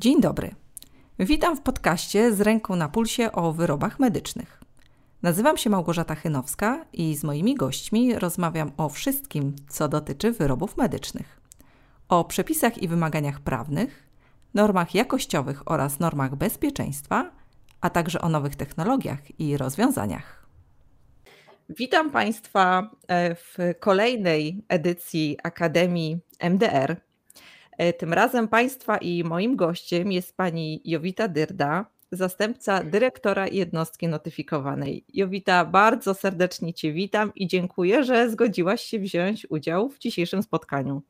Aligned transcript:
Dzień 0.00 0.20
dobry. 0.20 0.50
Witam 1.18 1.56
w 1.56 1.60
podcaście 1.60 2.34
z 2.34 2.40
ręką 2.40 2.76
na 2.76 2.88
pulsie 2.88 3.32
o 3.32 3.52
wyrobach 3.52 4.00
medycznych. 4.00 4.60
Nazywam 5.22 5.56
się 5.56 5.70
Małgorzata 5.70 6.14
Chynowska 6.14 6.84
i 6.92 7.16
z 7.16 7.24
moimi 7.24 7.54
gośćmi 7.54 8.14
rozmawiam 8.14 8.72
o 8.76 8.88
wszystkim, 8.88 9.56
co 9.68 9.88
dotyczy 9.88 10.32
wyrobów 10.32 10.76
medycznych. 10.76 11.40
O 12.08 12.24
przepisach 12.24 12.82
i 12.82 12.88
wymaganiach 12.88 13.40
prawnych, 13.40 14.08
normach 14.54 14.94
jakościowych 14.94 15.70
oraz 15.70 16.00
normach 16.00 16.36
bezpieczeństwa, 16.36 17.30
a 17.80 17.90
także 17.90 18.20
o 18.20 18.28
nowych 18.28 18.56
technologiach 18.56 19.40
i 19.40 19.56
rozwiązaniach. 19.56 20.46
Witam 21.68 22.10
Państwa 22.10 22.90
e, 23.08 23.34
w 23.34 23.56
kolejnej 23.80 24.64
edycji 24.68 25.36
Akademii 25.42 26.18
MDR. 26.40 27.07
E, 27.78 27.92
tym 27.92 28.12
razem 28.12 28.48
Państwa 28.48 28.96
i 28.96 29.24
moim 29.24 29.56
gościem 29.56 30.12
jest 30.12 30.36
pani 30.36 30.80
Jowita 30.84 31.28
Dyrda, 31.28 31.86
zastępca 32.12 32.84
dyrektora 32.84 33.46
jednostki 33.46 34.08
notyfikowanej. 34.08 35.04
Jowita, 35.14 35.64
bardzo 35.64 36.14
serdecznie 36.14 36.74
Cię 36.74 36.92
witam 36.92 37.32
i 37.34 37.46
dziękuję, 37.46 38.04
że 38.04 38.30
zgodziłaś 38.30 38.82
się 38.82 38.98
wziąć 38.98 39.46
udział 39.50 39.88
w 39.88 39.98
dzisiejszym 39.98 40.42
spotkaniu. 40.42 41.02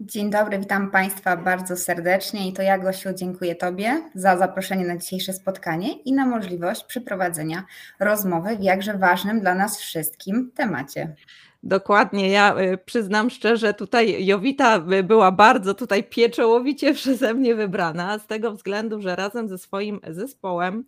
Dzień 0.00 0.30
dobry, 0.30 0.58
witam 0.58 0.90
Państwa 0.90 1.36
bardzo 1.36 1.76
serdecznie 1.76 2.48
i 2.48 2.52
to 2.52 2.62
ja, 2.62 2.78
Gosiu, 2.78 3.08
dziękuję 3.14 3.54
Tobie 3.54 4.02
za 4.14 4.36
zaproszenie 4.36 4.84
na 4.84 4.96
dzisiejsze 4.96 5.32
spotkanie 5.32 5.92
i 6.02 6.12
na 6.12 6.26
możliwość 6.26 6.84
przeprowadzenia 6.84 7.64
rozmowy 8.00 8.56
w 8.56 8.62
jakże 8.62 8.98
ważnym 8.98 9.40
dla 9.40 9.54
nas 9.54 9.78
wszystkim 9.78 10.52
temacie. 10.54 11.14
Dokładnie, 11.62 12.28
ja 12.28 12.60
y, 12.60 12.78
przyznam 12.78 13.30
szczerze, 13.30 13.74
tutaj 13.74 14.26
Jowita 14.26 14.84
y, 14.92 15.02
była 15.02 15.32
bardzo 15.32 15.74
tutaj 15.74 16.04
pieczołowicie 16.04 16.94
przeze 16.94 17.34
mnie 17.34 17.54
wybrana, 17.54 18.18
z 18.18 18.26
tego 18.26 18.52
względu, 18.52 19.02
że 19.02 19.16
razem 19.16 19.48
ze 19.48 19.58
swoim 19.58 20.00
zespołem 20.08 20.84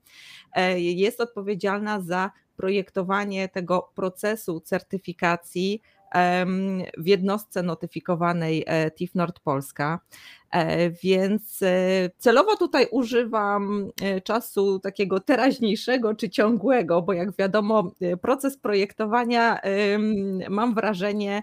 e, 0.52 0.80
jest 0.80 1.20
odpowiedzialna 1.20 2.00
za 2.00 2.30
projektowanie 2.56 3.48
tego 3.48 3.90
procesu 3.94 4.60
certyfikacji 4.60 5.82
w 6.98 7.06
jednostce 7.06 7.62
notyfikowanej 7.62 8.64
e, 8.66 8.90
TIF 8.90 9.14
Nord 9.14 9.40
Polska. 9.40 10.00
E, 10.50 10.90
więc 10.90 11.62
e, 11.62 12.10
celowo 12.18 12.56
tutaj 12.56 12.86
używam 12.90 13.90
czasu 14.24 14.78
takiego 14.78 15.20
teraźniejszego 15.20 16.14
czy 16.14 16.30
ciągłego, 16.30 17.02
bo 17.02 17.12
jak 17.12 17.36
wiadomo, 17.36 17.92
proces 18.22 18.58
projektowania, 18.58 19.60
mam 20.48 20.74
wrażenie, 20.74 21.42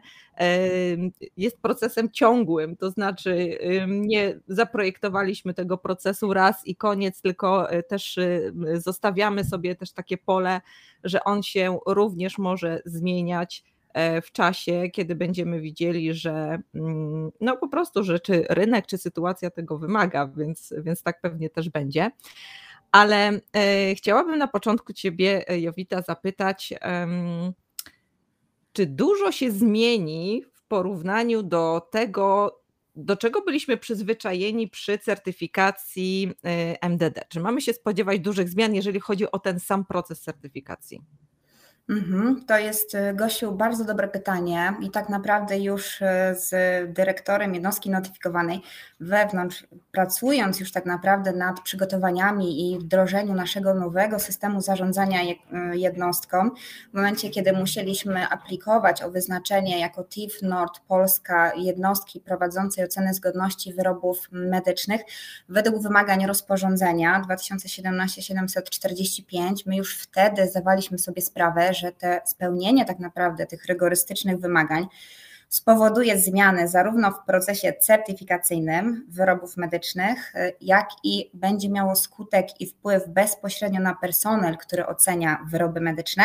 jest 1.37 1.61
procesem 1.61 2.11
ciągłym. 2.11 2.77
To 2.77 2.91
znaczy, 2.91 3.57
nie 3.87 4.39
zaprojektowaliśmy 4.47 5.53
tego 5.53 5.77
procesu 5.77 6.33
raz 6.33 6.67
i 6.67 6.75
koniec, 6.75 7.21
tylko 7.21 7.67
też 7.87 8.19
zostawiamy 8.73 9.43
sobie 9.43 9.75
też 9.75 9.91
takie 9.91 10.17
pole, 10.17 10.61
że 11.03 11.23
on 11.23 11.43
się 11.43 11.79
również 11.85 12.37
może 12.37 12.81
zmieniać 12.85 13.63
E, 13.67 13.76
w 14.23 14.31
czasie, 14.31 14.89
kiedy 14.93 15.15
będziemy 15.15 15.61
widzieli, 15.61 16.13
że 16.13 16.61
mm, 16.75 17.31
no 17.41 17.57
po 17.57 17.67
prostu, 17.67 18.01
czy 18.23 18.45
rynek, 18.49 18.87
czy 18.87 18.97
sytuacja 18.97 19.49
tego 19.49 19.77
wymaga, 19.77 20.27
więc, 20.27 20.73
więc 20.77 21.03
tak 21.03 21.21
pewnie 21.21 21.49
też 21.49 21.69
będzie. 21.69 22.11
Ale 22.91 23.39
e, 23.53 23.95
chciałabym 23.95 24.37
na 24.37 24.47
początku 24.47 24.93
Ciebie, 24.93 25.49
e, 25.49 25.59
Jowita, 25.59 26.01
zapytać, 26.01 26.73
czy 28.73 28.85
dużo 28.85 29.31
się 29.31 29.51
zmieni 29.51 30.43
w 30.53 30.63
porównaniu 30.63 31.43
do 31.43 31.87
tego, 31.91 32.59
do 32.95 33.17
czego 33.17 33.41
byliśmy 33.41 33.77
przyzwyczajeni 33.77 34.67
przy 34.67 34.97
certyfikacji 34.97 36.31
MDD? 36.81 37.21
Czy 37.29 37.39
mamy 37.39 37.61
się 37.61 37.73
spodziewać 37.73 38.19
dużych 38.19 38.49
zmian, 38.49 38.75
jeżeli 38.75 38.99
chodzi 38.99 39.31
o 39.31 39.39
ten 39.39 39.59
sam 39.59 39.85
proces 39.85 40.21
certyfikacji? 40.21 41.01
Mhm, 41.89 42.45
to 42.45 42.57
jest, 42.57 42.95
y, 42.95 43.13
Gosiu, 43.13 43.51
bardzo 43.51 43.85
dobre 43.85 44.07
pytanie 44.07 44.73
i 44.81 44.91
tak 44.91 45.09
naprawdę 45.09 45.59
już 45.59 46.01
y, 46.01 46.05
z 46.33 46.53
dyrektorem 46.93 47.53
jednostki 47.53 47.89
notyfikowanej 47.89 48.61
wewnątrz, 48.99 49.67
pracując 49.91 50.59
już 50.59 50.71
tak 50.71 50.85
naprawdę 50.85 51.33
nad 51.33 51.61
przygotowaniami 51.61 52.73
i 52.73 52.79
wdrożeniu 52.79 53.33
naszego 53.33 53.73
nowego 53.73 54.19
systemu 54.19 54.61
zarządzania 54.61 55.21
y, 55.21 55.35
jednostką, 55.73 56.49
w 56.91 56.93
momencie, 56.93 57.29
kiedy 57.29 57.53
musieliśmy 57.53 58.29
aplikować 58.29 59.03
o 59.03 59.11
wyznaczenie 59.11 59.79
jako 59.79 60.03
TIF 60.03 60.41
Nord 60.41 60.79
Polska 60.87 61.51
jednostki 61.55 62.19
prowadzącej 62.19 62.85
ocenę 62.85 63.13
zgodności 63.13 63.73
wyrobów 63.73 64.27
medycznych 64.31 65.01
według 65.49 65.83
wymagań 65.83 66.25
rozporządzenia 66.25 67.25
2017-745, 67.29 69.53
my 69.65 69.75
już 69.75 69.97
wtedy 69.97 70.47
zdawaliśmy 70.47 70.97
sobie 70.97 71.21
sprawę, 71.21 71.73
że 71.77 71.91
te 71.91 72.21
spełnienie 72.25 72.85
tak 72.85 72.99
naprawdę 72.99 73.45
tych 73.45 73.65
rygorystycznych 73.65 74.39
wymagań 74.39 74.87
spowoduje 75.49 76.19
zmiany 76.19 76.67
zarówno 76.67 77.11
w 77.11 77.25
procesie 77.25 77.73
certyfikacyjnym 77.73 79.05
wyrobów 79.09 79.57
medycznych, 79.57 80.33
jak 80.61 80.89
i 81.03 81.29
będzie 81.33 81.69
miało 81.69 81.95
skutek 81.95 82.61
i 82.61 82.67
wpływ 82.67 83.03
bezpośrednio 83.07 83.81
na 83.81 83.95
personel, 83.95 84.57
który 84.57 84.85
ocenia 84.85 85.45
wyroby 85.51 85.81
medyczne, 85.81 86.23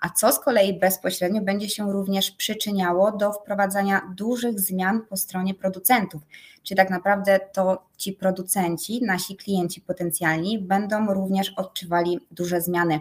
a 0.00 0.10
co 0.10 0.32
z 0.32 0.40
kolei 0.40 0.78
bezpośrednio 0.78 1.42
będzie 1.42 1.68
się 1.68 1.92
również 1.92 2.30
przyczyniało 2.30 3.12
do 3.12 3.32
wprowadzania 3.32 4.12
dużych 4.16 4.60
zmian 4.60 5.02
po 5.08 5.16
stronie 5.16 5.54
producentów. 5.54 6.22
Czyli 6.62 6.76
tak 6.78 6.90
naprawdę 6.90 7.40
to 7.52 7.86
ci 7.96 8.12
producenci, 8.12 9.04
nasi 9.04 9.36
klienci 9.36 9.80
potencjalni 9.80 10.58
będą 10.58 11.14
również 11.14 11.52
odczuwali 11.56 12.20
duże 12.30 12.60
zmiany. 12.60 13.00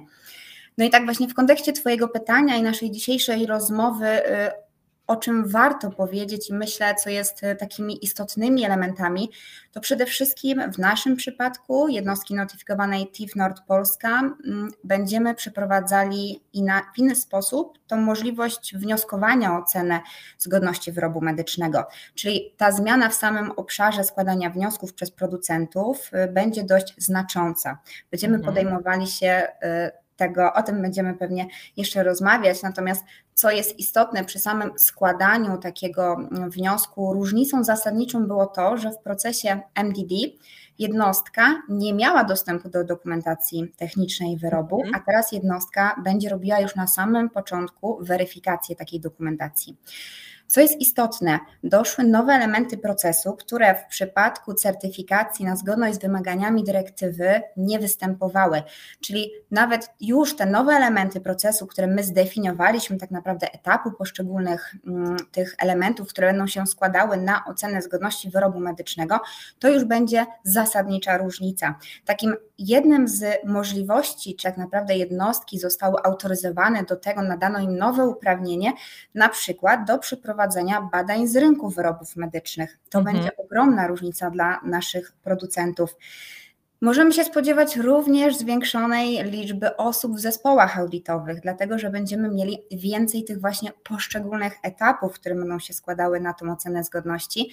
No 0.78 0.86
i 0.86 0.90
tak 0.90 1.06
właśnie 1.06 1.28
w 1.28 1.34
kontekście 1.34 1.74
Twojego 1.74 2.08
pytania 2.08 2.56
i 2.56 2.64
naszej 2.64 2.92
dzisiejszej 2.92 3.46
rozmowy, 3.46 4.08
y, 4.08 4.66
o 5.08 5.16
czym 5.16 5.48
warto 5.48 5.92
powiedzieć 5.92 6.50
i 6.50 6.54
myślę, 6.54 6.96
co 6.96 7.10
jest 7.10 7.44
y, 7.44 7.56
takimi 7.56 8.06
istotnymi 8.06 8.66
elementami, 8.66 9.32
to 9.72 9.82
przede 9.82 10.06
wszystkim 10.06 10.72
w 10.72 10.78
naszym 10.78 11.16
przypadku 11.16 11.88
jednostki 11.88 12.36
notyfikowanej 12.36 13.08
TIF 13.12 13.36
Nord 13.36 13.62
Polska 13.68 14.10
mm, 14.20 14.72
będziemy 14.84 15.36
przeprowadzali 15.36 16.42
i 16.54 16.64
na, 16.64 16.82
w 16.96 16.98
inny 16.98 17.16
sposób 17.16 17.80
tą 17.88 17.98
możliwość 17.98 18.76
wnioskowania 18.76 19.58
o 19.58 19.64
cenę 19.64 20.00
zgodności 20.38 20.92
wyrobu 20.92 21.22
medycznego. 21.22 21.88
Czyli 22.16 22.54
ta 22.58 22.72
zmiana 22.72 23.10
w 23.10 23.14
samym 23.14 23.52
obszarze 23.52 24.04
składania 24.04 24.50
wniosków 24.50 24.94
przez 24.94 25.12
producentów 25.12 26.12
y, 26.14 26.32
będzie 26.32 26.64
dość 26.64 26.94
znacząca. 26.98 27.80
Będziemy 28.12 28.36
mhm. 28.36 28.54
podejmowali 28.54 29.08
się 29.08 29.48
tego, 30.16 30.54
o 30.54 30.64
tym 30.64 30.82
będziemy 30.82 31.14
pewnie 31.14 31.48
jeszcze 31.78 32.04
rozmawiać. 32.04 32.62
Natomiast 32.64 33.04
co 33.34 33.52
jest 33.52 33.80
istotne 33.80 34.26
przy 34.26 34.40
samym 34.40 34.72
składaniu 34.78 35.58
takiego 35.58 36.18
wniosku, 36.32 37.14
różnicą 37.14 37.64
zasadniczą 37.64 38.28
było 38.28 38.46
to, 38.46 38.78
że 38.78 38.92
w 38.92 39.00
procesie 39.00 39.62
MDD 39.76 40.16
jednostka 40.80 41.62
nie 41.70 41.94
miała 41.94 42.24
dostępu 42.24 42.70
do 42.70 42.84
dokumentacji 42.84 43.74
technicznej 43.78 44.38
wyrobu, 44.38 44.76
mhm. 44.76 44.96
a 44.96 45.06
teraz 45.06 45.32
jednostka 45.32 46.02
będzie 46.04 46.30
robiła 46.30 46.60
już 46.60 46.76
na 46.76 46.88
samym 46.88 47.30
początku 47.30 47.98
weryfikację 48.02 48.76
takiej 48.76 49.00
dokumentacji. 49.00 49.78
Co 50.48 50.62
jest 50.62 50.82
istotne, 50.82 51.40
doszły 51.64 52.04
nowe 52.04 52.34
elementy 52.34 52.78
procesu, 52.78 53.34
które 53.34 53.76
w 53.76 53.86
przypadku 53.86 54.54
certyfikacji 54.54 55.46
na 55.46 55.56
zgodność 55.56 55.96
z 55.96 56.02
wymaganiami 56.02 56.64
dyrektywy 56.64 57.42
nie 57.58 57.80
występowały. 57.80 58.64
Czyli 59.02 59.32
nawet 59.52 59.90
już 60.02 60.36
te 60.36 60.46
nowe 60.46 60.74
elementy 60.74 61.22
procesu, 61.22 61.68
które 61.68 61.88
my 61.88 62.04
zdefiniowaliśmy, 62.04 62.98
tak 62.98 63.12
naprawdę 63.12 63.54
etapu 63.54 63.92
poszczególnych 63.92 64.76
mm, 64.88 65.18
tych 65.32 65.56
elementów, 65.58 66.10
które 66.10 66.28
będą 66.28 66.48
się 66.48 66.68
składały 66.68 67.18
na 67.18 67.46
ocenę 67.46 67.82
zgodności 67.82 68.30
wyrobu 68.30 68.60
medycznego, 68.60 69.20
to 69.60 69.70
już 69.70 69.86
będzie 69.86 70.26
zasadnicza 70.44 71.18
różnica. 71.18 71.76
Takim 72.06 72.36
jednym 72.58 73.08
z 73.08 73.46
możliwości, 73.46 74.36
czy 74.36 74.44
tak 74.44 74.58
naprawdę 74.58 74.98
jednostki 74.98 75.60
zostały 75.60 75.96
autoryzowane 76.04 76.84
do 76.84 76.96
tego, 76.96 77.22
nadano 77.22 77.60
im 77.60 77.78
nowe 77.78 78.08
uprawnienie, 78.08 78.74
na 79.16 79.30
przykład 79.30 79.88
do 79.88 79.98
przeprowadzenia 80.36 80.82
badań 80.82 81.28
z 81.28 81.36
rynku 81.36 81.70
wyrobów 81.70 82.16
medycznych. 82.16 82.78
To 82.90 83.00
mhm. 83.00 83.16
będzie 83.16 83.38
ogromna 83.38 83.88
różnica 83.88 84.30
dla 84.30 84.62
naszych 84.64 85.12
producentów. 85.24 85.96
Możemy 86.82 87.14
się 87.14 87.24
spodziewać 87.24 87.76
również 87.76 88.38
zwiększonej 88.38 89.24
liczby 89.24 89.78
osób 89.78 90.16
w 90.16 90.20
zespołach 90.20 90.80
audytowych, 90.80 91.42
dlatego 91.42 91.80
że 91.80 91.90
będziemy 91.90 92.30
mieli 92.30 92.58
więcej 92.72 93.24
tych 93.24 93.42
właśnie 93.42 93.72
poszczególnych 93.84 94.54
etapów, 94.64 95.14
które 95.14 95.36
będą 95.36 95.60
się 95.60 95.74
składały 95.74 96.20
na 96.20 96.34
tą 96.34 96.52
ocenę 96.52 96.84
zgodności. 96.84 97.52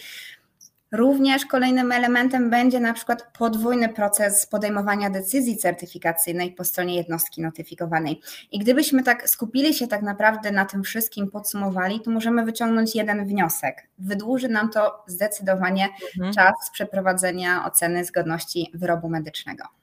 Również 0.93 1.47
kolejnym 1.47 1.93
elementem 1.93 2.51
będzie 2.51 2.81
na 2.81 2.93
przykład 2.93 3.33
podwójny 3.39 3.89
proces 3.89 4.47
podejmowania 4.47 5.11
decyzji 5.11 5.57
certyfikacyjnej 5.57 6.53
po 6.53 6.65
stronie 6.65 6.97
jednostki 6.97 7.43
notyfikowanej. 7.43 8.21
I 8.53 8.59
gdybyśmy 8.59 9.03
tak 9.03 9.29
skupili 9.29 9.75
się 9.75 9.87
tak 9.87 10.03
naprawdę 10.03 10.51
na 10.51 10.65
tym 10.65 10.83
wszystkim, 10.83 11.31
podsumowali, 11.31 12.01
to 12.01 12.11
możemy 12.11 12.45
wyciągnąć 12.45 12.95
jeden 12.95 13.27
wniosek. 13.27 13.89
Wydłuży 13.99 14.49
nam 14.49 14.71
to 14.71 15.05
zdecydowanie 15.07 15.89
mhm. 16.17 16.35
czas 16.35 16.55
przeprowadzenia 16.73 17.65
oceny 17.67 18.05
zgodności 18.05 18.71
wyrobu 18.75 19.09
medycznego. 19.09 19.82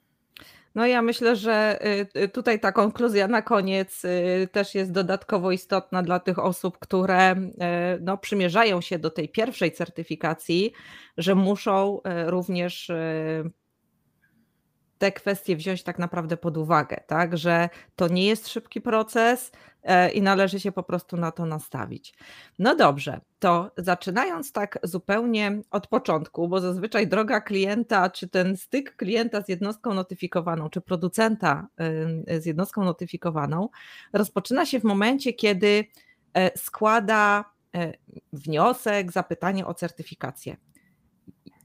No 0.74 0.86
ja 0.86 1.02
myślę, 1.02 1.36
że 1.36 1.78
y, 2.16 2.20
y, 2.20 2.28
tutaj 2.28 2.60
ta 2.60 2.72
konkluzja 2.72 3.28
na 3.28 3.42
koniec 3.42 4.04
y, 4.04 4.48
też 4.52 4.74
jest 4.74 4.92
dodatkowo 4.92 5.52
istotna 5.52 6.02
dla 6.02 6.20
tych 6.20 6.38
osób, 6.38 6.78
które 6.78 7.36
no, 8.00 8.18
przymierzają 8.18 8.80
się 8.80 8.98
do 8.98 9.10
tej 9.10 9.28
pierwszej 9.28 9.72
certyfikacji, 9.72 10.72
że 11.18 11.34
muszą 11.34 12.00
również 12.26 12.90
te 15.00 15.12
kwestie 15.12 15.56
wziąć 15.56 15.82
tak 15.82 15.98
naprawdę 15.98 16.36
pod 16.36 16.56
uwagę, 16.56 17.00
tak? 17.06 17.38
Że 17.38 17.68
to 17.96 18.08
nie 18.08 18.26
jest 18.26 18.48
szybki 18.48 18.80
proces 18.80 19.52
e, 19.82 20.10
i 20.10 20.22
należy 20.22 20.60
się 20.60 20.72
po 20.72 20.82
prostu 20.82 21.16
na 21.16 21.30
to 21.30 21.46
nastawić. 21.46 22.14
No 22.58 22.76
dobrze, 22.76 23.20
to 23.38 23.70
zaczynając 23.76 24.52
tak 24.52 24.78
zupełnie 24.82 25.60
od 25.70 25.86
początku, 25.86 26.48
bo 26.48 26.60
zazwyczaj 26.60 27.08
droga 27.08 27.40
klienta, 27.40 28.10
czy 28.10 28.28
ten 28.28 28.56
styk 28.56 28.96
klienta 28.96 29.42
z 29.42 29.48
jednostką 29.48 29.94
notyfikowaną, 29.94 30.70
czy 30.70 30.80
producenta 30.80 31.68
z 32.40 32.46
jednostką 32.46 32.84
notyfikowaną, 32.84 33.68
rozpoczyna 34.12 34.66
się 34.66 34.80
w 34.80 34.84
momencie, 34.84 35.32
kiedy 35.32 35.84
e, 36.34 36.58
składa 36.58 37.44
e, 37.74 37.92
wniosek, 38.32 39.12
zapytanie 39.12 39.66
o 39.66 39.74
certyfikację. 39.74 40.56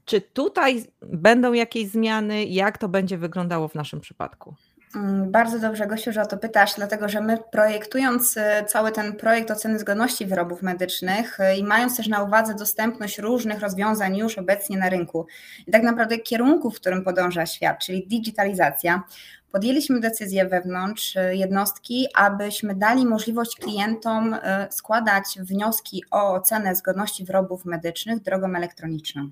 Czy 0.06 0.20
tutaj 0.20 0.84
będą 1.02 1.52
jakieś 1.52 1.88
zmiany? 1.88 2.44
Jak 2.44 2.78
to 2.78 2.88
będzie 2.88 3.18
wyglądało 3.18 3.68
w 3.68 3.74
naszym 3.74 4.00
przypadku? 4.00 4.54
Mm, 4.96 5.30
bardzo 5.30 5.58
dobrze, 5.58 5.86
Gosiu, 5.86 6.12
że 6.12 6.22
o 6.22 6.26
to 6.26 6.36
pytasz, 6.36 6.74
dlatego 6.76 7.08
że 7.08 7.20
my 7.20 7.38
projektując 7.52 8.36
y, 8.36 8.40
cały 8.66 8.92
ten 8.92 9.16
projekt 9.16 9.50
oceny 9.50 9.78
zgodności 9.78 10.26
wyrobów 10.26 10.62
medycznych 10.62 11.40
y, 11.40 11.56
i 11.56 11.64
mając 11.64 11.96
też 11.96 12.08
na 12.08 12.22
uwadze 12.22 12.54
dostępność 12.54 13.18
różnych 13.18 13.60
rozwiązań 13.60 14.16
już 14.16 14.38
obecnie 14.38 14.78
na 14.78 14.88
rynku 14.88 15.26
i 15.66 15.70
tak 15.70 15.82
naprawdę 15.82 16.18
kierunku, 16.18 16.70
w 16.70 16.76
którym 16.76 17.04
podąża 17.04 17.46
świat, 17.46 17.78
czyli 17.78 18.08
digitalizacja, 18.08 19.02
podjęliśmy 19.52 20.00
decyzję 20.00 20.46
wewnątrz 20.46 21.16
y, 21.16 21.36
jednostki, 21.36 22.06
abyśmy 22.14 22.74
dali 22.74 23.06
możliwość 23.06 23.56
klientom 23.56 24.36
składać 24.70 25.24
wnioski 25.40 26.02
o 26.10 26.34
ocenę 26.34 26.74
zgodności 26.74 27.24
wyrobów 27.24 27.64
medycznych 27.64 28.22
drogą 28.22 28.54
elektroniczną 28.54 29.30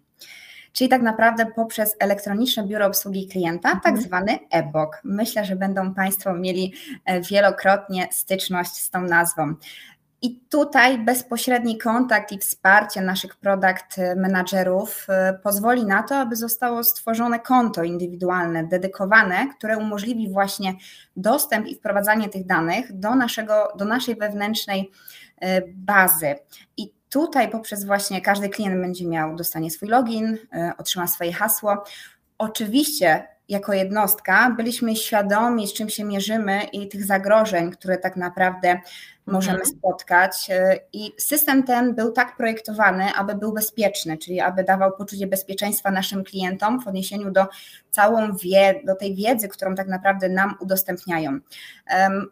czyli 0.74 0.90
tak 0.90 1.02
naprawdę 1.02 1.46
poprzez 1.46 1.96
elektroniczne 1.98 2.66
biuro 2.66 2.86
obsługi 2.86 3.28
klienta, 3.28 3.70
tak 3.70 3.86
mhm. 3.86 4.02
zwany 4.02 4.38
e-BOK. 4.50 5.00
Myślę, 5.04 5.44
że 5.44 5.56
będą 5.56 5.94
Państwo 5.94 6.34
mieli 6.34 6.74
e, 7.04 7.20
wielokrotnie 7.20 8.08
styczność 8.12 8.72
z 8.72 8.90
tą 8.90 9.02
nazwą. 9.02 9.54
I 10.22 10.40
tutaj 10.50 10.98
bezpośredni 10.98 11.78
kontakt 11.78 12.32
i 12.32 12.38
wsparcie 12.38 13.00
naszych 13.00 13.36
produkt 13.36 13.96
menadżerów 14.16 15.06
e, 15.08 15.38
pozwoli 15.42 15.84
na 15.84 16.02
to, 16.02 16.16
aby 16.16 16.36
zostało 16.36 16.84
stworzone 16.84 17.40
konto 17.40 17.82
indywidualne, 17.82 18.64
dedykowane, 18.64 19.48
które 19.58 19.78
umożliwi 19.78 20.28
właśnie 20.28 20.74
dostęp 21.16 21.66
i 21.66 21.74
wprowadzanie 21.74 22.28
tych 22.28 22.46
danych 22.46 22.98
do, 22.98 23.14
naszego, 23.14 23.72
do 23.76 23.84
naszej 23.84 24.16
wewnętrznej 24.16 24.90
e, 25.40 25.62
bazy. 25.74 26.34
I 26.76 26.92
Tutaj 27.14 27.50
poprzez 27.50 27.84
właśnie 27.84 28.20
każdy 28.20 28.48
klient 28.48 28.80
będzie 28.80 29.06
miał, 29.06 29.36
dostanie 29.36 29.70
swój 29.70 29.88
login, 29.88 30.38
e, 30.52 30.72
otrzyma 30.78 31.06
swoje 31.06 31.32
hasło. 31.32 31.84
Oczywiście 32.38 33.28
jako 33.48 33.72
jednostka 33.72 34.50
byliśmy 34.56 34.96
świadomi, 34.96 35.68
z 35.68 35.72
czym 35.72 35.88
się 35.88 36.04
mierzymy 36.04 36.64
i 36.72 36.88
tych 36.88 37.04
zagrożeń, 37.04 37.70
które 37.70 37.98
tak 37.98 38.16
naprawdę 38.16 38.80
możemy 39.26 39.58
mhm. 39.58 39.76
spotkać. 39.76 40.50
E, 40.50 40.78
I 40.92 41.12
system 41.18 41.62
ten 41.62 41.94
był 41.94 42.12
tak 42.12 42.36
projektowany, 42.36 43.04
aby 43.14 43.34
był 43.34 43.52
bezpieczny, 43.52 44.18
czyli 44.18 44.40
aby 44.40 44.64
dawał 44.64 44.96
poczucie 44.96 45.26
bezpieczeństwa 45.26 45.90
naszym 45.90 46.24
klientom 46.24 46.80
w 46.80 46.88
odniesieniu 46.88 47.30
do 47.30 47.46
całą 47.90 48.36
wie, 48.36 48.80
do 48.84 48.94
tej 48.94 49.14
wiedzy, 49.14 49.48
którą 49.48 49.74
tak 49.74 49.88
naprawdę 49.88 50.28
nam 50.28 50.54
udostępniają. 50.60 51.38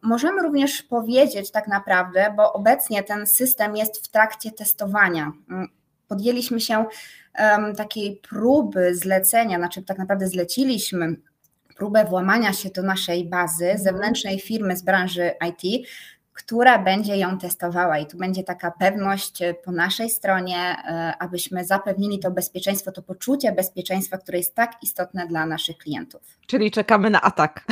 Możemy 0.03 0.43
również 0.43 0.83
powiedzieć 0.83 1.51
tak 1.51 1.69
naprawdę, 1.69 2.35
bo 2.37 2.53
obecnie 2.53 3.03
ten 3.03 3.27
system 3.27 3.77
jest 3.77 4.05
w 4.07 4.09
trakcie 4.09 4.51
testowania. 4.51 5.33
Mm, 5.51 5.69
podjęliśmy 6.09 6.61
się 6.61 6.85
takiej 7.77 8.21
próby 8.29 8.95
zlecenia, 8.95 9.59
znaczy 9.59 9.83
tak 9.83 9.99
naprawdę 9.99 10.29
zleciliśmy 10.29 11.17
próbę 11.77 12.05
włamania 12.05 12.53
się 12.53 12.71
do 12.71 12.83
naszej 12.83 13.29
bazy 13.29 13.65
mhm. 13.65 13.85
zewnętrznej 13.85 14.41
firmy 14.41 14.77
z 14.77 14.83
branży 14.83 15.31
IT, 15.49 15.89
która 16.33 16.79
będzie 16.79 17.17
ją 17.17 17.39
testowała 17.39 17.99
i 17.99 18.07
tu 18.07 18.17
będzie 18.17 18.45
taka 18.45 18.71
pewność 18.71 19.43
e, 19.43 19.55
po 19.55 19.73
naszej 19.73 20.11
stronie, 20.11 20.57
e, 20.59 21.15
abyśmy 21.19 21.65
zapewnili 21.65 22.19
to 22.19 22.31
bezpieczeństwo, 22.31 22.93
to 22.93 23.03
poczucie 23.03 23.53
bezpieczeństwa, 23.53 24.19
które 24.19 24.39
jest 24.39 24.55
tak 24.55 24.73
istotne 24.83 25.27
dla 25.27 25.47
naszych 25.47 25.79
klientów. 25.79 26.23
Czyli 26.47 26.71
czekamy 26.71 27.11
na 27.11 27.21
atak, 27.21 27.65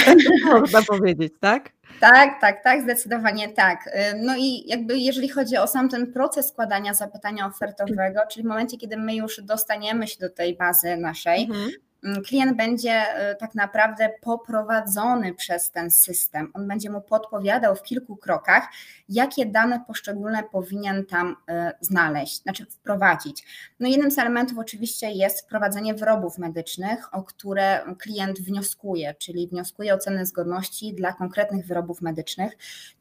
można 0.60 0.82
powiedzieć, 0.82 1.32
tak? 1.40 1.70
Tak, 2.00 2.40
tak, 2.40 2.62
tak, 2.62 2.82
zdecydowanie 2.82 3.48
tak. 3.48 3.88
E, 3.92 4.14
no 4.14 4.36
i 4.36 4.62
jakby 4.66 4.98
jeżeli 4.98 5.28
chodzi 5.28 5.56
o 5.56 5.66
sam 5.66 5.88
ten 5.88 6.12
proces 6.12 6.48
składania 6.48 6.94
zapytania 6.94 7.46
ofertowego, 7.46 8.20
czyli 8.30 8.44
w 8.44 8.48
momencie, 8.48 8.76
kiedy 8.76 8.96
my 8.96 9.14
już 9.14 9.42
dostaniemy 9.42 10.06
się 10.06 10.18
do 10.20 10.30
tej 10.30 10.56
bazy 10.56 10.96
naszej, 10.96 11.44
mhm. 11.44 11.70
Mm, 12.06 12.22
klient 12.22 12.56
będzie 12.56 12.92
e, 12.92 13.34
tak 13.34 13.54
naprawdę 13.54 14.10
poprowadzony 14.20 15.34
przez 15.34 15.70
ten 15.70 15.90
system. 15.90 16.50
On 16.54 16.68
będzie 16.68 16.90
mu 16.90 17.00
podpowiadał 17.00 17.76
w 17.76 17.82
kilku 17.82 18.16
krokach, 18.16 18.68
jakie 19.08 19.46
dane 19.46 19.84
poszczególne 19.86 20.42
powinien 20.52 21.06
tam 21.06 21.36
e, 21.48 21.72
znaleźć, 21.80 22.42
znaczy 22.42 22.66
wprowadzić. 22.66 23.44
No 23.80 23.88
jednym 23.88 24.10
z 24.10 24.18
elementów 24.18 24.58
oczywiście 24.58 25.10
jest 25.10 25.40
wprowadzenie 25.40 25.94
wyrobów 25.94 26.38
medycznych, 26.38 27.14
o 27.14 27.22
które 27.22 27.80
klient 27.98 28.40
wnioskuje, 28.40 29.14
czyli 29.14 29.48
wnioskuje 29.48 29.94
o 29.94 29.98
cenę 29.98 30.26
zgodności 30.26 30.94
dla 30.94 31.12
konkretnych 31.12 31.66
wyrobów 31.66 32.02
medycznych. 32.02 32.52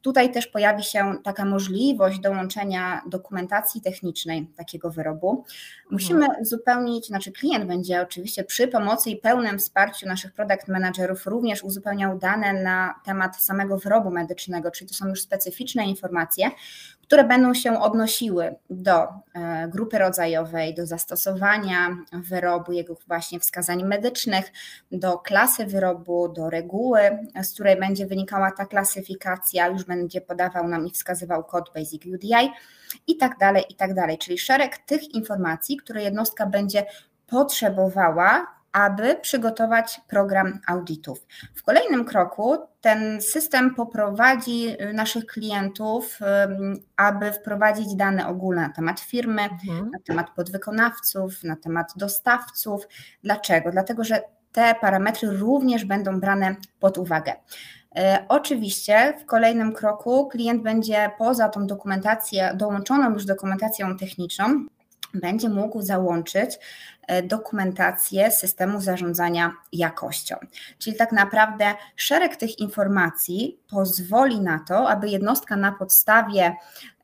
Tutaj 0.01 0.31
też 0.31 0.47
pojawi 0.47 0.83
się 0.83 1.15
taka 1.23 1.45
możliwość 1.45 2.19
dołączenia 2.19 3.01
dokumentacji 3.09 3.81
technicznej 3.81 4.47
takiego 4.55 4.91
wyrobu. 4.91 5.43
Musimy 5.91 6.25
mhm. 6.25 6.41
uzupełnić, 6.41 7.07
znaczy 7.07 7.31
klient 7.31 7.65
będzie 7.65 8.01
oczywiście 8.01 8.43
przy 8.43 8.67
pomocy 8.67 8.94
pomocy 8.95 9.09
i 9.09 9.17
pełnym 9.17 9.59
wsparciu 9.59 10.07
naszych 10.07 10.33
product 10.33 10.67
managerów 10.67 11.25
również 11.25 11.63
uzupełniał 11.63 12.17
dane 12.17 12.53
na 12.53 12.95
temat 13.05 13.37
samego 13.37 13.77
wyrobu 13.77 14.11
medycznego, 14.11 14.71
czyli 14.71 14.89
to 14.89 14.93
są 14.95 15.07
już 15.07 15.21
specyficzne 15.21 15.85
informacje, 15.85 16.51
które 17.01 17.23
będą 17.23 17.53
się 17.53 17.81
odnosiły 17.81 18.55
do 18.69 19.03
e, 19.03 19.67
grupy 19.67 19.97
rodzajowej, 19.97 20.73
do 20.73 20.85
zastosowania 20.85 21.97
wyrobu, 22.13 22.71
jego 22.71 22.95
właśnie 23.07 23.39
wskazań 23.39 23.83
medycznych, 23.83 24.51
do 24.91 25.17
klasy 25.17 25.65
wyrobu, 25.65 26.29
do 26.29 26.49
reguły, 26.49 26.99
z 27.43 27.53
której 27.53 27.79
będzie 27.79 28.07
wynikała 28.07 28.51
ta 28.51 28.65
klasyfikacja, 28.65 29.67
już 29.67 29.83
będzie 29.83 30.21
podawał 30.21 30.67
nam 30.67 30.87
i 30.87 30.91
wskazywał 30.91 31.43
kod 31.43 31.71
Basic 31.73 32.05
UDI 32.05 32.51
i 33.07 33.17
tak 33.17 33.37
dalej, 33.37 33.63
i 33.69 33.75
tak 33.75 33.93
dalej. 33.93 34.17
Czyli 34.17 34.37
szereg 34.37 34.77
tych 34.77 35.15
informacji, 35.15 35.77
które 35.77 36.03
jednostka 36.03 36.45
będzie 36.45 36.85
potrzebowała 37.27 38.54
aby 38.75 39.15
przygotować 39.21 40.01
program 40.07 40.59
audytów. 40.67 41.25
W 41.55 41.63
kolejnym 41.63 42.05
kroku 42.05 42.57
ten 42.81 43.21
system 43.21 43.75
poprowadzi 43.75 44.75
naszych 44.93 45.25
klientów, 45.25 46.19
aby 46.95 47.31
wprowadzić 47.31 47.95
dane 47.95 48.27
ogólne 48.27 48.61
na 48.61 48.69
temat 48.69 48.99
firmy, 48.99 49.41
mhm. 49.41 49.91
na 49.91 49.99
temat 49.99 50.31
podwykonawców, 50.35 51.43
na 51.43 51.55
temat 51.55 51.93
dostawców. 51.95 52.87
Dlaczego? 53.23 53.71
Dlatego, 53.71 54.03
że 54.03 54.21
te 54.51 54.75
parametry 54.81 55.29
również 55.29 55.85
będą 55.85 56.19
brane 56.19 56.55
pod 56.79 56.97
uwagę. 56.97 57.33
E, 57.95 58.25
oczywiście 58.29 59.13
w 59.21 59.25
kolejnym 59.25 59.73
kroku 59.73 60.27
klient 60.27 60.63
będzie 60.63 61.11
poza 61.17 61.49
tą 61.49 61.67
dokumentację, 61.67 62.53
dołączoną 62.55 63.13
już 63.13 63.25
dokumentacją 63.25 63.97
techniczną, 63.97 64.65
będzie 65.15 65.49
mógł 65.49 65.81
załączyć 65.81 66.59
e, 67.07 67.23
dokumentację 67.23 68.31
systemu 68.31 68.81
zarządzania 68.81 69.53
jakością. 69.73 70.35
Czyli 70.79 70.95
tak 70.95 71.11
naprawdę 71.11 71.65
szereg 71.95 72.35
tych 72.35 72.59
informacji 72.59 73.59
pozwoli 73.69 74.41
na 74.41 74.59
to, 74.67 74.89
aby 74.89 75.09
jednostka 75.09 75.55
na 75.55 75.71
podstawie 75.71 76.55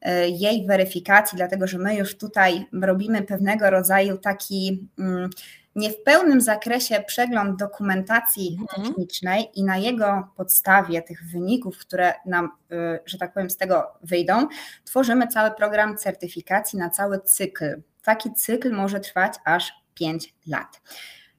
e, 0.02 0.30
jej 0.30 0.68
weryfikacji, 0.68 1.36
dlatego 1.36 1.68
że 1.68 1.78
my 1.78 1.96
już 1.96 2.18
tutaj 2.18 2.66
robimy 2.82 3.22
pewnego 3.22 3.70
rodzaju 3.70 4.18
taki 4.18 4.88
mm, 5.00 5.30
nie 5.76 5.92
w 5.92 6.04
pełnym 6.04 6.42
zakresie 6.42 7.04
przegląd 7.08 7.60
dokumentacji 7.60 8.58
mhm. 8.62 8.88
technicznej 8.88 9.50
i 9.54 9.64
na 9.64 9.78
jego 9.78 10.28
podstawie 10.36 11.02
tych 11.02 11.24
wyników, 11.32 11.78
które 11.78 12.14
nam, 12.26 12.50
y, 12.72 13.00
że 13.06 13.18
tak 13.18 13.34
powiem, 13.34 13.50
z 13.50 13.58
tego 13.58 13.92
wyjdą, 14.04 14.48
tworzymy 14.84 15.28
cały 15.28 15.52
program 15.52 15.98
certyfikacji 15.98 16.80
na 16.80 16.90
cały 16.90 17.20
cykl 17.20 17.82
taki 18.02 18.34
cykl 18.34 18.74
może 18.74 19.00
trwać 19.00 19.34
aż 19.46 19.74
5 19.94 20.34
lat. 20.48 20.82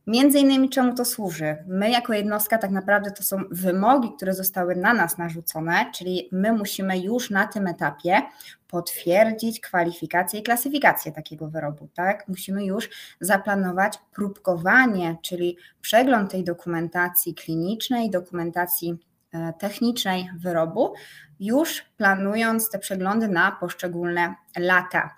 Między 0.06 0.38
innymi 0.38 0.70
czemu 0.70 0.94
to 0.94 1.04
służy? 1.04 1.56
My 1.66 1.90
jako 1.90 2.12
jednostka 2.12 2.58
tak 2.58 2.70
naprawdę 2.70 3.10
to 3.10 3.22
są 3.22 3.36
wymogi, 3.50 4.12
które 4.16 4.34
zostały 4.34 4.76
na 4.76 4.94
nas 4.94 5.18
narzucone, 5.18 5.86
czyli 5.94 6.28
my 6.32 6.52
musimy 6.52 6.98
już 6.98 7.30
na 7.30 7.46
tym 7.46 7.66
etapie 7.66 8.22
potwierdzić 8.68 9.60
kwalifikację 9.60 10.40
i 10.40 10.42
klasyfikację 10.42 11.12
takiego 11.12 11.48
wyrobu, 11.48 11.88
tak? 11.94 12.28
Musimy 12.28 12.64
już 12.64 12.88
zaplanować 13.20 13.98
próbkowanie, 14.14 15.16
czyli 15.22 15.56
przegląd 15.80 16.30
tej 16.30 16.44
dokumentacji 16.44 17.34
klinicznej, 17.34 18.10
dokumentacji 18.10 18.98
e, 19.32 19.52
technicznej 19.58 20.30
wyrobu, 20.38 20.94
już 21.40 21.84
planując 21.96 22.70
te 22.70 22.78
przeglądy 22.78 23.28
na 23.28 23.52
poszczególne 23.52 24.34
lata. 24.58 25.16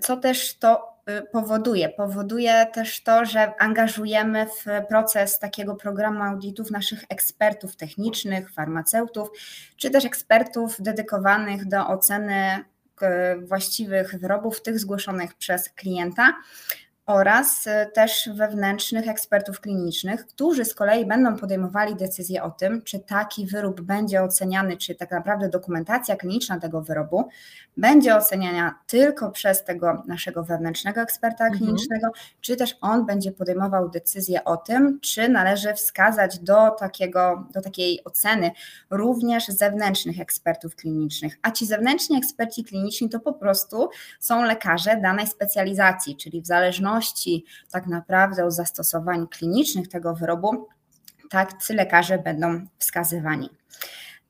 Co 0.00 0.16
też 0.16 0.58
to 0.58 0.96
Y, 1.10 1.22
powoduje. 1.32 1.88
Powoduje 1.88 2.66
też 2.72 3.02
to, 3.02 3.24
że 3.24 3.56
angażujemy 3.58 4.46
w 4.46 4.86
proces 4.88 5.38
takiego 5.38 5.74
programu 5.74 6.22
auditów 6.22 6.70
naszych 6.70 7.04
ekspertów 7.08 7.76
technicznych, 7.76 8.52
farmaceutów, 8.52 9.28
czy 9.76 9.90
też 9.90 10.04
ekspertów 10.04 10.76
dedykowanych 10.78 11.64
do 11.64 11.88
oceny 11.88 12.64
właściwych 13.42 14.14
wyrobów, 14.14 14.62
tych 14.62 14.78
zgłoszonych 14.78 15.34
przez 15.34 15.68
klienta 15.68 16.32
oraz 17.06 17.66
y, 17.66 17.70
też 17.94 18.30
wewnętrznych 18.34 19.08
ekspertów 19.08 19.60
klinicznych, 19.60 20.26
którzy 20.26 20.64
z 20.64 20.74
kolei 20.74 21.06
będą 21.06 21.36
podejmowali 21.36 21.96
decyzję 21.96 22.42
o 22.42 22.50
tym, 22.50 22.82
czy 22.82 22.98
taki 22.98 23.46
wyrób 23.46 23.80
będzie 23.80 24.22
oceniany, 24.22 24.76
czy 24.76 24.94
tak 24.94 25.10
naprawdę 25.10 25.48
dokumentacja 25.48 26.16
kliniczna 26.16 26.60
tego 26.60 26.82
wyrobu 26.82 27.28
będzie 27.76 28.16
oceniana 28.16 28.78
tylko 28.86 29.30
przez 29.30 29.64
tego 29.64 30.02
naszego 30.06 30.44
wewnętrznego 30.44 31.00
eksperta 31.00 31.44
mhm. 31.44 31.64
klinicznego, 31.64 32.08
czy 32.40 32.56
też 32.56 32.76
on 32.80 33.06
będzie 33.06 33.32
podejmował 33.32 33.88
decyzję 33.88 34.44
o 34.44 34.56
tym, 34.56 35.00
czy 35.00 35.28
należy 35.28 35.74
wskazać 35.74 36.38
do, 36.38 36.70
takiego, 36.70 37.46
do 37.52 37.62
takiej 37.62 38.04
oceny 38.04 38.50
również 38.90 39.46
zewnętrznych 39.46 40.20
ekspertów 40.20 40.76
klinicznych. 40.76 41.38
A 41.42 41.50
ci 41.50 41.66
zewnętrzni 41.66 42.18
eksperci 42.18 42.64
kliniczni 42.64 43.08
to 43.08 43.20
po 43.20 43.32
prostu 43.32 43.88
są 44.20 44.42
lekarze 44.42 44.96
danej 44.96 45.26
specjalizacji, 45.26 46.16
czyli 46.16 46.42
w 46.42 46.46
zależności 46.46 46.95
tak 47.70 47.86
naprawdę 47.86 48.44
od 48.44 48.52
zastosowań 48.52 49.28
klinicznych 49.28 49.88
tego 49.88 50.14
wyrobu, 50.14 50.68
tak, 51.30 51.52
lekarze 51.74 52.18
będą 52.18 52.66
wskazywani. 52.78 53.50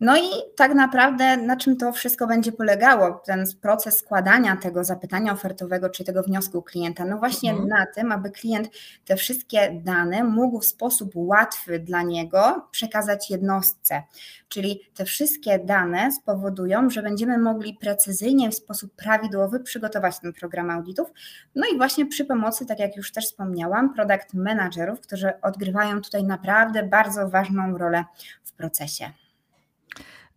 No 0.01 0.17
i 0.17 0.31
tak 0.57 0.75
naprawdę 0.75 1.37
na 1.37 1.57
czym 1.57 1.77
to 1.77 1.93
wszystko 1.93 2.27
będzie 2.27 2.53
polegało, 2.53 3.23
ten 3.27 3.45
proces 3.61 3.99
składania 3.99 4.57
tego 4.57 4.85
zapytania 4.85 5.33
ofertowego 5.33 5.91
czy 5.91 6.05
tego 6.05 6.23
wniosku 6.23 6.63
klienta? 6.63 7.05
No 7.05 7.19
właśnie 7.19 7.51
mhm. 7.51 7.69
na 7.69 7.87
tym, 7.95 8.13
aby 8.13 8.31
klient 8.31 8.69
te 9.05 9.17
wszystkie 9.17 9.81
dane 9.85 10.25
mógł 10.25 10.61
w 10.61 10.67
sposób 10.67 11.11
łatwy 11.15 11.79
dla 11.79 12.03
niego 12.03 12.69
przekazać 12.71 13.31
jednostce. 13.31 14.03
Czyli 14.49 14.81
te 14.95 15.05
wszystkie 15.05 15.59
dane 15.59 16.13
spowodują, 16.13 16.91
że 16.91 17.03
będziemy 17.03 17.39
mogli 17.39 17.75
precyzyjnie, 17.75 18.51
w 18.51 18.55
sposób 18.55 18.95
prawidłowy 18.97 19.61
przygotować 19.61 20.21
ten 20.21 20.33
program 20.33 20.71
audytów. 20.71 21.09
No 21.55 21.67
i 21.75 21.77
właśnie 21.77 22.07
przy 22.07 22.25
pomocy, 22.25 22.67
tak 22.67 22.79
jak 22.79 22.97
już 22.97 23.13
też 23.13 23.25
wspomniałam, 23.25 23.95
product 23.95 24.35
managerów, 24.35 25.01
którzy 25.01 25.41
odgrywają 25.43 26.01
tutaj 26.01 26.25
naprawdę 26.25 26.83
bardzo 26.83 27.29
ważną 27.29 27.79
rolę 27.79 28.05
w 28.45 28.53
procesie. 28.53 29.13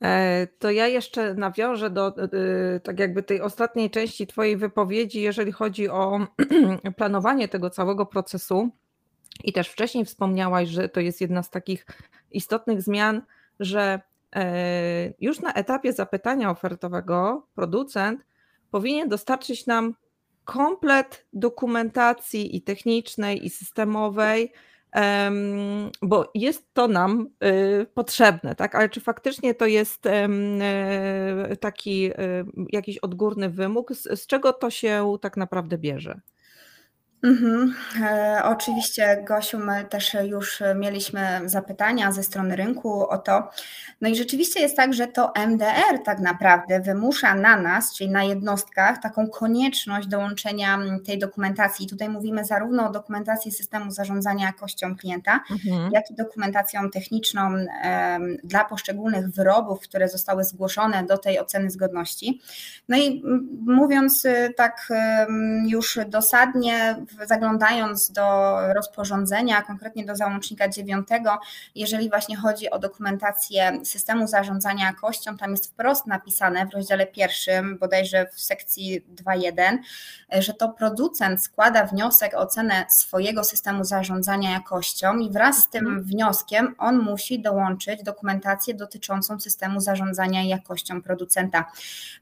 E, 0.04 0.48
to 0.60 0.72
ja 0.72 0.88
jeszcze 0.88 1.34
nawiążę 1.34 1.90
do 1.90 2.08
e, 2.08 2.80
tak 2.80 3.00
jakby 3.00 3.24
tej 3.24 3.42
ostatniej 3.42 3.90
części 3.90 4.28
Twojej 4.28 4.58
wypowiedzi, 4.58 5.22
jeżeli 5.22 5.52
chodzi 5.52 5.90
o 5.90 6.20
planowanie 6.98 7.48
tego 7.48 7.70
całego 7.70 8.06
procesu. 8.06 8.70
I 9.44 9.54
też 9.54 9.70
wcześniej 9.70 10.06
wspomniałaś, 10.06 10.70
że 10.70 10.90
to 10.90 11.00
jest 11.00 11.22
jedna 11.22 11.44
z 11.44 11.50
takich 11.50 11.86
istotnych 12.32 12.82
zmian, 12.82 13.22
że 13.60 14.02
e, 14.36 15.14
już 15.20 15.40
na 15.40 15.54
etapie 15.54 15.94
zapytania 15.94 16.52
ofertowego 16.52 17.48
producent 17.56 18.22
powinien 18.72 19.10
dostarczyć 19.10 19.66
nam 19.66 19.96
komplet 20.46 21.26
dokumentacji 21.34 22.56
i 22.56 22.62
technicznej, 22.62 23.46
i 23.46 23.50
systemowej, 23.50 24.52
bo 26.02 26.32
jest 26.36 26.74
to 26.74 26.88
nam 26.88 27.30
y, 27.44 27.86
potrzebne, 27.94 28.56
tak? 28.56 28.76
Ale 28.76 28.90
czy 28.90 29.02
faktycznie 29.02 29.56
to 29.56 29.66
jest 29.66 30.06
e, 30.06 30.28
taki 31.60 32.12
jakiś 32.70 32.98
odgórny 32.98 33.50
wymóg? 33.50 33.94
Z, 33.94 34.22
z 34.22 34.28
czego 34.28 34.54
to 34.54 34.70
się 34.70 35.18
tak 35.22 35.38
naprawdę 35.38 35.78
bierze? 35.78 36.22
Mhm. 37.24 37.74
E, 38.02 38.42
oczywiście, 38.44 39.24
Gosiu, 39.28 39.60
my 39.60 39.86
też 39.90 40.18
już 40.24 40.64
mieliśmy 40.76 41.42
zapytania 41.46 42.12
ze 42.12 42.24
strony 42.24 42.56
rynku 42.56 43.10
o 43.10 43.18
to. 43.18 43.50
No 44.02 44.10
i 44.10 44.16
rzeczywiście 44.16 44.60
jest 44.60 44.78
tak, 44.78 44.94
że 44.94 45.08
to 45.08 45.32
MDR 45.48 46.04
tak 46.06 46.20
naprawdę 46.20 46.80
wymusza 46.80 47.36
na 47.36 47.58
nas, 47.58 47.96
czyli 47.96 48.10
na 48.10 48.24
jednostkach, 48.24 49.02
taką 49.02 49.28
konieczność 49.28 50.08
dołączenia 50.08 50.80
tej 51.06 51.20
dokumentacji. 51.20 51.86
I 51.86 51.90
tutaj 51.90 52.10
mówimy 52.10 52.46
zarówno 52.46 52.88
o 52.88 52.92
dokumentacji 52.92 53.52
systemu 53.52 53.92
zarządzania 53.92 54.46
jakością 54.46 54.96
klienta, 54.96 55.40
mhm. 55.52 55.92
jak 55.92 56.12
i 56.12 56.16
dokumentacją 56.16 56.90
techniczną 56.90 57.56
dla 58.44 58.66
poszczególnych 58.66 59.30
wyrobów, 59.30 59.80
które 59.80 60.10
zostały 60.10 60.44
zgłoszone 60.44 61.04
do 61.04 61.18
tej 61.18 61.40
oceny 61.40 61.70
zgodności. 61.70 62.42
No 62.90 62.98
i 62.98 63.24
mówiąc 63.66 64.26
y, 64.26 64.54
tak 64.58 64.88
już 65.68 66.00
dosadnie, 66.08 67.06
zaglądając 67.26 68.12
do 68.12 68.58
rozporządzenia, 68.74 69.62
konkretnie 69.62 70.06
do 70.06 70.16
załącznika 70.16 70.70
9, 70.70 71.08
jeżeli 71.76 72.10
właśnie 72.10 72.38
chodzi 72.38 72.70
o 72.70 72.80
dokumentację 72.80 73.80
systemu 73.86 74.28
zarządzania 74.28 74.86
jakością, 74.86 75.38
tam 75.38 75.52
jest 75.52 75.68
wprost 75.68 76.08
napisane 76.08 76.66
w 76.66 76.74
rozdziale 76.74 77.08
pierwszym, 77.08 77.78
bodajże 77.78 78.26
w 78.34 78.42
sekcji 78.42 79.06
2.1, 79.16 79.78
że 80.32 80.54
to 80.54 80.70
producent 80.70 81.44
składa 81.44 81.86
wniosek 81.86 82.34
o 82.34 82.50
ocenę 82.50 82.86
swojego 82.90 83.44
systemu 83.44 83.84
zarządzania 83.84 84.52
jakością 84.52 85.18
i 85.18 85.30
wraz 85.30 85.58
z 85.58 85.70
tym 85.70 85.86
mhm. 85.86 86.04
wnioskiem 86.04 86.76
on 86.78 87.00
musi 87.00 87.42
dołączyć 87.42 88.04
dokumentację 88.04 88.74
dotyczącą 88.74 89.40
systemu 89.40 89.80
zarządzania 89.80 90.44
jakością 90.44 91.02
producenta. 91.02 91.72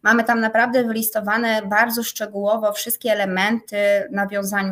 Mamy 0.04 0.24
tam 0.24 0.42
naprawdę 0.42 0.84
wylistowane 0.84 1.62
bardzo 1.62 2.04
szczegółowo 2.04 2.72
wszystkie 2.72 3.12
elementy 3.12 3.78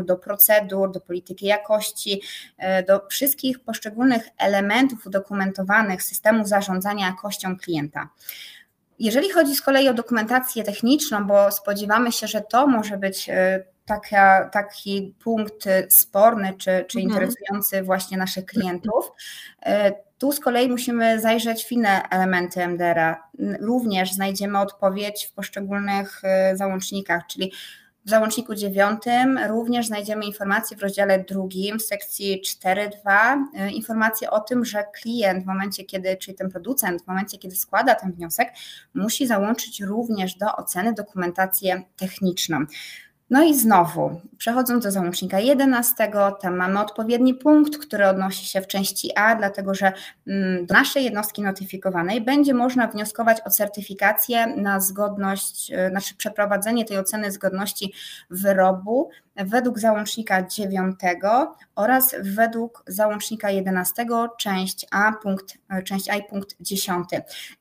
do 0.06 0.18
procedur, 0.18 0.92
do 0.92 1.02
polityki 1.02 1.46
jakości, 1.46 2.22
e, 2.58 2.84
do 2.84 3.08
wszystkich 3.10 3.60
poszczególnych 3.60 4.30
elementów 4.38 5.08
udokumentowanych 5.08 6.04
systemu 6.04 6.46
zarządzania 6.46 7.08
jakością 7.08 7.58
klienta. 7.58 8.10
Jeżeli 9.00 9.30
chodzi 9.30 9.56
z 9.56 9.62
kolei 9.62 9.90
o 9.90 9.94
dokumentację 9.94 10.64
techniczną, 10.64 11.28
bo 11.28 11.52
spodziewamy 11.52 12.12
się, 12.12 12.28
że 12.28 12.42
to 12.42 12.68
może 12.68 12.98
być 12.98 13.30
e, 13.30 13.64
taka, 13.86 14.50
taki 14.50 15.16
punkt 15.24 15.66
sporny 15.90 16.54
czy, 16.58 16.86
czy 16.88 17.00
mhm. 17.00 17.04
interesujący 17.04 17.84
właśnie 17.84 18.18
naszych 18.18 18.46
klientów, 18.46 19.12
e, 19.66 20.06
tu 20.18 20.32
z 20.32 20.40
kolei 20.40 20.70
musimy 20.70 21.20
zajrzeć 21.20 21.66
w 21.66 21.72
inne 21.72 22.10
elementy 22.10 22.62
MDR-a. 22.68 23.30
Również 23.60 24.14
znajdziemy 24.14 24.60
odpowiedź 24.60 25.26
w 25.26 25.34
poszczególnych 25.34 26.22
załącznikach, 26.54 27.28
czyli 27.28 27.52
w 28.06 28.10
załączniku 28.10 28.56
dziewiątym 28.56 29.40
również 29.50 29.88
znajdziemy 29.88 30.26
informacje 30.26 30.78
w 30.78 30.82
rozdziale 30.82 31.24
drugim, 31.24 31.80
w 31.80 31.82
sekcji 31.82 32.42
4.2, 32.46 33.46
y, 33.68 33.72
informacje 33.72 34.30
o 34.30 34.40
tym, 34.40 34.66
że 34.66 34.84
klient 35.02 35.44
w 35.44 35.48
momencie, 35.48 35.84
kiedy, 35.84 36.18
czyli 36.18 36.38
ten 36.38 36.50
producent, 36.52 37.04
w 37.04 37.08
momencie, 37.08 37.38
kiedy 37.38 37.56
składa 37.56 37.96
ten 37.96 38.12
wniosek, 38.12 38.54
musi 38.94 39.28
załączyć 39.28 39.82
również 39.82 40.36
do 40.36 40.56
oceny 40.56 40.94
dokumentację 40.94 41.84
techniczną. 41.96 42.66
No 43.30 43.44
i 43.44 43.54
znowu, 43.54 44.22
przechodząc 44.38 44.84
do 44.84 44.92
załącznika 44.92 45.40
11, 45.40 46.12
tam 46.42 46.56
mamy 46.56 46.80
odpowiedni 46.80 47.34
punkt, 47.34 47.78
który 47.78 48.08
odnosi 48.08 48.46
się 48.46 48.62
w 48.62 48.68
części 48.68 49.12
A, 49.16 49.36
dlatego 49.36 49.76
że 49.76 49.94
mm, 50.28 50.66
do 50.66 50.74
naszej 50.74 51.04
jednostki 51.04 51.42
notyfikowanej 51.42 52.22
będzie 52.22 52.54
można 52.54 52.88
wnioskować 52.88 53.38
o 53.46 53.50
certyfikację 53.50 54.48
na 54.48 54.80
zgodność, 54.80 55.72
y, 55.72 55.90
znaczy 55.90 56.16
przeprowadzenie 56.16 56.86
tej 56.86 56.98
oceny 56.98 57.32
zgodności 57.32 57.94
wyrobu 58.30 59.10
według 59.36 59.80
załącznika 59.80 60.48
9 60.48 60.96
oraz 61.76 62.16
według 62.22 62.84
załącznika 62.88 63.52
11, 63.52 64.06
część 64.38 64.86
A, 64.92 65.12
punkt, 65.12 65.58
część 65.86 66.10
A 66.10 66.16
i 66.16 66.24
punkt 66.24 66.56
10. 66.60 67.10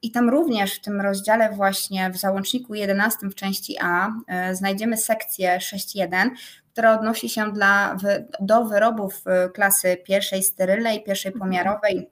I 0.02 0.11
tam 0.11 0.31
również 0.31 0.75
w 0.75 0.81
tym 0.81 1.00
rozdziale 1.00 1.50
właśnie 1.50 2.11
w 2.11 2.16
załączniku 2.16 2.75
11 2.75 3.28
w 3.28 3.35
części 3.35 3.76
A 3.81 4.12
e, 4.26 4.54
znajdziemy 4.54 4.97
sekcję 4.97 5.59
6.1, 5.59 6.31
która 6.73 6.99
odnosi 6.99 7.28
się 7.28 7.52
dla, 7.52 7.97
do 8.40 8.64
wyrobów 8.64 9.23
e, 9.26 9.49
klasy 9.49 9.97
pierwszej 10.04 10.43
sterylnej, 10.43 11.04
pierwszej 11.04 11.33
pomiarowej 11.33 12.11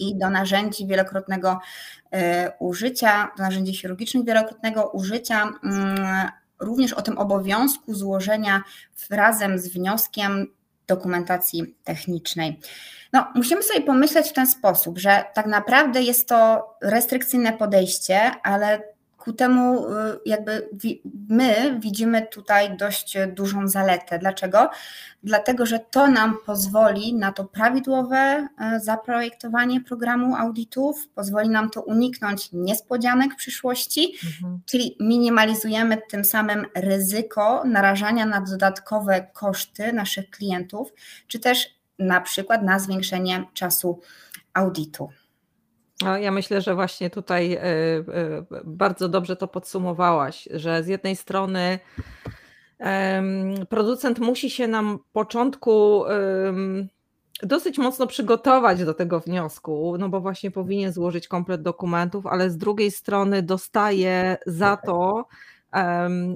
i 0.00 0.16
do 0.16 0.30
narzędzi 0.30 0.86
wielokrotnego 0.86 1.60
e, 2.12 2.52
użycia, 2.58 3.30
do 3.36 3.42
narzędzi 3.42 3.74
chirurgicznych 3.74 4.24
wielokrotnego 4.24 4.90
użycia 4.90 5.48
mm, 5.64 6.28
również 6.60 6.92
o 6.92 7.02
tym 7.02 7.18
obowiązku 7.18 7.94
złożenia 7.94 8.62
razem 9.10 9.58
z 9.58 9.68
wnioskiem 9.68 10.46
dokumentacji 10.86 11.74
technicznej. 11.84 12.60
No, 13.12 13.26
musimy 13.34 13.62
sobie 13.62 13.80
pomyśleć 13.80 14.28
w 14.28 14.32
ten 14.32 14.46
sposób, 14.46 14.98
że 14.98 15.24
tak 15.34 15.46
naprawdę 15.46 16.02
jest 16.02 16.28
to 16.28 16.70
restrykcyjne 16.82 17.52
podejście, 17.52 18.20
ale 18.42 18.82
ku 19.28 19.32
temu 19.32 19.86
y, 19.86 19.90
jakby 20.26 20.68
my 21.28 21.78
widzimy 21.80 22.26
tutaj 22.26 22.76
dość 22.76 23.16
dużą 23.34 23.68
zaletę. 23.68 24.18
Dlaczego? 24.18 24.70
Dlatego, 25.22 25.66
że 25.66 25.78
to 25.78 26.06
nam 26.06 26.36
pozwoli 26.46 27.14
na 27.14 27.32
to 27.32 27.44
prawidłowe 27.44 28.48
y, 28.76 28.80
zaprojektowanie 28.80 29.80
programu 29.80 30.36
audytów, 30.36 31.08
pozwoli 31.14 31.48
nam 31.48 31.70
to 31.70 31.82
uniknąć 31.82 32.48
niespodzianek 32.52 33.32
w 33.32 33.36
przyszłości, 33.36 34.14
mhm. 34.24 34.60
czyli 34.66 34.96
minimalizujemy 35.00 35.98
tym 36.10 36.24
samym 36.24 36.66
ryzyko 36.74 37.62
narażania 37.64 38.26
na 38.26 38.40
dodatkowe 38.40 39.26
koszty 39.32 39.92
naszych 39.92 40.30
klientów, 40.30 40.92
czy 41.26 41.38
też 41.38 41.66
na 41.98 42.20
przykład 42.20 42.62
na 42.62 42.78
zwiększenie 42.78 43.44
czasu 43.54 44.00
audytu. 44.54 45.08
Ja 46.20 46.30
myślę, 46.30 46.60
że 46.60 46.74
właśnie 46.74 47.10
tutaj 47.10 47.52
e, 47.52 47.62
e, 47.62 48.02
bardzo 48.64 49.08
dobrze 49.08 49.36
to 49.36 49.48
podsumowałaś, 49.48 50.48
że 50.54 50.82
z 50.82 50.86
jednej 50.86 51.16
strony 51.16 51.78
producent 53.68 54.18
musi 54.18 54.50
się 54.50 54.68
nam 54.68 54.98
początku 55.12 56.04
dosyć 57.42 57.78
mocno 57.78 58.06
przygotować 58.06 58.84
do 58.84 58.94
tego 58.94 59.20
wniosku, 59.20 59.96
no 59.98 60.08
bo 60.08 60.20
właśnie 60.20 60.50
powinien 60.50 60.92
złożyć 60.92 61.28
komplet 61.28 61.62
dokumentów, 61.62 62.26
ale 62.26 62.50
z 62.50 62.56
drugiej 62.56 62.90
strony 62.90 63.42
dostaje 63.42 64.36
za 64.46 64.76
to 64.76 65.26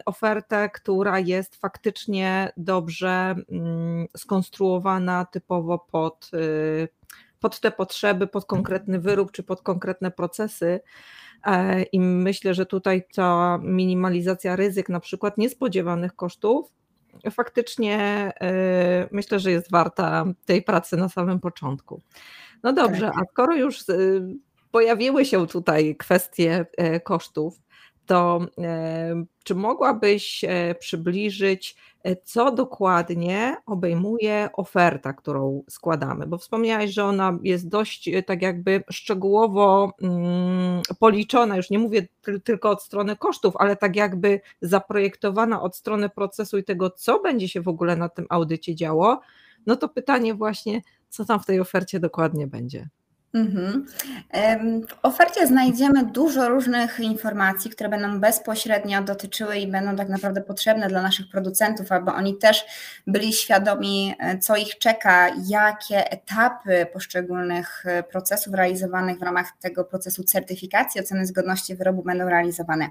ofertę, 0.07 0.71
która 0.71 1.19
jest 1.19 1.57
faktycznie 1.57 2.52
dobrze 2.57 3.35
mm, 3.50 4.07
skonstruowana 4.16 5.25
typowo 5.25 5.78
pod 5.78 6.31
y, 6.35 6.88
pod 7.42 7.61
te 7.61 7.70
potrzeby, 7.70 8.26
pod 8.26 8.44
konkretny 8.44 9.00
wyrób 9.00 9.32
czy 9.32 9.42
pod 9.42 9.62
konkretne 9.62 10.11
procesy. 10.11 10.80
E, 11.46 11.82
I 11.82 12.00
myślę, 12.00 12.54
że 12.54 12.66
tutaj 12.66 13.02
ta 13.14 13.58
minimalizacja 13.62 14.56
ryzyk, 14.56 14.88
na 14.88 15.00
przykład 15.00 15.38
niespodziewanych 15.38 16.16
kosztów, 16.16 16.72
faktycznie 17.30 17.99
e, 18.40 19.08
myślę, 19.11 19.40
że 19.40 19.50
jest 19.50 19.70
warta 19.70 20.25
tej 20.44 20.62
pracy 20.62 20.96
na 20.96 21.08
samym 21.08 21.40
początku. 21.40 22.00
No 22.62 22.72
dobrze, 22.72 23.06
tak. 23.06 23.22
a 23.22 23.32
skoro 23.32 23.56
już 23.56 23.80
e, 23.80 23.94
pojawiły 24.70 25.25
się 25.25 25.46
tutaj 25.46 25.96
kwestie 25.96 26.66
kosztów, 27.04 27.61
to 28.12 28.40
czy 29.45 29.54
mogłabyś 29.54 30.45
przybliżyć, 30.78 31.76
co 32.25 32.52
dokładnie 32.52 33.57
obejmuje 33.66 34.49
oferta, 34.52 35.12
którą 35.12 35.62
składamy? 35.69 36.26
Bo 36.26 36.38
wspomniałaś, 36.38 36.90
że 36.90 37.04
ona 37.04 37.38
jest 37.42 37.69
dość 37.69 38.11
tak 38.26 38.42
jakby 38.42 38.85
szczegółowo 38.90 39.92
mm, 40.02 40.83
policzona, 40.99 41.57
już 41.57 41.71
nie 41.71 41.78
mówię 41.78 42.09
tylko 42.45 42.71
od 42.71 42.83
strony 42.83 43.16
kosztów, 43.16 43.57
ale 43.57 43.76
tak 43.76 43.97
jakby 43.97 44.40
zaprojektowana 44.62 45.62
od 45.62 45.76
strony 45.76 46.09
procesu 46.09 46.59
i 46.59 46.64
tego, 46.64 46.90
co 46.90 47.21
będzie 47.21 47.49
się 47.49 47.61
w 47.61 47.69
ogóle 47.69 47.97
na 47.97 48.09
tym 48.09 48.26
audycie 48.28 48.75
działo. 48.75 49.21
No 49.66 49.76
to 49.76 49.88
pytanie 49.88 50.35
właśnie, 50.35 50.83
co 51.09 51.25
tam 51.25 51.40
w 51.40 51.47
tej 51.47 51.61
ofercie 51.61 52.00
dokładnie 52.00 52.47
będzie? 52.47 52.88
Mhm. 53.34 53.86
W 54.88 54.94
ofercie 55.02 55.46
znajdziemy 55.46 56.04
dużo 56.06 56.48
różnych 56.48 57.00
informacji, 57.00 57.70
które 57.70 57.88
będą 57.88 58.20
bezpośrednio 58.20 59.02
dotyczyły 59.02 59.56
i 59.56 59.66
będą 59.66 59.96
tak 59.96 60.08
naprawdę 60.08 60.40
potrzebne 60.40 60.88
dla 60.88 61.02
naszych 61.02 61.28
producentów, 61.28 61.92
aby 61.92 62.10
oni 62.10 62.36
też 62.36 62.64
byli 63.06 63.32
świadomi, 63.32 64.14
e, 64.18 64.38
co 64.38 64.56
ich 64.56 64.78
czeka, 64.78 65.28
jakie 65.48 66.10
etapy 66.10 66.86
poszczególnych 66.92 67.86
e, 67.86 68.02
procesów 68.02 68.54
realizowanych 68.54 69.18
w 69.18 69.22
ramach 69.22 69.52
tego 69.60 69.84
procesu 69.84 70.24
certyfikacji 70.24 71.00
oceny 71.00 71.26
zgodności 71.26 71.76
wyrobu 71.76 72.02
będą 72.02 72.28
realizowane. 72.28 72.88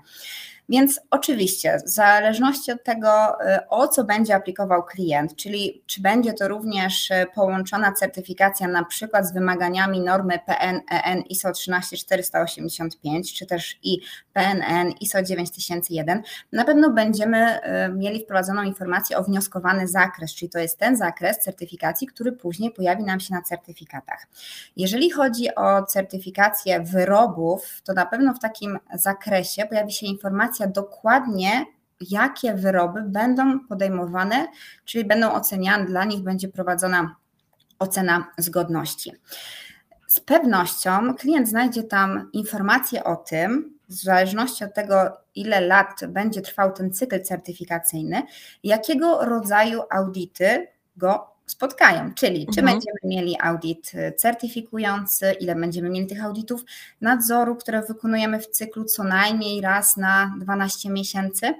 Więc 0.71 0.99
oczywiście, 1.09 1.77
w 1.85 1.89
zależności 1.89 2.71
od 2.71 2.83
tego, 2.83 3.09
y, 3.41 3.69
o 3.69 3.87
co 3.87 4.03
będzie 4.03 4.35
aplikował 4.35 4.83
klient, 4.83 5.35
czyli 5.35 5.83
czy 5.85 6.01
będzie 6.01 6.33
to 6.33 6.47
również 6.47 7.11
y, 7.11 7.25
połączona 7.35 7.91
certyfikacja 7.91 8.67
na 8.67 8.85
przykład 8.85 9.27
z 9.27 9.33
wymaganiami 9.33 10.01
normy 10.01 10.39
PN-EN 10.45 11.21
ISO 11.21 11.51
13485, 11.51 13.33
czy 13.33 13.45
też 13.45 13.79
i 13.83 13.99
PNN 14.33 14.91
ISO 14.99 15.23
9001, 15.23 16.21
na 16.51 16.65
pewno 16.65 16.89
będziemy 16.89 17.59
y, 17.59 17.93
mieli 17.93 18.23
wprowadzoną 18.23 18.63
informację 18.63 19.17
o 19.17 19.23
wnioskowany 19.23 19.87
zakres, 19.87 20.35
czyli 20.35 20.49
to 20.49 20.59
jest 20.59 20.77
ten 20.77 20.97
zakres 20.97 21.39
certyfikacji, 21.39 22.07
który 22.07 22.31
później 22.31 22.71
pojawi 22.71 23.03
nam 23.03 23.19
się 23.19 23.33
na 23.33 23.41
certyfikatach. 23.41 24.27
Jeżeli 24.77 25.09
chodzi 25.09 25.55
o 25.55 25.83
certyfikację 25.83 26.79
wyrobów, 26.79 27.81
to 27.83 27.93
na 27.93 28.05
pewno 28.05 28.33
w 28.33 28.39
takim 28.39 28.79
zakresie 28.93 29.65
pojawi 29.65 29.91
się 29.91 30.05
informacja, 30.05 30.60
informacja 30.61 30.67
dokładnie, 30.67 31.65
jakie 32.09 32.53
wyroby 32.53 33.01
będą 33.01 33.67
podejmowane, 33.67 34.47
czyli 34.85 35.05
będą 35.05 35.33
oceniane, 35.33 35.85
dla 35.85 36.05
nich 36.05 36.23
będzie 36.23 36.47
prowadzona 36.47 37.15
ocena 37.79 38.27
zgodności. 38.37 39.11
Z 40.07 40.19
pewnością 40.19 41.15
klient 41.15 41.47
znajdzie 41.49 41.83
tam 41.83 42.29
informacje 42.33 43.03
o 43.03 43.15
tym, 43.15 43.77
w 43.89 43.93
zależności 43.93 44.63
od 44.63 44.73
tego, 44.73 45.17
ile 45.35 45.61
lat 45.61 45.99
będzie 46.07 46.41
trwał 46.41 46.71
ten 46.71 46.93
cykl 46.93 47.21
certyfikacyjny, 47.23 48.23
jakiego 48.63 49.25
rodzaju 49.25 49.81
audyty 49.89 50.67
go 50.97 51.30
spotkają, 51.45 52.13
czyli 52.13 52.47
czy 52.53 52.59
mhm. 52.59 52.65
będziemy 52.65 52.99
mieli 53.03 53.37
audyt 53.41 53.93
y, 53.93 54.13
certyfikujący, 54.17 55.31
ile 55.39 55.55
będziemy 55.55 55.89
mieli 55.89 56.07
tych 56.07 56.23
audytów 56.25 56.63
nadzoru, 57.01 57.55
które 57.55 57.81
wykonujemy 57.81 58.39
w 58.39 58.47
cyklu 58.47 58.85
co 58.85 59.03
najmniej 59.03 59.61
raz 59.61 59.97
na 59.97 60.33
12 60.39 60.89
miesięcy 60.89 61.53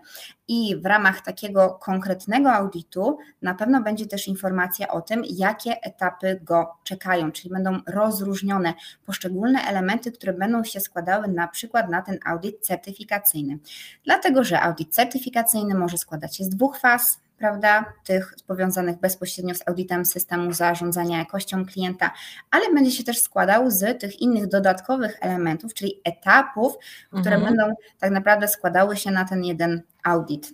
i 0.48 0.76
w 0.76 0.86
ramach 0.86 1.22
takiego 1.22 1.70
konkretnego 1.70 2.54
audytu 2.54 3.18
na 3.42 3.56
pewno 3.56 3.82
będzie 3.82 4.06
też 4.06 4.28
informacja 4.28 4.88
o 4.88 5.02
tym, 5.02 5.24
jakie 5.30 5.82
etapy 5.82 6.40
go 6.44 6.74
czekają, 6.84 7.32
czyli 7.32 7.50
będą 7.50 7.80
rozróżnione 7.88 8.74
poszczególne 9.06 9.62
elementy, 9.62 10.12
które 10.12 10.34
będą 10.34 10.64
się 10.64 10.80
składały 10.80 11.28
na 11.28 11.48
przykład 11.48 11.90
na 11.90 12.02
ten 12.02 12.20
audyt 12.26 12.60
certyfikacyjny. 12.60 13.60
Dlatego, 14.06 14.44
że 14.44 14.62
audyt 14.62 14.94
certyfikacyjny 14.94 15.76
może 15.76 15.98
składać 15.98 16.38
się 16.38 16.44
z 16.44 16.50
dwóch 16.50 16.80
faz, 16.80 17.20
prawda, 17.42 17.86
tych 18.04 18.36
powiązanych 18.48 19.00
bezpośrednio 19.00 19.56
z 19.56 19.68
audytem 19.68 20.06
systemu 20.06 20.54
zarządzania 20.54 21.18
jakością 21.18 21.66
klienta, 21.66 22.12
ale 22.52 22.74
będzie 22.74 22.92
się 22.92 23.04
też 23.04 23.22
składał 23.22 23.72
z 23.72 24.02
tych 24.02 24.22
innych 24.22 24.48
dodatkowych 24.48 25.18
elementów, 25.22 25.74
czyli 25.74 26.02
etapów, 26.04 26.74
które 27.22 27.36
mhm. 27.36 27.44
będą 27.44 27.74
tak 28.00 28.12
naprawdę 28.12 28.48
składały 28.48 28.98
się 28.98 29.12
na 29.12 29.26
ten 29.26 29.44
jeden 29.44 29.82
audyt. 30.04 30.54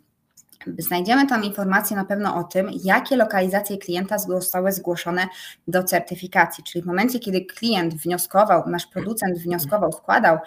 Znajdziemy 0.78 1.28
tam 1.28 1.44
informacje 1.44 1.98
na 1.98 2.06
pewno 2.06 2.36
o 2.36 2.44
tym, 2.44 2.70
jakie 2.84 3.16
lokalizacje 3.16 3.78
klienta 3.78 4.18
zostały 4.18 4.72
zgłoszone 4.72 5.28
do 5.68 5.84
certyfikacji, 5.84 6.64
czyli 6.64 6.84
w 6.84 6.86
momencie, 6.86 7.20
kiedy 7.20 7.46
klient 7.46 7.94
wnioskował, 7.94 8.70
nasz 8.70 8.86
producent 8.86 9.40
wnioskował, 9.40 9.92
składał 9.92 10.38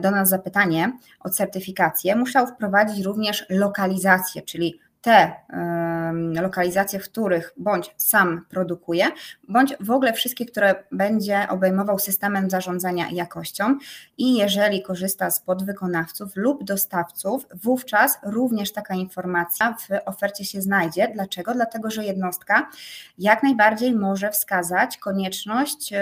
do 0.00 0.10
nas 0.10 0.28
zapytanie 0.28 0.92
o 1.20 1.30
certyfikację, 1.30 2.16
musiał 2.16 2.46
wprowadzić 2.46 3.04
również 3.04 3.46
lokalizację, 3.50 4.42
czyli 4.42 4.80
te 5.06 5.32
lokalizacje, 6.42 7.00
w 7.00 7.04
których 7.04 7.52
bądź 7.56 7.94
sam 7.96 8.46
produkuje, 8.48 9.06
bądź 9.48 9.74
w 9.80 9.90
ogóle 9.90 10.12
wszystkie, 10.12 10.46
które 10.46 10.74
będzie 10.92 11.46
obejmował 11.48 11.98
systemem 11.98 12.50
zarządzania 12.50 13.06
jakością 13.12 13.78
i 14.18 14.36
jeżeli 14.36 14.82
korzysta 14.82 15.30
z 15.30 15.40
podwykonawców 15.40 16.36
lub 16.36 16.64
dostawców, 16.64 17.46
wówczas 17.54 18.18
również 18.22 18.72
taka 18.72 18.94
informacja 18.94 19.72
w 19.72 20.08
ofercie 20.08 20.44
się 20.44 20.62
znajdzie. 20.62 21.08
Dlaczego? 21.14 21.54
Dlatego, 21.54 21.90
że 21.90 22.04
jednostka 22.04 22.70
jak 23.18 23.42
najbardziej 23.42 23.94
może 23.94 24.30
wskazać 24.30 24.98
konieczność 24.98 25.92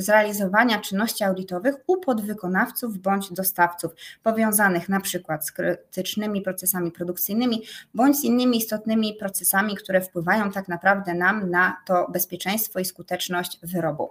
zrealizowania 0.00 0.80
czynności 0.80 1.24
audytowych 1.24 1.74
u 1.86 1.96
podwykonawców 1.96 2.98
bądź 2.98 3.32
dostawców 3.32 3.92
powiązanych 4.22 4.88
na 4.88 5.00
przykład 5.00 5.46
z 5.46 5.52
krytycznymi 5.52 6.42
procesami 6.42 6.92
produkcyjnymi 6.92 7.62
bądź 7.94 8.16
z 8.16 8.24
innymi 8.24 8.58
istotnymi 8.58 9.14
procesami, 9.14 9.76
które 9.76 10.00
wpływają 10.00 10.50
tak 10.50 10.68
naprawdę 10.68 11.14
nam 11.14 11.50
na 11.50 11.76
to 11.86 12.06
bezpieczeństwo 12.12 12.80
i 12.80 12.84
skuteczność 12.84 13.58
wyrobu. 13.62 14.08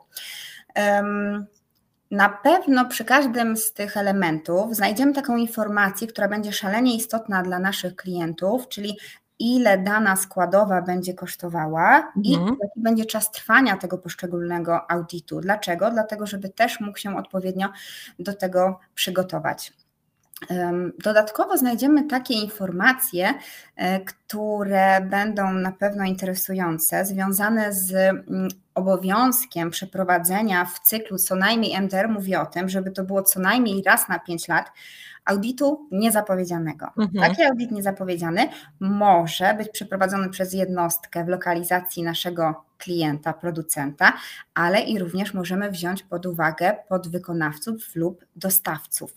Na 2.11 2.29
pewno 2.29 2.85
przy 2.85 3.05
każdym 3.05 3.57
z 3.57 3.73
tych 3.73 3.97
elementów 3.97 4.75
znajdziemy 4.75 5.13
taką 5.13 5.37
informację, 5.37 6.07
która 6.07 6.27
będzie 6.27 6.53
szalenie 6.53 6.95
istotna 6.95 7.43
dla 7.43 7.59
naszych 7.59 7.95
klientów, 7.95 8.67
czyli 8.67 8.97
ile 9.39 9.77
dana 9.77 10.15
składowa 10.15 10.81
będzie 10.81 11.13
kosztowała 11.13 11.97
mhm. 11.97 12.23
i 12.23 12.31
jaki 12.31 12.81
będzie 12.81 13.05
czas 13.05 13.31
trwania 13.31 13.77
tego 13.77 13.97
poszczególnego 13.97 14.91
audytu. 14.91 15.41
Dlaczego? 15.41 15.91
Dlatego, 15.91 16.27
żeby 16.27 16.49
też 16.49 16.79
mógł 16.79 16.97
się 16.97 17.17
odpowiednio 17.17 17.69
do 18.19 18.33
tego 18.33 18.79
przygotować. 18.95 19.73
Dodatkowo 21.03 21.57
znajdziemy 21.57 22.07
takie 22.07 22.33
informacje, 22.33 23.33
e, 23.75 23.99
które 23.99 25.01
będą 25.01 25.53
na 25.53 25.71
pewno 25.71 26.03
interesujące, 26.03 27.05
związane 27.05 27.73
z 27.73 27.93
mm, 27.93 28.49
obowiązkiem 28.75 29.69
przeprowadzenia 29.69 30.65
w 30.65 30.79
cyklu 30.79 31.17
co 31.17 31.35
najmniej 31.35 31.81
MDR 31.81 32.09
mówi 32.09 32.35
o 32.35 32.45
tym, 32.45 32.69
żeby 32.69 32.91
to 32.91 33.03
było 33.03 33.23
co 33.23 33.39
najmniej 33.39 33.83
raz 33.83 34.09
na 34.09 34.19
5 34.19 34.47
lat, 34.47 34.71
auditu 35.29 35.87
niezapowiedzianego. 35.91 36.85
Mhm. 36.97 37.29
Taki 37.29 37.43
audyt 37.43 37.71
niezapowiedziany 37.71 38.49
może 38.79 39.53
być 39.53 39.69
przeprowadzony 39.69 40.29
przez 40.29 40.53
jednostkę 40.53 41.25
w 41.25 41.27
lokalizacji 41.27 42.03
naszego 42.03 42.68
klienta, 42.79 43.33
producenta, 43.33 44.13
ale 44.53 44.81
i 44.81 44.99
również 44.99 45.33
możemy 45.33 45.71
wziąć 45.71 46.03
pod 46.03 46.25
uwagę 46.25 46.75
podwykonawców 46.89 47.95
lub 47.95 48.25
dostawców. 48.35 49.15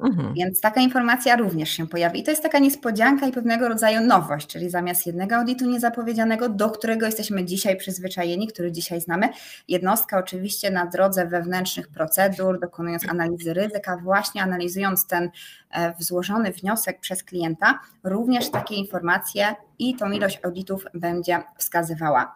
Mhm. 0.00 0.34
Więc 0.34 0.60
taka 0.60 0.80
informacja 0.80 1.36
również 1.36 1.70
się 1.70 1.86
pojawi. 1.86 2.20
I 2.20 2.22
to 2.22 2.30
jest 2.30 2.42
taka 2.42 2.58
niespodzianka 2.58 3.26
i 3.26 3.32
pewnego 3.32 3.68
rodzaju 3.68 4.00
nowość, 4.00 4.46
czyli 4.46 4.70
zamiast 4.70 5.06
jednego 5.06 5.36
audytu 5.36 5.66
niezapowiedzianego, 5.66 6.48
do 6.48 6.70
którego 6.70 7.06
jesteśmy 7.06 7.44
dzisiaj 7.44 7.76
przyzwyczajeni, 7.76 8.48
który 8.48 8.72
dzisiaj 8.72 9.00
znamy, 9.00 9.28
jednostka 9.68 10.18
oczywiście 10.18 10.70
na 10.70 10.86
drodze 10.86 11.26
wewnętrznych 11.26 11.88
procedur, 11.88 12.60
dokonując 12.60 13.08
analizy 13.08 13.54
ryzyka, 13.54 13.96
właśnie 13.96 14.42
analizując 14.42 15.06
ten 15.06 15.30
e, 15.70 15.94
złożony 15.98 16.52
wniosek 16.52 17.00
przez 17.00 17.22
klienta, 17.22 17.78
również 18.04 18.50
takie 18.50 18.74
informacje 18.74 19.54
i 19.78 19.96
tą 19.96 20.10
ilość 20.10 20.40
audytów 20.44 20.84
będzie 20.94 21.42
wskazywała. 21.58 22.34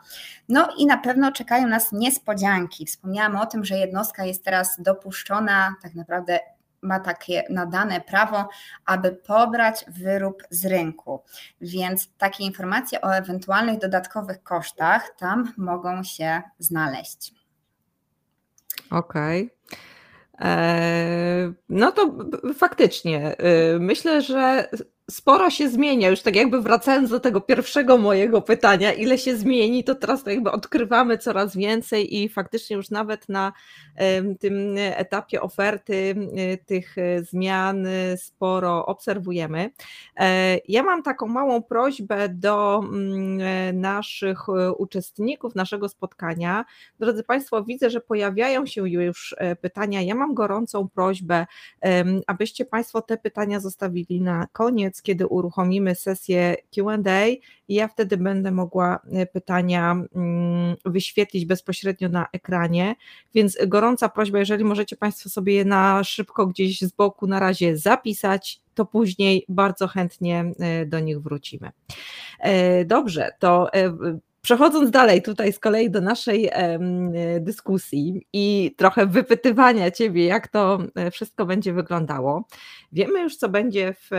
No 0.48 0.68
i 0.78 0.86
na 0.86 0.98
pewno 0.98 1.32
czekają 1.32 1.66
nas 1.66 1.92
niespodzianki. 1.92 2.86
Wspomniałam 2.86 3.36
o 3.36 3.46
tym, 3.46 3.64
że 3.64 3.78
jednostka 3.78 4.24
jest 4.24 4.44
teraz 4.44 4.76
dopuszczona 4.78 5.74
tak 5.82 5.94
naprawdę 5.94 6.38
ma 6.82 7.00
takie 7.00 7.42
nadane 7.50 8.00
prawo, 8.00 8.48
aby 8.84 9.12
pobrać 9.12 9.84
wyrób 9.88 10.42
z 10.50 10.66
rynku. 10.66 11.22
Więc 11.60 12.08
takie 12.18 12.44
informacje 12.44 13.00
o 13.00 13.16
ewentualnych 13.16 13.78
dodatkowych 13.78 14.42
kosztach 14.42 15.14
tam 15.18 15.52
mogą 15.56 16.02
się 16.02 16.42
znaleźć. 16.58 17.34
Okej. 18.90 19.44
Okay. 19.44 19.58
E, 20.40 21.52
no 21.68 21.92
to 21.92 22.14
faktycznie 22.54 23.36
y, 23.40 23.80
myślę, 23.80 24.22
że 24.22 24.68
sporo 25.10 25.50
się 25.50 25.68
zmienia, 25.68 26.10
już 26.10 26.22
tak 26.22 26.36
jakby 26.36 26.62
wracając 26.62 27.10
do 27.10 27.20
tego 27.20 27.40
pierwszego 27.40 27.98
mojego 27.98 28.42
pytania, 28.42 28.92
ile 28.92 29.18
się 29.18 29.36
zmieni, 29.36 29.84
to 29.84 29.94
teraz 29.94 30.24
to 30.24 30.30
jakby 30.30 30.50
odkrywamy 30.50 31.18
coraz 31.18 31.56
więcej 31.56 32.16
i 32.16 32.28
faktycznie 32.28 32.76
już 32.76 32.90
nawet 32.90 33.28
na 33.28 33.52
tym 34.40 34.74
etapie 34.76 35.40
oferty 35.40 36.14
tych 36.66 36.96
zmian 37.30 37.86
sporo 38.16 38.86
obserwujemy. 38.86 39.70
E, 40.16 40.58
ja 40.68 40.82
mam 40.82 41.02
taką 41.02 41.26
małą 41.26 41.62
prośbę 41.62 42.28
do 42.28 42.80
mm, 42.84 43.80
naszych 43.80 44.48
uczestników 44.78 45.54
naszego 45.54 45.88
spotkania. 45.88 46.64
Drodzy 47.00 47.22
Państwo, 47.24 47.64
widzę, 47.64 47.90
że 47.90 48.00
pojawiają 48.00 48.66
się 48.66 48.88
już 48.88 49.34
e, 49.38 49.56
pytania. 49.56 50.02
Ja 50.02 50.14
mam 50.14 50.34
gorącą 50.34 50.88
prośbę, 50.88 51.46
abyście 52.26 52.64
Państwo 52.64 53.02
te 53.02 53.16
pytania 53.16 53.60
zostawili 53.60 54.20
na 54.20 54.46
koniec 54.52 54.97
kiedy 55.02 55.26
uruchomimy 55.26 55.94
sesję 55.94 56.56
QA, 56.74 57.26
i 57.68 57.74
ja 57.74 57.88
wtedy 57.88 58.16
będę 58.16 58.50
mogła 58.50 59.00
e, 59.12 59.26
pytania 59.26 59.92
mm, 59.92 60.76
wyświetlić 60.84 61.44
bezpośrednio 61.44 62.08
na 62.08 62.26
ekranie. 62.32 62.94
Więc 63.34 63.58
gorąca 63.66 64.08
prośba, 64.08 64.38
jeżeli 64.38 64.64
możecie 64.64 64.96
Państwo 64.96 65.28
sobie 65.28 65.54
je 65.54 65.64
na 65.64 66.04
szybko 66.04 66.46
gdzieś 66.46 66.80
z 66.80 66.92
boku 66.92 67.26
na 67.26 67.40
razie 67.40 67.76
zapisać, 67.76 68.60
to 68.74 68.84
później 68.84 69.44
bardzo 69.48 69.88
chętnie 69.88 70.52
e, 70.58 70.86
do 70.86 71.00
nich 71.00 71.20
wrócimy. 71.20 71.70
E, 72.40 72.84
dobrze, 72.84 73.30
to 73.38 73.70
Przechodząc 74.48 74.90
dalej 74.90 75.22
tutaj 75.22 75.52
z 75.52 75.58
kolei 75.58 75.90
do 75.90 76.00
naszej 76.00 76.50
dyskusji 77.40 78.26
i 78.32 78.74
trochę 78.76 79.06
wypytywania 79.06 79.90
Ciebie, 79.90 80.24
jak 80.24 80.48
to 80.48 80.78
e, 80.94 81.10
wszystko 81.10 81.46
będzie 81.46 81.72
wyglądało, 81.72 82.44
wiemy 82.92 83.20
już, 83.20 83.36
co 83.36 83.48
będzie 83.48 83.94
w 83.94 84.10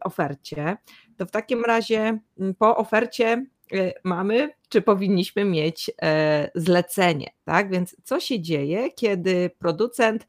ofercie. 0.00 0.76
To 1.16 1.26
w 1.26 1.30
takim 1.30 1.64
razie 1.64 2.18
po 2.58 2.76
ofercie 2.76 3.46
e, 3.72 3.92
mamy, 4.04 4.50
czy 4.68 4.82
powinniśmy 4.82 5.44
mieć 5.44 5.90
e, 6.02 6.50
zlecenie, 6.54 7.30
tak? 7.44 7.70
Więc 7.70 7.96
co 8.04 8.20
się 8.20 8.40
dzieje, 8.40 8.90
kiedy 8.90 9.50
producent 9.58 10.26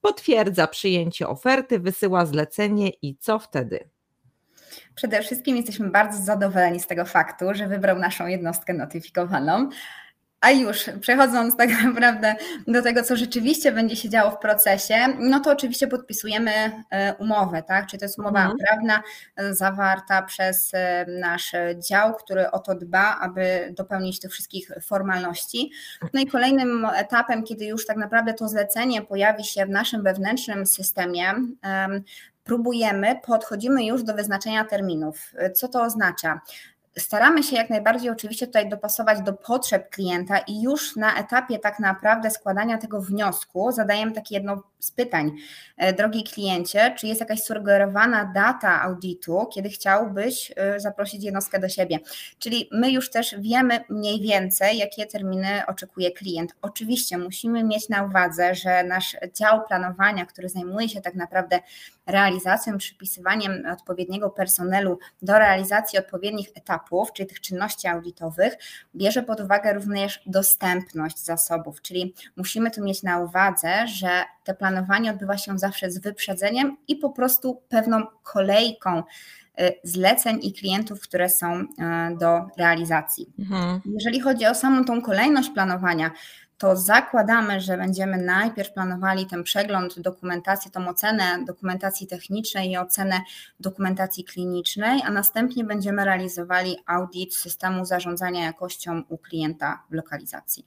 potwierdza 0.00 0.66
przyjęcie 0.66 1.28
oferty, 1.28 1.78
wysyła 1.78 2.26
zlecenie 2.26 2.90
i 3.02 3.16
co 3.16 3.38
wtedy? 3.38 3.88
Przede 4.94 5.22
wszystkim 5.22 5.56
jesteśmy 5.56 5.90
bardzo 5.90 6.22
zadowoleni 6.22 6.80
z 6.80 6.86
tego 6.86 7.04
faktu, 7.04 7.44
że 7.52 7.68
wybrał 7.68 7.98
naszą 7.98 8.26
jednostkę 8.26 8.74
notyfikowaną. 8.74 9.68
A 10.40 10.50
już 10.50 10.84
przechodząc 11.00 11.56
tak 11.56 11.70
naprawdę 11.84 12.36
do 12.66 12.82
tego, 12.82 13.02
co 13.02 13.16
rzeczywiście 13.16 13.72
będzie 13.72 13.96
się 13.96 14.08
działo 14.08 14.30
w 14.30 14.38
procesie, 14.38 14.94
no 15.18 15.40
to 15.40 15.52
oczywiście 15.52 15.86
podpisujemy 15.86 16.50
e, 16.90 17.14
umowę, 17.14 17.62
tak? 17.62 17.86
Czy 17.86 17.98
to 17.98 18.04
jest 18.04 18.18
umowa 18.18 18.40
mhm. 18.40 18.58
prawna 18.58 19.02
e, 19.36 19.54
zawarta 19.54 20.22
przez 20.22 20.70
e, 20.74 21.06
nasz 21.20 21.52
dział, 21.78 22.14
który 22.14 22.50
o 22.50 22.58
to 22.58 22.74
dba, 22.74 23.18
aby 23.20 23.74
dopełnić 23.76 24.20
tych 24.20 24.32
wszystkich 24.32 24.70
formalności. 24.82 25.70
No 26.14 26.20
i 26.20 26.26
kolejnym 26.26 26.86
etapem, 26.94 27.44
kiedy 27.44 27.64
już 27.64 27.86
tak 27.86 27.96
naprawdę 27.96 28.34
to 28.34 28.48
zlecenie 28.48 29.02
pojawi 29.02 29.44
się 29.44 29.66
w 29.66 29.70
naszym 29.70 30.02
wewnętrznym 30.02 30.66
systemie, 30.66 31.34
próbujemy, 32.48 33.20
podchodzimy 33.26 33.84
już 33.84 34.02
do 34.02 34.14
wyznaczenia 34.14 34.64
terminów. 34.64 35.32
Co 35.54 35.68
to 35.68 35.82
oznacza? 35.82 36.40
Staramy 36.98 37.42
się 37.42 37.56
jak 37.56 37.70
najbardziej 37.70 38.10
oczywiście 38.10 38.46
tutaj 38.46 38.68
dopasować 38.68 39.22
do 39.22 39.32
potrzeb 39.32 39.90
klienta 39.90 40.38
i 40.38 40.62
już 40.62 40.96
na 40.96 41.18
etapie 41.18 41.58
tak 41.58 41.78
naprawdę 41.78 42.30
składania 42.30 42.78
tego 42.78 43.00
wniosku 43.00 43.72
zadajemy 43.72 44.12
takie 44.12 44.34
jedno 44.34 44.62
z 44.78 44.90
pytań. 44.90 45.30
E, 45.76 45.92
drogi 45.92 46.24
kliencie, 46.24 46.94
czy 46.98 47.06
jest 47.06 47.20
jakaś 47.20 47.42
sugerowana 47.42 48.32
data 48.34 48.82
audytu, 48.82 49.46
kiedy 49.54 49.68
chciałbyś 49.68 50.52
e, 50.56 50.80
zaprosić 50.80 51.24
jednostkę 51.24 51.58
do 51.58 51.68
siebie? 51.68 51.98
Czyli 52.38 52.68
my 52.72 52.90
już 52.90 53.10
też 53.10 53.34
wiemy 53.38 53.80
mniej 53.88 54.20
więcej, 54.20 54.78
jakie 54.78 55.06
terminy 55.06 55.62
oczekuje 55.66 56.10
klient. 56.10 56.54
Oczywiście 56.62 57.18
musimy 57.18 57.64
mieć 57.64 57.88
na 57.88 58.02
uwadze, 58.02 58.54
że 58.54 58.84
nasz 58.84 59.16
dział 59.34 59.66
planowania, 59.68 60.26
który 60.26 60.48
zajmuje 60.48 60.88
się 60.88 61.00
tak 61.00 61.14
naprawdę 61.14 61.60
realizacją, 62.08 62.78
przypisywaniem 62.78 63.66
odpowiedniego 63.72 64.30
personelu 64.30 64.98
do 65.22 65.38
realizacji 65.38 65.98
odpowiednich 65.98 66.48
etapów, 66.54 67.12
czyli 67.12 67.28
tych 67.28 67.40
czynności 67.40 67.88
audytowych, 67.88 68.54
bierze 68.94 69.22
pod 69.22 69.40
uwagę 69.40 69.72
również 69.72 70.22
dostępność 70.26 71.18
zasobów, 71.18 71.82
czyli 71.82 72.14
musimy 72.36 72.70
tu 72.70 72.84
mieć 72.84 73.02
na 73.02 73.18
uwadze, 73.18 73.86
że 73.86 74.24
te 74.44 74.54
planowanie 74.54 75.10
odbywa 75.10 75.38
się 75.38 75.58
zawsze 75.58 75.90
z 75.90 75.98
wyprzedzeniem 75.98 76.76
i 76.88 76.96
po 76.96 77.10
prostu 77.10 77.62
pewną 77.68 78.06
kolejką 78.22 79.02
y, 79.60 79.72
zleceń 79.84 80.38
i 80.42 80.52
klientów, 80.52 81.00
które 81.00 81.28
są 81.28 81.60
y, 81.60 81.66
do 82.18 82.46
realizacji. 82.58 83.32
Mhm. 83.38 83.80
Jeżeli 83.84 84.20
chodzi 84.20 84.46
o 84.46 84.54
samą 84.54 84.84
tą 84.84 85.02
kolejność 85.02 85.50
planowania, 85.50 86.10
to 86.58 86.76
zakładamy, 86.76 87.60
że 87.60 87.76
będziemy 87.76 88.18
najpierw 88.18 88.72
planowali 88.72 89.26
ten 89.26 89.44
przegląd 89.44 90.00
dokumentacji, 90.00 90.70
tą 90.70 90.88
ocenę 90.88 91.44
dokumentacji 91.46 92.06
technicznej 92.06 92.70
i 92.70 92.76
ocenę 92.76 93.20
dokumentacji 93.60 94.24
klinicznej, 94.24 95.02
a 95.04 95.10
następnie 95.10 95.64
będziemy 95.64 96.04
realizowali 96.04 96.76
audyt 96.86 97.34
systemu 97.34 97.84
zarządzania 97.84 98.44
jakością 98.44 99.02
u 99.08 99.18
klienta 99.18 99.82
w 99.90 99.94
lokalizacji. 99.94 100.64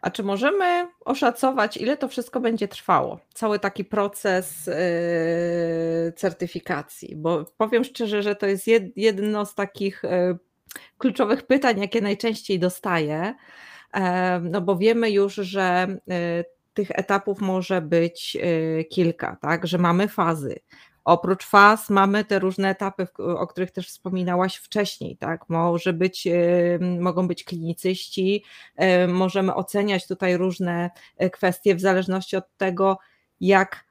A 0.00 0.10
czy 0.10 0.22
możemy 0.22 0.88
oszacować, 1.04 1.76
ile 1.76 1.96
to 1.96 2.08
wszystko 2.08 2.40
będzie 2.40 2.68
trwało? 2.68 3.20
Cały 3.34 3.58
taki 3.58 3.84
proces 3.84 4.66
yy, 4.66 6.12
certyfikacji, 6.12 7.16
bo 7.16 7.44
powiem 7.44 7.84
szczerze, 7.84 8.22
że 8.22 8.36
to 8.36 8.46
jest 8.46 8.66
jedno 8.96 9.46
z 9.46 9.54
takich 9.54 10.02
yy, 10.02 10.38
kluczowych 10.98 11.46
pytań, 11.46 11.80
jakie 11.80 12.00
najczęściej 12.00 12.58
dostaję, 12.58 13.34
no 14.42 14.60
bo 14.60 14.76
wiemy 14.76 15.10
już, 15.10 15.34
że 15.34 15.86
y, 16.10 16.44
tych 16.74 16.90
etapów 16.90 17.40
może 17.40 17.80
być 17.80 18.36
y, 18.80 18.84
kilka, 18.84 19.36
tak, 19.42 19.66
że 19.66 19.78
mamy 19.78 20.08
fazy. 20.08 20.56
Oprócz 21.04 21.46
faz 21.46 21.90
mamy 21.90 22.24
te 22.24 22.38
różne 22.38 22.68
etapy, 22.70 23.06
o 23.18 23.46
których 23.46 23.70
też 23.70 23.88
wspominałaś 23.88 24.56
wcześniej, 24.56 25.16
tak? 25.16 25.48
Może 25.48 25.92
być, 25.92 26.26
y, 26.26 26.78
mogą 27.00 27.28
być 27.28 27.44
klinicyści, 27.44 28.44
możemy 29.08 29.54
oceniać 29.54 30.08
tutaj 30.08 30.36
różne 30.36 30.90
kwestie 31.32 31.74
w 31.74 31.80
zależności 31.80 32.36
od 32.36 32.56
tego, 32.56 32.98
jak 33.40 33.85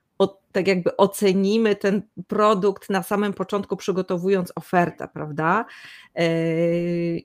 tak 0.56 0.68
jakby 0.68 0.98
ocenimy 0.98 1.76
ten 1.76 2.02
produkt 2.28 2.90
na 2.90 3.04
samym 3.04 3.34
początku, 3.34 3.78
przygotowując 3.78 4.52
ofertę, 4.56 5.08
prawda? 5.14 5.66
Yy, 6.16 7.22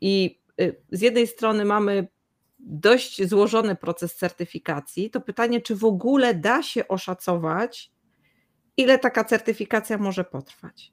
I 0.00 0.40
y, 0.60 0.82
z 0.92 1.00
jednej 1.00 1.26
strony 1.26 1.64
mamy 1.64 2.08
dość 2.58 3.28
złożony 3.28 3.76
proces 3.76 4.16
certyfikacji, 4.16 5.10
to 5.10 5.20
pytanie, 5.20 5.60
czy 5.60 5.76
w 5.76 5.84
ogóle 5.84 6.34
da 6.34 6.62
się 6.62 6.88
oszacować, 6.88 7.92
ile 8.76 8.98
taka 8.98 9.24
certyfikacja 9.24 9.98
może 9.98 10.24
potrwać? 10.24 10.92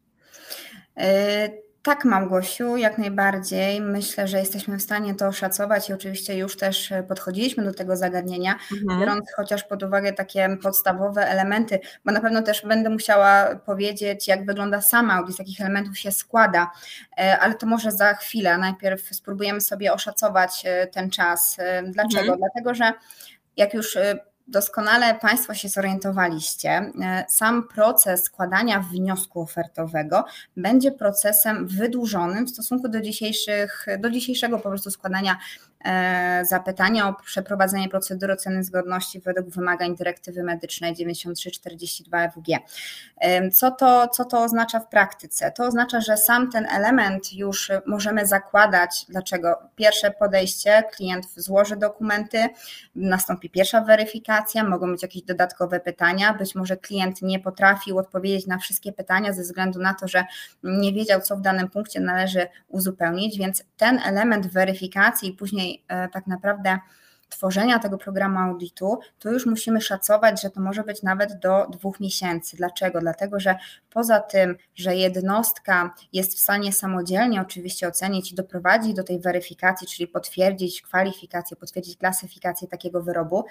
E, 1.83 1.95
tak, 1.95 2.05
Małgosiu, 2.05 2.77
jak 2.77 2.97
najbardziej. 2.97 3.81
Myślę, 3.81 4.27
że 4.27 4.39
jesteśmy 4.39 4.77
w 4.77 4.81
stanie 4.81 5.15
to 5.15 5.27
oszacować 5.27 5.89
i 5.89 5.93
oczywiście 5.93 6.37
już 6.37 6.57
też 6.57 6.93
podchodziliśmy 7.07 7.63
do 7.63 7.73
tego 7.73 7.97
zagadnienia, 7.97 8.55
mhm. 8.71 8.99
biorąc 8.99 9.25
chociaż 9.35 9.63
pod 9.63 9.83
uwagę 9.83 10.13
takie 10.13 10.57
podstawowe 10.63 11.27
elementy, 11.27 11.79
bo 12.05 12.11
na 12.11 12.21
pewno 12.21 12.41
też 12.41 12.65
będę 12.65 12.89
musiała 12.89 13.55
powiedzieć, 13.55 14.27
jak 14.27 14.45
wygląda 14.45 14.81
sam 14.81 15.11
audyt, 15.11 15.35
z 15.35 15.39
jakich 15.39 15.61
elementów 15.61 15.99
się 15.99 16.11
składa, 16.11 16.71
e, 17.17 17.39
ale 17.39 17.53
to 17.53 17.67
może 17.67 17.91
za 17.91 18.13
chwilę. 18.13 18.57
Najpierw 18.57 19.15
spróbujemy 19.15 19.61
sobie 19.61 19.93
oszacować 19.93 20.63
e, 20.65 20.87
ten 20.87 21.09
czas. 21.09 21.57
Dlaczego? 21.83 22.33
Mhm. 22.33 22.39
Dlatego, 22.39 22.73
że 22.73 22.93
jak 23.57 23.73
już 23.73 23.97
doskonale 24.47 25.15
Państwo 25.15 25.53
się 25.53 25.69
zorientowaliście, 25.69 26.69
e, 26.69 27.25
sam 27.29 27.67
proces 27.67 28.23
składania 28.23 28.79
wniosku 28.79 29.41
ofertowego 29.41 30.25
będzie 30.57 30.91
procesem 30.91 31.67
wydłużonym 31.67 32.45
w 32.45 32.49
stosunku 32.49 32.89
do, 32.89 33.01
dzisiejszych, 33.01 33.85
do 33.99 34.09
dzisiejszego 34.09 34.59
po 34.59 34.69
prostu 34.69 34.91
składania 34.91 35.37
zapytania 36.43 37.07
o 37.07 37.13
przeprowadzenie 37.13 37.89
procedury 37.89 38.33
oceny 38.33 38.63
zgodności 38.63 39.19
według 39.19 39.49
wymagań 39.49 39.95
dyrektywy 39.95 40.43
medycznej 40.43 40.93
9342 40.93 42.23
EWG. 42.23 42.47
Co 43.53 43.71
to, 43.71 44.07
co 44.07 44.25
to 44.25 44.43
oznacza 44.43 44.79
w 44.79 44.89
praktyce? 44.89 45.51
To 45.51 45.65
oznacza, 45.65 46.01
że 46.01 46.17
sam 46.17 46.51
ten 46.51 46.65
element 46.65 47.33
już 47.33 47.71
możemy 47.85 48.27
zakładać. 48.27 49.05
Dlaczego? 49.09 49.57
Pierwsze 49.75 50.11
podejście, 50.11 50.83
klient 50.95 51.25
złoży 51.35 51.75
dokumenty, 51.75 52.47
nastąpi 52.95 53.49
pierwsza 53.49 53.81
weryfikacja, 53.81 54.63
mogą 54.63 54.91
być 54.91 55.01
jakieś 55.01 55.21
dodatkowe 55.21 55.79
pytania, 55.79 56.33
być 56.33 56.55
może 56.55 56.77
klient 56.77 57.21
nie 57.21 57.39
potrafił 57.39 57.97
odpowiedzieć 57.97 58.47
na 58.47 58.57
wszystkie 58.57 58.91
pytania 58.91 59.33
ze 59.33 59.41
względu 59.41 59.79
na 59.79 59.93
to, 59.93 60.07
że 60.07 60.25
nie 60.63 60.93
wiedział, 60.93 61.21
co 61.21 61.35
w 61.35 61.41
danym 61.41 61.69
punkcie 61.69 61.99
należy 61.99 62.47
uzupełnić, 62.67 63.37
więc 63.37 63.63
ten 63.77 63.99
element 64.05 64.47
weryfikacji 64.47 65.29
i 65.29 65.33
później 65.33 65.72
E, 65.87 66.07
tak 66.07 66.27
naprawdę 66.27 66.79
tworzenia 67.33 67.79
tego 67.79 67.97
programu 67.97 68.39
audytu, 68.39 68.99
to 69.19 69.31
już 69.31 69.45
musimy 69.45 69.81
szacować, 69.81 70.41
że 70.41 70.49
to 70.49 70.61
może 70.61 70.83
być 70.83 71.03
nawet 71.03 71.39
do 71.39 71.67
dwóch 71.69 71.99
miesięcy. 71.99 72.57
Dlaczego? 72.57 72.99
Dlatego, 72.99 73.39
że 73.39 73.55
poza 73.89 74.19
tym, 74.19 74.55
że 74.75 74.95
jednostka 74.95 75.93
jest 76.13 76.35
w 76.35 76.39
stanie 76.39 76.73
samodzielnie 76.73 77.41
oczywiście 77.41 77.87
ocenić 77.87 78.31
i 78.31 78.35
doprowadzić 78.35 78.93
do 78.93 79.03
tej 79.03 79.19
weryfikacji, 79.19 79.87
czyli 79.87 80.07
potwierdzić 80.07 80.81
kwalifikację, 80.81 81.57
potwierdzić 81.57 81.97
klasyfikację 81.97 82.67
takiego 82.67 83.01
wyrobu, 83.01 83.45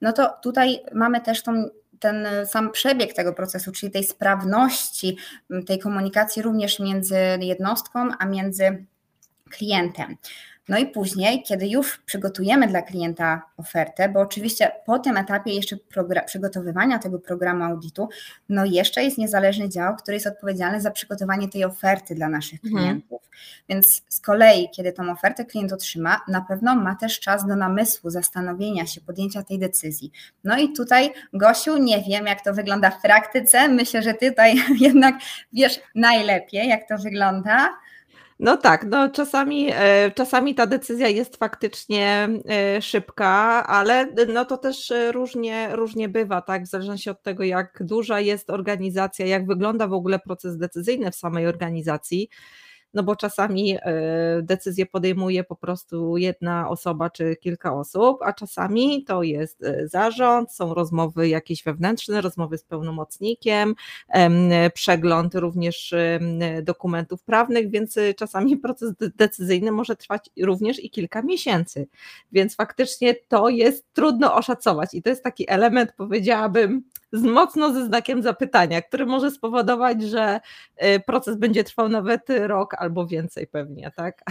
no 0.00 0.12
to 0.12 0.34
tutaj 0.42 0.80
mamy 0.92 1.20
też 1.20 1.42
tą 1.42 1.68
ten 2.00 2.26
sam 2.46 2.70
przebieg 2.70 3.14
tego 3.14 3.32
procesu, 3.32 3.72
czyli 3.72 3.92
tej 3.92 4.04
sprawności, 4.04 5.16
tej 5.66 5.78
komunikacji 5.78 6.42
również 6.42 6.80
między 6.80 7.16
jednostką, 7.40 8.08
a 8.18 8.26
między 8.26 8.84
klientem. 9.50 10.16
No 10.68 10.78
i 10.78 10.86
później, 10.86 11.42
kiedy 11.42 11.68
już 11.68 11.98
przygotujemy 11.98 12.66
dla 12.66 12.82
klienta 12.82 13.42
ofertę, 13.56 14.08
bo 14.08 14.20
oczywiście 14.20 14.72
po 14.86 14.98
tym 14.98 15.16
etapie 15.16 15.52
jeszcze 15.52 15.76
przygotowywania 16.26 16.98
tego 16.98 17.18
programu 17.18 17.64
audytu, 17.64 18.08
no 18.48 18.64
jeszcze 18.64 19.04
jest 19.04 19.18
niezależny 19.18 19.68
dział, 19.68 19.96
który 19.96 20.14
jest 20.14 20.26
odpowiedzialny 20.26 20.80
za 20.80 20.90
przygotowanie 20.90 21.48
tej 21.48 21.64
oferty 21.64 22.14
dla 22.14 22.28
naszych 22.28 22.64
mhm. 22.64 22.84
klientów. 22.84 23.22
Mhm. 23.22 23.28
Więc 23.68 24.02
z 24.08 24.20
kolei, 24.20 24.68
kiedy 24.76 24.92
tą 24.92 25.10
ofertę 25.10 25.44
klient 25.44 25.72
otrzyma, 25.72 26.20
na 26.28 26.40
pewno 26.40 26.74
ma 26.74 26.94
też 26.94 27.20
czas 27.20 27.46
do 27.46 27.56
namysłu, 27.56 28.10
zastanowienia 28.10 28.86
się, 28.86 29.00
podjęcia 29.00 29.42
tej 29.42 29.58
decyzji. 29.58 30.12
No 30.44 30.58
i 30.58 30.72
tutaj, 30.72 31.10
Gosiu, 31.32 31.76
nie 31.76 32.02
wiem, 32.02 32.26
jak 32.26 32.44
to 32.44 32.54
wygląda 32.54 32.90
w 32.90 33.02
praktyce. 33.02 33.68
Myślę, 33.68 34.02
że 34.02 34.14
ty 34.14 34.30
tutaj 34.30 34.56
jednak 34.80 35.14
wiesz 35.52 35.80
najlepiej, 35.94 36.68
jak 36.68 36.88
to 36.88 36.98
wygląda. 36.98 37.78
No 38.40 38.56
tak, 38.56 38.86
no 38.90 39.08
czasami, 39.10 39.70
e, 39.72 40.10
czasami 40.10 40.54
ta 40.54 40.66
decyzja 40.66 41.08
jest 41.08 41.36
faktycznie 41.36 42.28
e, 42.48 42.82
szybka, 42.82 43.28
ale 43.66 44.08
no 44.28 44.44
to 44.44 44.58
też 44.58 44.90
e, 44.90 45.12
różnie, 45.12 45.68
różnie 45.72 46.08
bywa, 46.08 46.42
tak? 46.42 46.64
W 46.64 46.66
zależności 46.66 47.10
od 47.10 47.22
tego, 47.22 47.44
jak 47.44 47.78
duża 47.80 48.20
jest 48.20 48.50
organizacja, 48.50 49.26
jak 49.26 49.46
wygląda 49.46 49.86
w 49.86 49.92
ogóle 49.92 50.18
proces 50.18 50.56
decyzyjny 50.58 51.10
w 51.10 51.16
samej 51.16 51.46
organizacji 51.46 52.28
no 52.94 53.02
bo 53.02 53.16
czasami 53.16 53.76
e, 53.76 53.80
decyzję 54.42 54.86
podejmuje 54.86 55.44
po 55.44 55.56
prostu 55.56 56.16
jedna 56.16 56.68
osoba 56.68 57.10
czy 57.10 57.36
kilka 57.36 57.74
osób, 57.74 58.18
a 58.22 58.32
czasami 58.32 59.04
to 59.04 59.22
jest 59.22 59.62
e, 59.64 59.88
zarząd, 59.88 60.52
są 60.52 60.74
rozmowy 60.74 61.28
jakieś 61.28 61.62
wewnętrzne, 61.62 62.20
rozmowy 62.20 62.58
z 62.58 62.64
pełnomocnikiem, 62.64 63.74
przegląd 64.74 65.34
również 65.34 65.94
dokumentów 66.62 67.22
prawnych, 67.22 67.70
więc 67.70 67.96
czasami 68.16 68.56
proces 68.68 68.92
decyzyjny 69.16 69.72
może 69.72 69.96
trwać 69.96 70.30
również 70.42 70.84
i 70.84 70.90
kilka 70.90 71.22
miesięcy. 71.22 71.88
Więc 72.32 72.56
faktycznie 72.56 73.14
to 73.14 73.48
jest 73.48 73.92
trudno 73.92 74.34
oszacować 74.34 74.94
i 74.94 75.02
to 75.02 75.10
jest 75.10 75.24
taki 75.24 75.50
element, 75.50 75.92
powiedziałabym, 75.96 76.82
z 77.12 77.22
mocno 77.22 77.72
ze 77.72 77.86
znakiem 77.86 78.22
zapytania, 78.22 78.82
który 78.82 79.06
może 79.06 79.30
spowodować, 79.30 80.02
że 80.02 80.40
y, 80.84 81.00
proces 81.00 81.36
będzie 81.36 81.64
trwał 81.64 81.88
nawet 81.88 82.22
rok 82.28 82.74
albo 82.78 83.06
więcej 83.06 83.46
pewnie, 83.46 83.90
tak? 83.96 84.22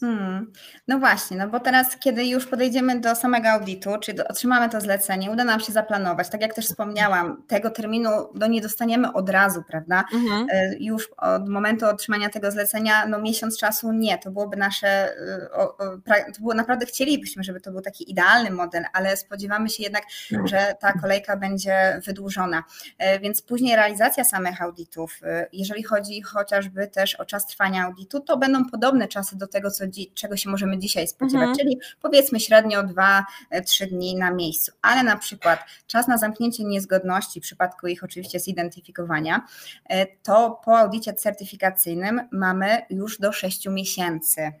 Hmm. 0.00 0.52
No 0.88 0.98
właśnie, 0.98 1.36
no 1.36 1.48
bo 1.48 1.60
teraz, 1.60 1.96
kiedy 1.96 2.26
już 2.26 2.46
podejdziemy 2.46 3.00
do 3.00 3.14
samego 3.14 3.48
audytu, 3.48 3.90
czyli 4.00 4.20
otrzymamy 4.20 4.68
to 4.68 4.80
zlecenie, 4.80 5.30
uda 5.30 5.44
nam 5.44 5.60
się 5.60 5.72
zaplanować. 5.72 6.28
Tak 6.28 6.40
jak 6.40 6.54
też 6.54 6.66
wspomniałam, 6.66 7.42
tego 7.46 7.70
terminu 7.70 8.10
no 8.34 8.46
nie 8.46 8.60
dostaniemy 8.60 9.12
od 9.12 9.30
razu, 9.30 9.62
prawda? 9.68 10.04
Mhm. 10.14 10.46
E, 10.50 10.74
już 10.78 11.10
od 11.16 11.48
momentu 11.48 11.86
otrzymania 11.86 12.28
tego 12.28 12.50
zlecenia, 12.50 13.06
no 13.06 13.18
miesiąc 13.18 13.58
czasu 13.58 13.92
nie, 13.92 14.18
to 14.18 14.30
byłoby 14.30 14.56
nasze, 14.56 14.88
e, 14.88 16.32
to 16.34 16.40
było 16.40 16.54
naprawdę 16.54 16.86
chcielibyśmy, 16.86 17.44
żeby 17.44 17.60
to 17.60 17.70
był 17.70 17.80
taki 17.80 18.10
idealny 18.10 18.50
model, 18.50 18.84
ale 18.92 19.16
spodziewamy 19.16 19.68
się 19.68 19.82
jednak, 19.82 20.02
no. 20.30 20.46
że 20.46 20.74
ta 20.80 20.92
kolejka 20.92 21.36
będzie 21.36 22.00
wydłużona. 22.06 22.64
E, 22.98 23.20
więc 23.20 23.42
później 23.42 23.76
realizacja 23.76 24.24
samych 24.24 24.62
audytów, 24.62 25.20
jeżeli 25.52 25.82
chodzi 25.82 26.22
chociażby 26.22 26.86
też 26.86 27.14
o 27.14 27.24
czas 27.24 27.46
trwania 27.46 27.84
audytu, 27.84 28.20
to 28.20 28.36
będą 28.36 28.64
podobne 28.64 29.08
czasy 29.08 29.36
do 29.36 29.46
tego, 29.46 29.70
co 29.70 29.87
czego 30.14 30.36
się 30.36 30.50
możemy 30.50 30.78
dzisiaj 30.78 31.08
spodziewać, 31.08 31.48
mhm. 31.48 31.58
czyli 31.58 31.78
powiedzmy 32.02 32.40
średnio 32.40 32.82
2-3 32.82 33.24
e, 33.50 33.86
dni 33.86 34.16
na 34.16 34.30
miejscu, 34.30 34.72
ale 34.82 35.02
na 35.02 35.16
przykład 35.16 35.60
czas 35.86 36.08
na 36.08 36.18
zamknięcie 36.18 36.64
niezgodności 36.64 37.40
w 37.40 37.42
przypadku 37.42 37.86
ich 37.86 38.04
oczywiście 38.04 38.40
zidentyfikowania, 38.40 39.46
e, 39.84 40.06
to 40.06 40.60
po 40.64 40.78
audycie 40.78 41.14
certyfikacyjnym 41.14 42.20
mamy 42.32 42.82
już 42.90 43.18
do 43.18 43.32
6 43.32 43.66
miesięcy. 43.66 44.52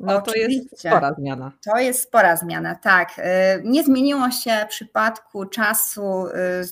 No 0.00 0.22
to 0.22 0.34
jest 0.34 0.78
spora 0.78 1.14
zmiana. 1.14 1.52
To 1.64 1.78
jest 1.78 2.02
spora 2.02 2.36
zmiana, 2.36 2.74
tak. 2.74 3.18
Y, 3.18 3.22
nie 3.64 3.84
zmieniło 3.84 4.30
się 4.30 4.50
w 4.66 4.68
przypadku 4.68 5.44
czasu 5.44 6.26
y, 6.26 6.64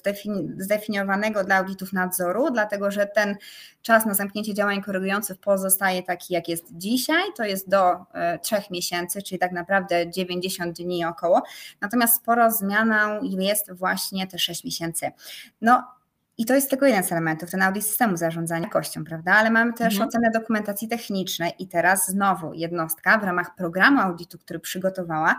zdefiniowanego 0.58 1.44
dla 1.44 1.56
audytów 1.56 1.92
nadzoru, 1.92 2.50
dlatego 2.50 2.90
że 2.90 3.06
ten 3.06 3.36
czas 3.82 4.06
na 4.06 4.14
zamknięcie 4.14 4.54
działań 4.54 4.82
korygujących 4.82 5.38
pozostaje 5.38 6.02
taki, 6.02 6.34
jak 6.34 6.48
jest 6.48 6.64
dzisiaj, 6.70 7.22
to 7.36 7.44
jest 7.44 7.68
do 7.68 7.92
y, 7.92 7.98
trzech 8.42 8.70
miesięcy, 8.70 9.22
czyli 9.22 9.38
tak 9.38 9.52
naprawdę 9.52 10.10
90 10.10 10.76
dni 10.76 11.04
około. 11.04 11.42
Natomiast 11.80 12.16
sporo 12.16 12.50
zmianą 12.50 13.22
jest 13.22 13.72
właśnie 13.72 14.26
te 14.26 14.38
6 14.38 14.64
miesięcy. 14.64 15.10
No, 15.60 15.95
i 16.38 16.44
to 16.44 16.54
jest 16.54 16.70
tylko 16.70 16.86
jeden 16.86 17.04
z 17.04 17.12
elementów, 17.12 17.50
ten 17.50 17.62
audit 17.62 17.86
systemu 17.86 18.16
zarządzania 18.16 18.64
jakością, 18.64 19.04
prawda? 19.04 19.32
Ale 19.32 19.50
mamy 19.50 19.72
też 19.72 19.94
mhm. 19.94 20.08
ocenę 20.08 20.30
dokumentacji 20.30 20.88
technicznej 20.88 21.52
i 21.58 21.68
teraz 21.68 22.08
znowu 22.08 22.54
jednostka 22.54 23.18
w 23.18 23.24
ramach 23.24 23.54
programu 23.54 24.00
audytu, 24.00 24.38
który 24.38 24.60
przygotowała, 24.60 25.36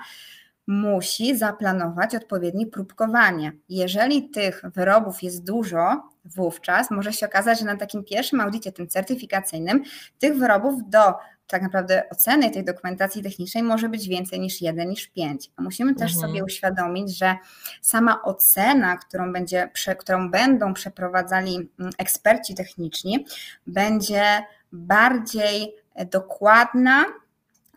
musi 0.68 1.38
zaplanować 1.38 2.16
odpowiednie 2.16 2.68
próbkowanie. 2.68 3.52
Jeżeli 3.70 4.30
tych 4.30 4.62
wyrobów 4.74 5.24
jest 5.24 5.44
dużo, 5.44 6.10
wówczas 6.26 6.92
może 6.92 7.14
się 7.14 7.26
okazać, 7.26 7.60
że 7.60 7.66
na 7.66 7.78
takim 7.78 8.04
pierwszym 8.04 8.42
audycie, 8.42 8.72
tym 8.72 8.88
certyfikacyjnym, 8.88 9.84
tych 10.20 10.38
wyrobów 10.38 10.90
do 10.90 11.14
tak 11.48 11.62
naprawdę 11.62 12.04
oceny 12.10 12.52
tej 12.52 12.66
dokumentacji 12.66 13.24
technicznej 13.24 13.64
może 13.64 13.90
być 13.90 14.08
więcej 14.08 14.40
niż 14.40 14.62
jeden, 14.62 14.90
niż 14.90 15.08
pięć. 15.08 15.52
A 15.56 15.62
musimy 15.62 15.96
też 15.96 16.14
mhm. 16.14 16.32
sobie 16.32 16.44
uświadomić, 16.44 17.18
że 17.18 17.36
sama 17.82 18.22
ocena, 18.24 18.98
którą, 18.98 19.34
będzie, 19.34 19.70
którą 19.98 20.32
będą 20.32 20.74
przeprowadzali 20.74 21.56
mm, 21.80 21.92
eksperci 21.98 22.56
techniczni, 22.56 23.26
będzie 23.68 24.24
bardziej 24.72 25.76
dokładna 26.12 27.06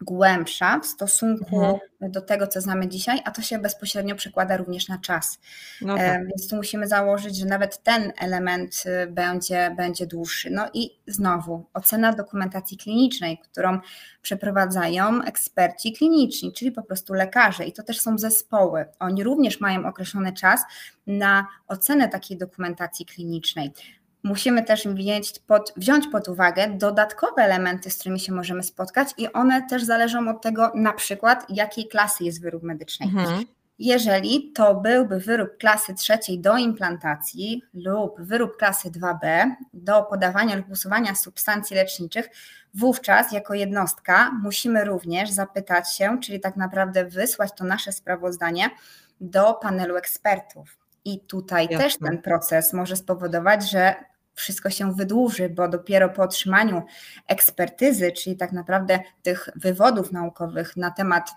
głębsza 0.01 0.81
w 0.81 0.87
stosunku 0.87 1.65
mhm. 1.65 2.13
do 2.13 2.21
tego, 2.21 2.47
co 2.47 2.61
znamy 2.61 2.89
dzisiaj, 2.89 3.21
a 3.25 3.31
to 3.31 3.43
się 3.43 3.59
bezpośrednio 3.59 4.15
przekłada 4.15 4.57
również 4.57 4.89
na 4.89 4.99
czas. 4.99 5.39
No 5.81 5.97
tak. 5.97 6.27
Więc 6.27 6.49
tu 6.49 6.57
musimy 6.57 6.89
założyć, 6.89 7.37
że 7.37 7.47
nawet 7.47 7.83
ten 7.83 8.13
element 8.19 8.83
y, 8.87 9.07
będzie, 9.07 9.75
będzie 9.77 10.07
dłuższy. 10.07 10.51
No 10.51 10.67
i 10.75 10.99
znowu 11.07 11.67
ocena 11.75 12.13
dokumentacji 12.13 12.77
klinicznej, 12.77 13.39
którą 13.39 13.79
przeprowadzają 14.23 15.23
eksperci 15.23 15.93
kliniczni, 15.93 16.53
czyli 16.53 16.73
po 16.73 16.83
prostu 16.83 17.15
lekarze, 17.15 17.65
i 17.65 17.73
to 17.73 17.83
też 17.83 18.01
są 18.01 18.19
zespoły. 18.19 18.85
Oni 18.99 19.25
również 19.25 19.61
mają 19.61 19.87
określony 19.87 20.33
czas 20.33 20.61
na 21.07 21.47
ocenę 21.69 22.09
takiej 22.09 22.39
dokumentacji 22.39 23.07
klinicznej 23.07 23.73
musimy 24.23 24.65
też 24.65 24.89
pod, 25.47 25.73
wziąć 25.77 26.07
pod 26.13 26.29
uwagę 26.29 26.69
dodatkowe 26.69 27.43
elementy, 27.43 27.91
z 27.91 27.99
którymi 27.99 28.21
się 28.21 28.33
możemy 28.33 28.63
spotkać, 28.63 29.09
i 29.19 29.33
one 29.33 29.67
też 29.69 29.85
zależą 29.85 30.29
od 30.29 30.43
tego, 30.43 30.73
na 30.75 30.93
przykład, 30.93 31.47
jakiej 31.49 31.89
klasy 31.89 32.25
jest 32.25 32.43
wyrób 32.43 32.63
medycznej. 32.63 33.09
Mhm. 33.09 33.45
Jeżeli 33.79 34.53
to 34.53 34.75
byłby 34.75 35.21
wyrób 35.21 35.57
klasy 35.59 35.95
trzeciej 35.95 36.41
do 36.41 36.57
implantacji 36.57 37.63
lub 37.75 38.21
wyrób 38.21 38.57
klasy 38.57 38.91
2B 38.91 39.51
do 39.75 40.03
podawania 40.03 40.57
lub 40.57 40.71
usuwania 40.71 41.15
substancji 41.15 41.77
leczniczych, 41.77 42.29
wówczas 42.75 43.33
jako 43.33 43.55
jednostka 43.55 44.31
musimy 44.43 44.85
również 44.85 45.31
zapytać 45.31 45.97
się, 45.97 46.21
czyli 46.21 46.41
tak 46.41 46.57
naprawdę 46.57 47.05
wysłać 47.05 47.51
to 47.57 47.65
nasze 47.65 47.93
sprawozdanie 47.93 48.71
do 49.21 49.55
panelu 49.55 49.97
ekspertów. 49.97 50.79
I 51.05 51.21
tutaj 51.21 51.69
Jasne. 51.71 51.85
też 51.85 51.97
ten 51.99 52.23
proces 52.23 52.73
może 52.73 52.97
spowodować, 52.97 53.71
że 53.71 53.95
wszystko 54.41 54.71
się 54.71 54.95
wydłuży, 54.95 55.49
bo 55.49 55.69
dopiero 55.69 56.09
po 56.09 56.23
otrzymaniu 56.23 56.83
ekspertyzy, 57.27 58.13
czyli 58.13 58.37
tak 58.37 58.53
naprawdę 58.53 59.01
tych 59.23 59.49
wywodów 59.57 60.13
naukowych 60.13 60.77
na 60.77 60.91
temat 60.91 61.31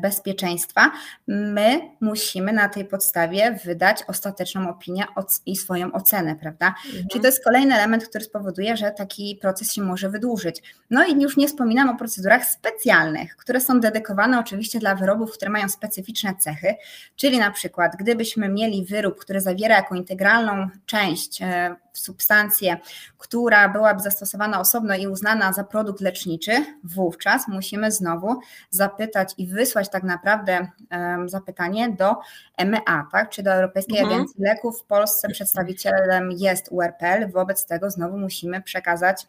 bezpieczeństwa, 0.00 0.90
my 1.26 1.80
musimy 2.00 2.52
na 2.52 2.68
tej 2.68 2.84
podstawie 2.84 3.58
wydać 3.64 4.04
ostateczną 4.06 4.70
opinię 4.70 5.04
i 5.46 5.56
swoją 5.56 5.92
ocenę, 5.92 6.36
prawda? 6.36 6.74
Mhm. 6.86 7.08
Czyli 7.08 7.20
to 7.20 7.28
jest 7.28 7.44
kolejny 7.44 7.74
element, 7.74 8.08
który 8.08 8.24
spowoduje, 8.24 8.76
że 8.76 8.90
taki 8.90 9.38
proces 9.40 9.72
się 9.72 9.82
może 9.82 10.10
wydłużyć. 10.10 10.62
No 10.90 11.04
i 11.06 11.22
już 11.22 11.36
nie 11.36 11.48
wspominam 11.48 11.88
o 11.88 11.96
procedurach 11.96 12.44
specjalnych, 12.44 13.36
które 13.36 13.60
są 13.60 13.80
dedykowane 13.80 14.40
oczywiście 14.40 14.78
dla 14.78 14.94
wyrobów, 14.94 15.32
które 15.32 15.50
mają 15.50 15.68
specyficzne 15.68 16.34
cechy, 16.38 16.74
czyli 17.16 17.38
na 17.38 17.50
przykład 17.50 17.96
gdybyśmy 17.98 18.48
mieli 18.48 18.84
wyrób, 18.84 19.20
który 19.20 19.40
zawiera 19.40 19.76
jako 19.76 19.94
integralną 19.94 20.68
część 20.86 21.42
e, 21.42 21.76
substancję, 21.92 22.76
która 23.18 23.68
byłaby 23.68 24.02
zastosowana 24.02 24.60
osobno 24.60 24.96
i 24.96 25.06
uznana 25.06 25.52
za 25.52 25.64
produkt 25.64 26.00
leczniczy, 26.00 26.64
wówczas 26.84 27.48
musimy 27.48 27.92
znowu 27.92 28.40
zapytać 28.70 29.34
i 29.38 29.46
wysłać 29.48 29.88
tak 29.88 30.02
naprawdę 30.02 30.68
um, 30.90 31.28
zapytanie 31.28 31.90
do 31.90 32.16
EMA, 32.56 33.08
tak, 33.12 33.28
czy 33.30 33.42
do 33.42 33.52
Europejskiej 33.52 33.98
mhm. 33.98 34.14
Agencji 34.14 34.42
Leków. 34.44 34.80
W 34.80 34.84
Polsce 34.84 35.28
przedstawicielem 35.28 36.32
jest 36.32 36.68
URPL, 36.70 37.32
wobec 37.32 37.66
tego 37.66 37.90
znowu 37.90 38.18
musimy 38.18 38.62
przekazać 38.62 39.26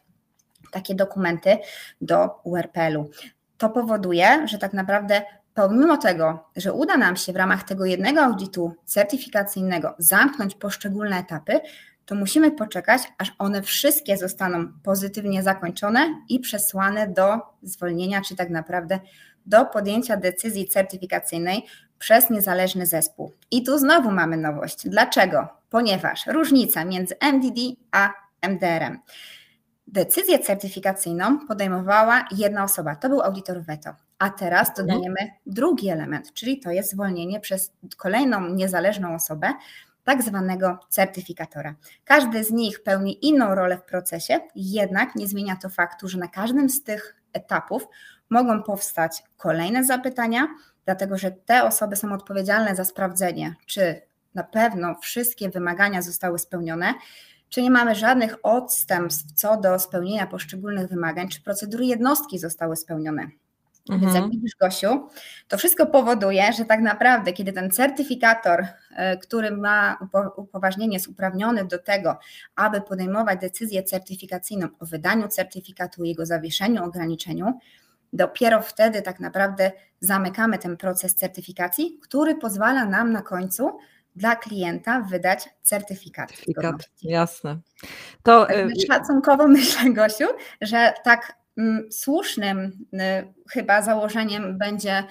takie 0.72 0.94
dokumenty 0.94 1.58
do 2.00 2.40
URPL-u. 2.44 3.10
To 3.58 3.70
powoduje, 3.70 4.48
że 4.48 4.58
tak 4.58 4.72
naprawdę 4.72 5.22
pomimo 5.54 5.96
tego, 5.96 6.50
że 6.56 6.72
uda 6.72 6.96
nam 6.96 7.16
się 7.16 7.32
w 7.32 7.36
ramach 7.36 7.62
tego 7.62 7.84
jednego 7.84 8.20
audytu 8.20 8.74
certyfikacyjnego 8.84 9.94
zamknąć 9.98 10.54
poszczególne 10.54 11.18
etapy, 11.18 11.60
to 12.06 12.14
musimy 12.14 12.50
poczekać, 12.50 13.02
aż 13.18 13.32
one 13.38 13.62
wszystkie 13.62 14.16
zostaną 14.16 14.72
pozytywnie 14.82 15.42
zakończone 15.42 16.14
i 16.28 16.40
przesłane 16.40 17.08
do 17.08 17.38
zwolnienia, 17.62 18.20
czy 18.20 18.36
tak 18.36 18.50
naprawdę 18.50 19.00
do 19.50 19.66
podjęcia 19.66 20.16
decyzji 20.16 20.68
certyfikacyjnej 20.68 21.66
przez 21.98 22.30
niezależny 22.30 22.86
zespół. 22.86 23.32
I 23.50 23.62
tu 23.62 23.78
znowu 23.78 24.10
mamy 24.10 24.36
nowość. 24.36 24.88
Dlaczego? 24.88 25.48
Ponieważ 25.70 26.26
różnica 26.26 26.84
między 26.84 27.14
MDD 27.20 27.60
a 27.92 28.12
MDR-em. 28.42 28.98
Decyzję 29.86 30.38
certyfikacyjną 30.38 31.46
podejmowała 31.46 32.24
jedna 32.36 32.64
osoba, 32.64 32.96
to 32.96 33.08
był 33.08 33.20
audytor 33.20 33.62
veto. 33.62 33.94
A 34.18 34.30
teraz 34.30 34.68
mhm. 34.68 34.88
dodajemy 34.88 35.16
drugi 35.46 35.88
element, 35.88 36.32
czyli 36.32 36.60
to 36.60 36.70
jest 36.70 36.90
zwolnienie 36.90 37.40
przez 37.40 37.72
kolejną 37.96 38.48
niezależną 38.48 39.14
osobę, 39.14 39.52
tak 40.04 40.22
zwanego 40.22 40.78
certyfikatora. 40.88 41.74
Każdy 42.04 42.44
z 42.44 42.50
nich 42.50 42.82
pełni 42.82 43.26
inną 43.26 43.54
rolę 43.54 43.78
w 43.78 43.82
procesie, 43.82 44.40
jednak 44.54 45.14
nie 45.16 45.26
zmienia 45.26 45.56
to 45.56 45.68
faktu, 45.68 46.08
że 46.08 46.18
na 46.18 46.28
każdym 46.28 46.70
z 46.70 46.82
tych 46.82 47.16
etapów 47.32 47.86
mogą 48.30 48.62
powstać 48.62 49.22
kolejne 49.36 49.84
zapytania, 49.84 50.48
dlatego 50.84 51.18
że 51.18 51.30
te 51.30 51.64
osoby 51.64 51.96
są 51.96 52.12
odpowiedzialne 52.12 52.76
za 52.76 52.84
sprawdzenie, 52.84 53.54
czy 53.66 54.02
na 54.34 54.44
pewno 54.44 54.94
wszystkie 54.94 55.50
wymagania 55.50 56.02
zostały 56.02 56.38
spełnione, 56.38 56.94
czy 57.48 57.62
nie 57.62 57.70
mamy 57.70 57.94
żadnych 57.94 58.36
odstępstw 58.42 59.32
co 59.32 59.56
do 59.56 59.78
spełnienia 59.78 60.26
poszczególnych 60.26 60.88
wymagań, 60.88 61.28
czy 61.28 61.42
procedury 61.42 61.84
jednostki 61.84 62.38
zostały 62.38 62.76
spełnione. 62.76 63.22
Mhm. 63.90 64.00
Więc 64.00 64.14
jak 64.14 64.24
mhm. 64.24 64.30
widzisz, 64.30 64.56
Gosiu, 64.60 65.08
to 65.48 65.58
wszystko 65.58 65.86
powoduje, 65.86 66.52
że 66.52 66.64
tak 66.64 66.80
naprawdę, 66.80 67.32
kiedy 67.32 67.52
ten 67.52 67.70
certyfikator, 67.70 68.66
e, 68.96 69.16
który 69.16 69.56
ma 69.56 69.98
upoważnienie, 70.36 70.94
jest 70.94 71.08
uprawniony 71.08 71.64
do 71.64 71.78
tego, 71.78 72.18
aby 72.56 72.80
podejmować 72.80 73.40
decyzję 73.40 73.82
certyfikacyjną 73.82 74.68
o 74.80 74.86
wydaniu 74.86 75.28
certyfikatu, 75.28 76.04
jego 76.04 76.26
zawieszeniu, 76.26 76.84
ograniczeniu, 76.84 77.58
dopiero 78.12 78.62
wtedy 78.62 79.02
tak 79.02 79.20
naprawdę 79.20 79.72
zamykamy 80.00 80.58
ten 80.58 80.76
proces 80.76 81.14
certyfikacji, 81.14 81.98
który 82.02 82.34
pozwala 82.34 82.84
nam 82.84 83.12
na 83.12 83.22
końcu 83.22 83.78
dla 84.16 84.36
klienta 84.36 85.00
wydać 85.00 85.48
certyfikat. 85.62 86.30
certyfikat 86.30 86.90
jasne. 87.02 87.58
To 88.22 88.46
tak, 88.46 88.56
szacunkowo 88.86 89.48
myślę, 89.58 89.92
Gosiu, 89.92 90.26
że 90.60 90.94
tak 91.04 91.40
Mm, 91.60 91.92
słusznym 91.92 92.58
y, 92.58 92.98
chyba 93.50 93.82
założeniem 93.82 94.58
będzie 94.58 95.04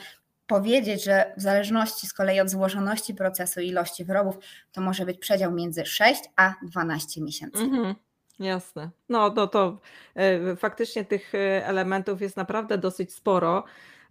powiedzieć, 0.48 1.04
że 1.04 1.34
w 1.38 1.42
zależności 1.42 2.08
z 2.08 2.14
kolei 2.14 2.40
od 2.40 2.50
złożoności 2.50 3.14
procesu 3.14 3.60
i 3.60 3.68
ilości 3.68 4.06
wyrobów, 4.06 4.38
to 4.72 4.82
może 4.82 5.06
być 5.06 5.18
przedział 5.18 5.52
między 5.52 5.86
6 5.86 6.22
a 6.36 6.54
12 6.64 7.22
miesięcy. 7.22 7.60
Mhm, 7.60 7.96
jasne. 8.40 8.90
No 9.10 9.30
to, 9.30 9.48
to 9.48 9.80
y, 10.52 10.56
faktycznie 10.56 11.06
tych 11.06 11.36
y, 11.36 11.38
elementów 11.66 12.22
jest 12.22 12.38
naprawdę 12.38 12.78
dosyć 12.78 13.14
sporo. 13.14 13.64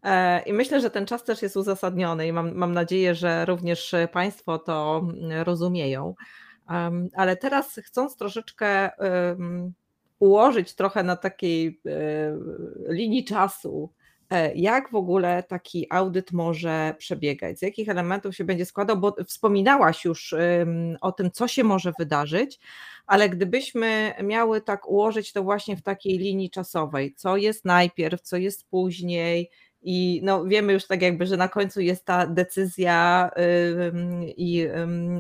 E, 0.03 0.43
I 0.43 0.53
myślę, 0.53 0.81
że 0.81 0.91
ten 0.91 1.07
czas 1.07 1.25
też 1.25 1.43
jest 1.43 1.57
uzasadniony 1.57 2.27
i 2.27 2.33
mam, 2.33 2.55
mam 2.55 2.73
nadzieję, 2.73 3.15
że 3.15 3.45
również 3.45 3.95
Państwo 4.13 4.59
to 4.59 5.01
mm, 5.03 5.43
rozumieją. 5.43 6.15
Ale 7.15 7.37
teraz 7.37 7.81
chcąc 7.85 8.17
troszeczkę 8.17 8.91
ułożyć 10.19 10.75
trochę 10.75 11.03
na 11.03 11.17
takiej 11.17 11.81
e, 11.87 12.93
linii 12.93 13.25
czasu, 13.25 13.93
e, 13.93 13.98
jak 14.55 14.91
w 14.91 14.95
ogóle 14.95 15.43
taki 15.43 15.87
audyt 15.91 16.33
może 16.33 16.95
przebiegać, 16.99 17.59
z 17.59 17.63
jakich 17.63 17.89
elementów 17.89 18.37
się 18.37 18.45
będzie 18.45 18.65
składał, 18.65 18.97
bo 18.97 19.17
wspominałaś 19.27 20.05
już 20.05 20.35
o 21.01 21.13
tym, 21.13 21.31
co 21.31 21.49
się 21.49 21.65
może 21.65 21.93
wydarzyć, 21.99 22.61
ale 23.07 23.29
gdybyśmy 23.29 24.15
miały 24.23 24.61
tak 24.61 24.89
ułożyć 24.89 25.33
to 25.33 25.43
właśnie 25.43 25.77
w 25.77 25.83
takiej 25.83 26.19
linii 26.19 26.51
czasowej, 26.51 27.15
co 27.15 27.37
jest 27.37 27.65
najpierw, 27.65 28.21
co 28.21 28.37
jest 28.37 28.69
później, 28.71 29.51
i 29.83 30.21
no, 30.25 30.45
wiemy 30.45 30.73
już 30.73 30.87
tak 30.87 31.03
jakby, 31.03 31.27
że 31.27 31.37
na 31.37 31.49
końcu 31.49 31.81
jest 31.81 32.05
ta 32.05 32.27
decyzja 32.27 33.31
i 34.37 34.69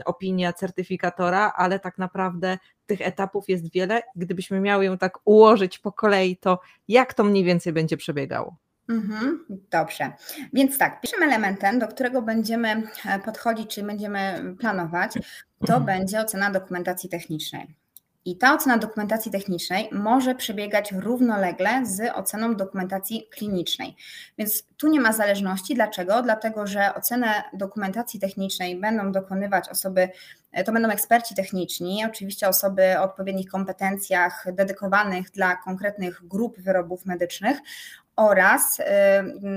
opinia 0.05 0.53
certyfikatora, 0.53 1.53
ale 1.57 1.81
tak 1.81 1.99
naprawdę 1.99 2.59
tych 2.87 3.01
etapów 3.01 3.49
jest 3.49 3.73
wiele. 3.73 4.03
Gdybyśmy 4.16 4.61
miały 4.61 4.85
ją 4.85 4.99
tak 4.99 5.18
ułożyć 5.25 5.79
po 5.79 5.92
kolei, 5.92 6.37
to 6.37 6.61
jak 6.88 7.14
to 7.14 7.25
mniej 7.25 7.44
więcej 7.44 7.73
będzie 7.73 7.97
przebiegało? 7.97 8.57
Mhm, 8.88 9.44
dobrze. 9.70 10.12
Więc 10.53 10.79
tak, 10.79 11.01
pierwszym 11.01 11.22
elementem, 11.22 11.79
do 11.79 11.88
którego 11.88 12.22
będziemy 12.22 12.68
e, 13.07 13.18
podchodzić, 13.18 13.74
czy 13.74 13.83
będziemy 13.83 14.55
planować, 14.59 15.12
to 15.66 15.77
mhm. 15.77 15.85
będzie 15.85 16.20
ocena 16.20 16.51
dokumentacji 16.51 17.09
technicznej. 17.09 17.77
I 18.24 18.37
ta 18.37 18.55
ocena 18.55 18.79
dokumentacji 18.79 19.33
technicznej 19.33 19.88
może 19.92 20.35
przebiegać 20.35 20.92
równolegle 20.92 21.87
z 21.87 22.12
oceną 22.14 22.57
dokumentacji 22.57 23.29
klinicznej. 23.31 23.96
Więc 24.38 24.62
tu 24.77 24.88
nie 24.88 25.01
ma 25.01 25.12
zależności. 25.12 25.74
Dlaczego? 25.74 26.22
Dlatego, 26.22 26.66
że 26.66 26.94
ocenę 26.94 27.42
dokumentacji 27.53 28.20
technicznej 28.20 28.81
będą 28.81 29.12
dokonywać 29.12 29.68
osoby, 29.68 30.09
to 30.66 30.72
będą 30.72 30.88
eksperci 30.88 31.35
techniczni, 31.35 32.05
oczywiście 32.07 32.48
osoby 32.48 32.98
o 32.98 33.03
odpowiednich 33.03 33.51
kompetencjach 33.51 34.44
dedykowanych 34.53 35.31
dla 35.31 35.57
konkretnych 35.57 36.29
grup 36.29 36.61
wyrobów 36.61 37.07
medycznych 37.07 37.59
oraz 38.19 38.81
y, 38.81 38.85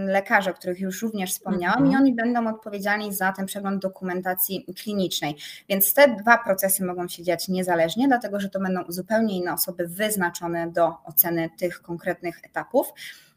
lekarze, 0.05 0.51
o 0.51 0.53
których 0.53 0.79
już 0.79 1.01
również 1.01 1.31
wspomniałam, 1.31 1.79
i 1.79 1.87
mhm. 1.87 2.03
oni 2.03 2.13
będą 2.13 2.47
odpowiedzialni 2.47 3.13
za 3.13 3.31
ten 3.31 3.45
przegląd 3.45 3.81
dokumentacji 3.81 4.65
klinicznej. 4.83 5.35
Więc 5.69 5.93
te 5.93 6.15
dwa 6.15 6.37
procesy 6.37 6.85
mogą 6.85 7.07
się 7.07 7.23
dziać 7.23 7.47
niezależnie, 7.47 8.07
dlatego 8.07 8.39
że 8.39 8.49
to 8.49 8.59
będą 8.59 8.81
zupełnie 8.87 9.37
inne 9.37 9.53
osoby 9.53 9.87
wyznaczone 9.87 10.71
do 10.71 10.93
oceny 11.03 11.49
tych 11.59 11.81
konkretnych 11.81 12.39
etapów. 12.45 12.93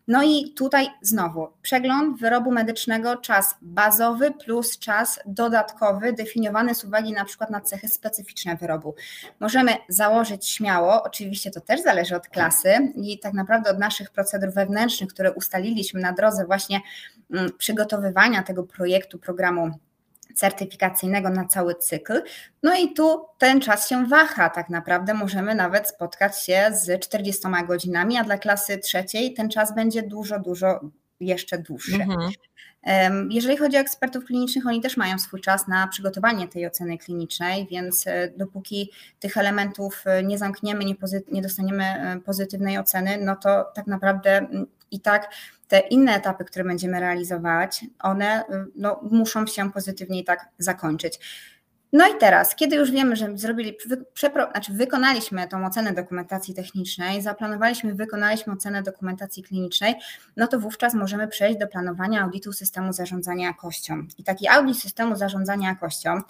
No 0.08 0.22
i 0.22 0.52
tutaj 0.56 0.86
znowu 1.02 1.48
przegląd 1.62 2.20
wyrobu 2.20 2.50
medycznego, 2.50 3.16
czas 3.16 3.54
bazowy 3.62 4.30
plus 4.44 4.78
czas 4.78 5.20
dodatkowy, 5.26 6.12
definiowany 6.12 6.74
z 6.74 6.84
uwagi 6.84 7.12
na 7.12 7.24
przykład 7.24 7.50
na 7.50 7.60
cechy 7.60 7.88
specyficzne 7.88 8.56
wyrobu. 8.56 8.94
Możemy 9.40 9.76
założyć 9.88 10.48
śmiało, 10.48 11.02
oczywiście 11.02 11.50
to 11.50 11.60
też 11.60 11.82
zależy 11.82 12.16
od 12.16 12.28
klasy 12.28 12.92
i 12.96 13.18
tak 13.18 13.34
naprawdę 13.34 13.70
od 13.70 13.78
naszych 13.78 14.10
procedur 14.10 14.52
wewnętrznych, 14.52 15.10
które 15.10 15.32
ustaliliśmy 15.32 16.00
na 16.00 16.12
drodze 16.12 16.46
właśnie 16.46 16.80
mm, 17.32 17.50
przygotowywania 17.58 18.42
tego 18.42 18.62
projektu, 18.62 19.18
programu 19.18 19.70
certyfikacyjnego 20.34 21.30
na 21.30 21.44
cały 21.44 21.74
cykl. 21.74 22.22
No 22.62 22.74
i 22.76 22.94
tu 22.94 23.26
ten 23.38 23.60
czas 23.60 23.88
się 23.88 24.06
waha, 24.06 24.50
tak 24.50 24.68
naprawdę 24.68 25.14
możemy 25.14 25.54
nawet 25.54 25.88
spotkać 25.88 26.42
się 26.42 26.70
z 26.72 27.00
40 27.02 27.42
godzinami, 27.66 28.18
a 28.18 28.24
dla 28.24 28.38
klasy 28.38 28.78
trzeciej 28.78 29.34
ten 29.34 29.50
czas 29.50 29.74
będzie 29.74 30.02
dużo, 30.02 30.38
dużo 30.38 30.80
jeszcze 31.20 31.58
dłuższy. 31.58 32.02
Mhm. 32.02 32.30
Jeżeli 33.30 33.56
chodzi 33.56 33.76
o 33.76 33.80
ekspertów 33.80 34.24
klinicznych, 34.24 34.66
oni 34.66 34.80
też 34.80 34.96
mają 34.96 35.18
swój 35.18 35.40
czas 35.40 35.68
na 35.68 35.88
przygotowanie 35.88 36.48
tej 36.48 36.66
oceny 36.66 36.98
klinicznej, 36.98 37.66
więc 37.70 38.06
e, 38.06 38.32
dopóki 38.36 38.90
tych 39.20 39.36
elementów 39.36 40.02
e, 40.06 40.22
nie 40.22 40.38
zamkniemy, 40.38 40.84
nie, 40.84 40.94
nie 41.32 41.42
dostaniemy 41.42 41.84
e, 41.84 42.20
pozytywnej 42.24 42.78
oceny, 42.78 43.18
no 43.20 43.36
to 43.36 43.64
tak 43.74 43.86
naprawdę 43.86 44.46
i 44.90 45.00
tak 45.00 45.30
te 45.68 45.78
inne 45.78 46.14
etapy, 46.14 46.44
które 46.44 46.64
będziemy 46.64 47.00
realizować, 47.00 47.84
one 47.98 48.44
no, 48.76 49.00
muszą 49.10 49.46
się 49.46 49.72
pozytywnie 49.72 50.20
i 50.20 50.24
tak 50.24 50.48
zakończyć. 50.58 51.20
No 51.94 52.08
i 52.08 52.18
teraz, 52.18 52.56
kiedy 52.56 52.76
już 52.76 52.90
wiemy, 52.90 53.16
że 53.16 53.28
zrobili, 53.34 53.76
znaczy 54.52 54.72
wykonaliśmy 54.72 55.48
tą 55.48 55.66
ocenę 55.66 55.92
dokumentacji 55.92 56.54
technicznej, 56.54 57.22
zaplanowaliśmy, 57.22 57.94
wykonaliśmy 57.94 58.52
ocenę 58.52 58.82
dokumentacji 58.82 59.42
klinicznej, 59.42 59.94
no 60.36 60.46
to 60.46 60.60
wówczas 60.60 60.94
możemy 60.94 61.28
przejść 61.28 61.58
do 61.58 61.66
planowania 61.66 62.22
audytu 62.22 62.52
systemu 62.52 62.92
zarządzania 62.92 63.46
jakością. 63.46 64.06
I 64.18 64.24
taki 64.24 64.48
audyt 64.48 64.78
systemu 64.78 65.16
zarządzania 65.16 65.68
jakością 65.68 66.20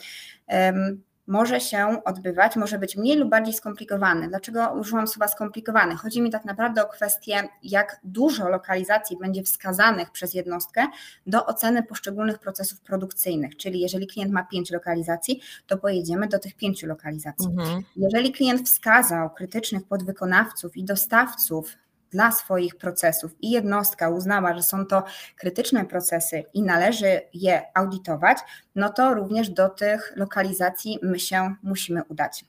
może 1.26 1.60
się 1.60 2.00
odbywać, 2.04 2.56
może 2.56 2.78
być 2.78 2.96
mniej 2.96 3.16
lub 3.16 3.30
bardziej 3.30 3.54
skomplikowany. 3.54 4.28
Dlaczego 4.28 4.72
użyłam 4.80 5.08
słowa 5.08 5.28
skomplikowany? 5.28 5.96
Chodzi 5.96 6.22
mi 6.22 6.30
tak 6.30 6.44
naprawdę 6.44 6.84
o 6.84 6.88
kwestię, 6.88 7.48
jak 7.62 8.00
dużo 8.04 8.48
lokalizacji 8.48 9.16
będzie 9.20 9.42
wskazanych 9.42 10.10
przez 10.10 10.34
jednostkę 10.34 10.86
do 11.26 11.46
oceny 11.46 11.82
poszczególnych 11.82 12.38
procesów 12.38 12.80
produkcyjnych. 12.80 13.56
Czyli 13.56 13.80
jeżeli 13.80 14.06
klient 14.06 14.32
ma 14.32 14.44
pięć 14.44 14.70
lokalizacji, 14.70 15.40
to 15.66 15.78
pojedziemy 15.78 16.28
do 16.28 16.38
tych 16.38 16.54
pięciu 16.54 16.86
lokalizacji. 16.86 17.48
Mhm. 17.58 17.82
Jeżeli 17.96 18.32
klient 18.32 18.68
wskazał 18.68 19.30
krytycznych 19.30 19.84
podwykonawców 19.84 20.76
i 20.76 20.84
dostawców 20.84 21.76
dla 22.14 22.32
swoich 22.32 22.76
procesów 22.76 23.32
i 23.40 23.50
jednostka 23.50 24.08
uznała, 24.08 24.54
że 24.54 24.62
są 24.62 24.86
to 24.86 25.02
krytyczne 25.36 25.84
procesy 25.84 26.44
i 26.54 26.62
należy 26.62 27.20
je 27.32 27.62
audytować, 27.74 28.38
no 28.74 28.88
to 28.88 29.14
również 29.14 29.50
do 29.50 29.68
tych 29.68 30.12
lokalizacji 30.16 30.98
my 31.02 31.18
się 31.18 31.54
musimy 31.62 32.02
udać. 32.04 32.44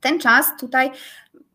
Ten 0.00 0.20
czas 0.20 0.46
tutaj 0.60 0.90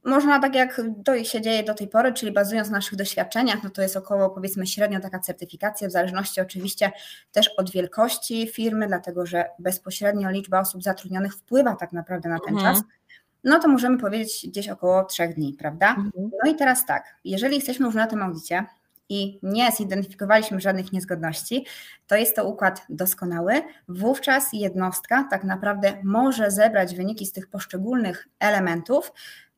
można 0.04 0.40
tak 0.40 0.56
jak 0.56 0.82
to 1.06 1.24
się 1.24 1.42
dzieje 1.42 1.64
do 1.64 1.74
tej 1.74 1.88
pory, 1.88 2.14
czyli 2.14 2.32
bazując 2.32 2.70
na 2.70 2.78
naszych 2.78 2.96
doświadczeniach, 2.96 3.64
no 3.64 3.70
to 3.70 3.82
jest 3.82 3.98
około 3.98 4.30
powiedzmy 4.30 4.68
średnio 4.68 5.00
taka 5.00 5.20
certyfikacja, 5.20 5.88
w 5.88 5.92
zależności 5.92 6.42
oczywiście 6.42 6.92
też 7.32 7.50
od 7.58 7.72
wielkości 7.72 8.48
firmy, 8.48 8.88
dlatego 8.88 9.26
że 9.26 9.46
bezpośrednio 9.60 10.30
liczba 10.30 10.60
osób 10.60 10.84
zatrudnionych 10.84 11.36
wpływa 11.36 11.76
tak 11.76 11.92
naprawdę 11.92 12.30
na 12.30 12.40
ten 12.40 12.56
mhm. 12.56 12.76
czas 12.76 12.84
no 13.44 13.60
to 13.60 13.68
możemy 13.68 13.98
powiedzieć 13.98 14.46
gdzieś 14.48 14.70
około 14.70 15.04
trzech 15.04 15.36
dni, 15.36 15.56
prawda? 15.60 15.90
Mhm. 15.90 16.12
No 16.44 16.52
i 16.52 16.56
teraz 16.56 16.86
tak, 16.86 17.16
jeżeli 17.26 17.56
jesteśmy 17.56 17.86
już 17.86 17.96
na 17.96 18.08
tym 18.08 18.22
audycie 18.22 18.66
i 19.10 19.40
nie 19.44 19.72
zidentyfikowaliśmy 19.72 20.62
żadnych 20.62 20.92
niezgodności, 20.94 21.66
to 22.08 22.16
jest 22.16 22.36
to 22.36 22.48
układ 22.48 22.86
doskonały. 22.90 23.62
Wówczas 23.88 24.50
jednostka 24.54 25.28
tak 25.30 25.44
naprawdę 25.44 25.94
może 26.04 26.52
zebrać 26.52 26.96
wyniki 26.96 27.26
z 27.26 27.32
tych 27.32 27.48
poszczególnych 27.48 28.28
elementów 28.40 29.14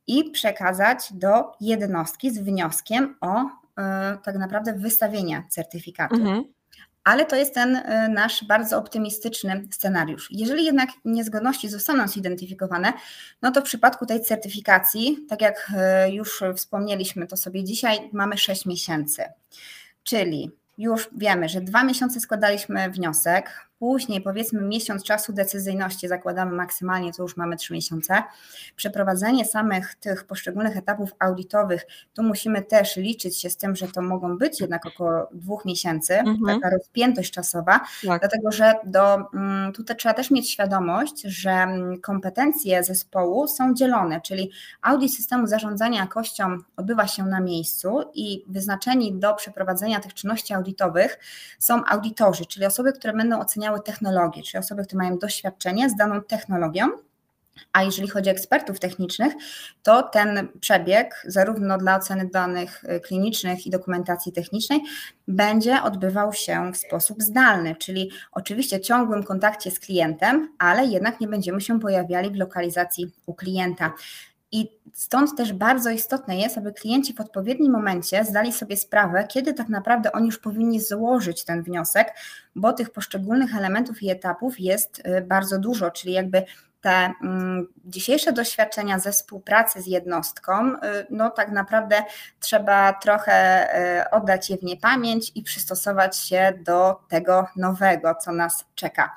i 0.07 0.31
przekazać 0.31 1.13
do 1.13 1.51
jednostki 1.61 2.31
z 2.31 2.39
wnioskiem 2.39 3.15
o 3.21 3.43
yy, 3.43 3.83
tak 4.23 4.35
naprawdę 4.35 4.73
wystawienie 4.73 5.43
certyfikatu. 5.49 6.15
Mhm 6.15 6.58
ale 7.03 7.25
to 7.25 7.35
jest 7.35 7.53
ten 7.53 7.75
y, 7.75 8.09
nasz 8.09 8.43
bardzo 8.43 8.77
optymistyczny 8.77 9.67
scenariusz. 9.71 10.27
Jeżeli 10.31 10.65
jednak 10.65 10.89
niezgodności 11.05 11.69
zostaną 11.69 12.07
zidentyfikowane, 12.07 12.93
no 13.41 13.51
to 13.51 13.61
w 13.61 13.63
przypadku 13.63 14.05
tej 14.05 14.21
certyfikacji, 14.21 15.25
tak 15.29 15.41
jak 15.41 15.71
y, 16.07 16.11
już 16.11 16.43
wspomnieliśmy 16.55 17.27
to 17.27 17.37
sobie 17.37 17.63
dzisiaj, 17.63 18.09
mamy 18.13 18.37
6 18.37 18.65
miesięcy. 18.65 19.23
Czyli 20.03 20.51
już 20.77 21.09
wiemy, 21.15 21.49
że 21.49 21.61
dwa 21.61 21.83
miesiące 21.83 22.19
składaliśmy 22.19 22.89
wniosek, 22.89 23.68
Później, 23.79 24.21
powiedzmy, 24.21 24.61
miesiąc 24.61 25.03
czasu 25.03 25.33
decyzyjności 25.33 26.07
zakładamy 26.07 26.51
maksymalnie, 26.51 27.13
to 27.13 27.23
już 27.23 27.37
mamy 27.37 27.57
trzy 27.57 27.73
miesiące. 27.73 28.23
Przeprowadzenie 28.75 29.45
samych 29.45 29.95
tych 29.95 30.23
poszczególnych 30.23 30.77
etapów 30.77 31.09
audytowych, 31.19 31.85
tu 32.13 32.23
musimy 32.23 32.61
też 32.61 32.95
liczyć 32.95 33.41
się 33.41 33.49
z 33.49 33.57
tym, 33.57 33.75
że 33.75 33.87
to 33.87 34.01
mogą 34.01 34.37
być 34.37 34.61
jednak 34.61 34.85
około 34.85 35.27
dwóch 35.31 35.65
miesięcy, 35.65 36.13
mhm. 36.13 36.61
taka 36.61 36.75
rozpiętość 36.75 37.31
czasowa, 37.31 37.79
tak. 38.07 38.19
dlatego 38.19 38.51
że 38.51 38.73
do, 38.85 39.17
mm, 39.33 39.73
tutaj 39.73 39.97
trzeba 39.97 40.13
też 40.13 40.31
mieć 40.31 40.49
świadomość, 40.49 41.21
że 41.21 41.51
mm, 41.51 42.01
kompetencje 42.01 42.83
zespołu 42.83 43.47
są 43.47 43.73
dzielone, 43.73 44.21
czyli 44.21 44.51
audyt 44.81 45.13
systemu 45.13 45.47
zarządzania 45.47 45.99
jakością 45.99 46.57
odbywa 46.77 47.07
się 47.07 47.25
na 47.25 47.39
miejscu 47.39 48.01
i 48.13 48.43
wyznaczeni 48.47 49.13
do 49.13 49.33
przeprowadzenia 49.33 49.99
tych 49.99 50.13
czynności 50.13 50.53
audytowych 50.53 51.19
są 51.59 51.85
audytorzy, 51.85 52.45
czyli 52.45 52.65
osoby, 52.65 52.93
które 52.93 53.13
będą 53.13 53.39
oceniały 53.39 53.68
miały 53.69 53.81
technologię, 53.83 54.43
czyli 54.43 54.59
osoby, 54.59 54.83
które 54.83 54.97
mają 54.97 55.17
doświadczenie 55.17 55.89
z 55.89 55.95
daną 55.95 56.21
technologią. 56.23 56.89
A 57.73 57.83
jeżeli 57.83 58.07
chodzi 58.07 58.29
o 58.29 58.31
ekspertów 58.31 58.79
technicznych, 58.79 59.33
to 59.83 60.03
ten 60.03 60.47
przebieg, 60.59 61.23
zarówno 61.27 61.77
dla 61.77 61.97
oceny 61.97 62.29
danych 62.33 62.83
y, 62.83 62.99
klinicznych 62.99 63.67
i 63.67 63.69
dokumentacji 63.69 64.31
technicznej, 64.31 64.81
będzie 65.27 65.83
odbywał 65.83 66.33
się 66.33 66.71
w 66.73 66.77
sposób 66.77 67.21
zdalny, 67.21 67.75
czyli 67.75 68.11
oczywiście 68.31 68.81
ciągłym 68.81 69.23
kontakcie 69.23 69.71
z 69.71 69.79
klientem, 69.79 70.55
ale 70.59 70.85
jednak 70.85 71.19
nie 71.19 71.27
będziemy 71.27 71.61
się 71.61 71.79
pojawiali 71.79 72.29
w 72.29 72.35
lokalizacji 72.35 73.11
u 73.25 73.33
klienta. 73.33 73.93
I 74.51 74.79
stąd 74.93 75.37
też 75.37 75.53
bardzo 75.53 75.89
istotne 75.89 76.37
jest, 76.37 76.57
aby 76.57 76.73
klienci 76.73 77.13
w 77.13 77.21
odpowiednim 77.21 77.71
momencie 77.71 78.25
zdali 78.25 78.53
sobie 78.53 78.77
sprawę, 78.77 79.25
kiedy 79.29 79.53
tak 79.53 79.69
naprawdę 79.69 80.11
oni 80.11 80.25
już 80.25 80.39
powinni 80.39 80.79
złożyć 80.79 81.43
ten 81.43 81.63
wniosek, 81.63 82.13
bo 82.55 82.73
tych 82.73 82.89
poszczególnych 82.89 83.55
elementów 83.55 84.03
i 84.03 84.09
etapów 84.09 84.59
jest 84.59 84.99
y, 84.99 85.21
bardzo 85.21 85.59
dużo, 85.59 85.91
czyli 85.91 86.13
jakby 86.13 86.43
te 86.81 87.13
mm, 87.23 87.67
dzisiejsze 87.85 88.33
doświadczenia 88.33 88.99
ze 88.99 89.11
współpracy 89.11 89.81
z 89.81 89.87
jednostką, 89.87 90.73
y, 90.73 90.79
no 91.09 91.29
tak 91.29 91.51
naprawdę 91.51 92.03
trzeba 92.39 92.93
trochę 92.93 93.67
y, 94.01 94.09
oddać 94.09 94.49
je 94.49 94.57
w 94.57 94.63
niepamięć 94.63 95.31
i 95.35 95.43
przystosować 95.43 96.17
się 96.17 96.53
do 96.65 96.99
tego 97.09 97.47
nowego, 97.55 98.15
co 98.15 98.31
nas 98.31 98.65
czeka. 98.75 99.15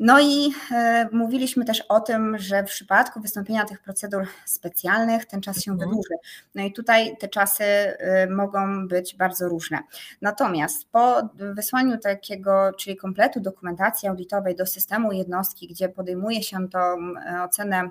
No 0.00 0.20
i 0.20 0.52
e, 0.72 1.08
mówiliśmy 1.12 1.64
też 1.64 1.80
o 1.80 2.00
tym, 2.00 2.38
że 2.38 2.62
w 2.62 2.66
przypadku 2.66 3.20
wystąpienia 3.20 3.64
tych 3.64 3.82
procedur 3.82 4.26
specjalnych 4.44 5.26
ten 5.26 5.40
czas 5.40 5.62
się 5.62 5.72
mhm. 5.72 5.90
wydłuży. 5.90 6.14
No 6.54 6.62
i 6.62 6.72
tutaj 6.72 7.16
te 7.16 7.28
czasy 7.28 7.64
e, 7.64 8.26
mogą 8.30 8.88
być 8.88 9.16
bardzo 9.16 9.48
różne. 9.48 9.78
Natomiast 10.22 10.88
po 10.90 11.28
wysłaniu 11.34 11.98
takiego, 11.98 12.72
czyli 12.78 12.96
kompletu 12.96 13.40
dokumentacji 13.40 14.08
audytowej 14.08 14.56
do 14.56 14.66
systemu 14.66 15.12
jednostki, 15.12 15.68
gdzie 15.68 15.88
podejmuje 15.88 16.42
się 16.42 16.68
tą 16.68 16.78
e, 16.78 17.42
ocenę 17.42 17.90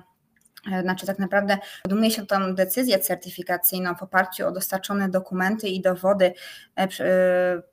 znaczy 0.81 1.05
tak 1.05 1.19
naprawdę 1.19 1.57
podejmuje 1.83 2.11
się 2.11 2.25
tą 2.25 2.55
decyzję 2.55 2.99
certyfikacyjną 2.99 3.95
w 3.95 4.03
oparciu 4.03 4.47
o 4.47 4.51
dostarczone 4.51 5.09
dokumenty 5.09 5.67
i 5.67 5.81
dowody 5.81 6.25
e, 6.25 6.81
e, 6.81 6.87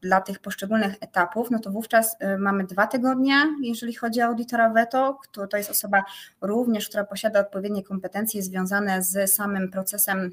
dla 0.00 0.20
tych 0.20 0.38
poszczególnych 0.38 0.94
etapów, 1.00 1.50
no 1.50 1.58
to 1.58 1.70
wówczas 1.70 2.16
mamy 2.38 2.64
dwa 2.64 2.86
tygodnie, 2.86 3.34
jeżeli 3.62 3.94
chodzi 3.94 4.22
o 4.22 4.24
audytora 4.24 4.70
veto, 4.70 5.18
to 5.50 5.56
jest 5.56 5.70
osoba 5.70 6.04
również, 6.40 6.88
która 6.88 7.04
posiada 7.04 7.40
odpowiednie 7.40 7.82
kompetencje 7.82 8.42
związane 8.42 9.02
z 9.02 9.34
samym 9.34 9.70
procesem, 9.70 10.30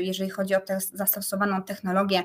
jeżeli 0.00 0.30
chodzi 0.30 0.54
o 0.54 0.60
zastosowaną 0.92 1.62
technologię 1.62 2.22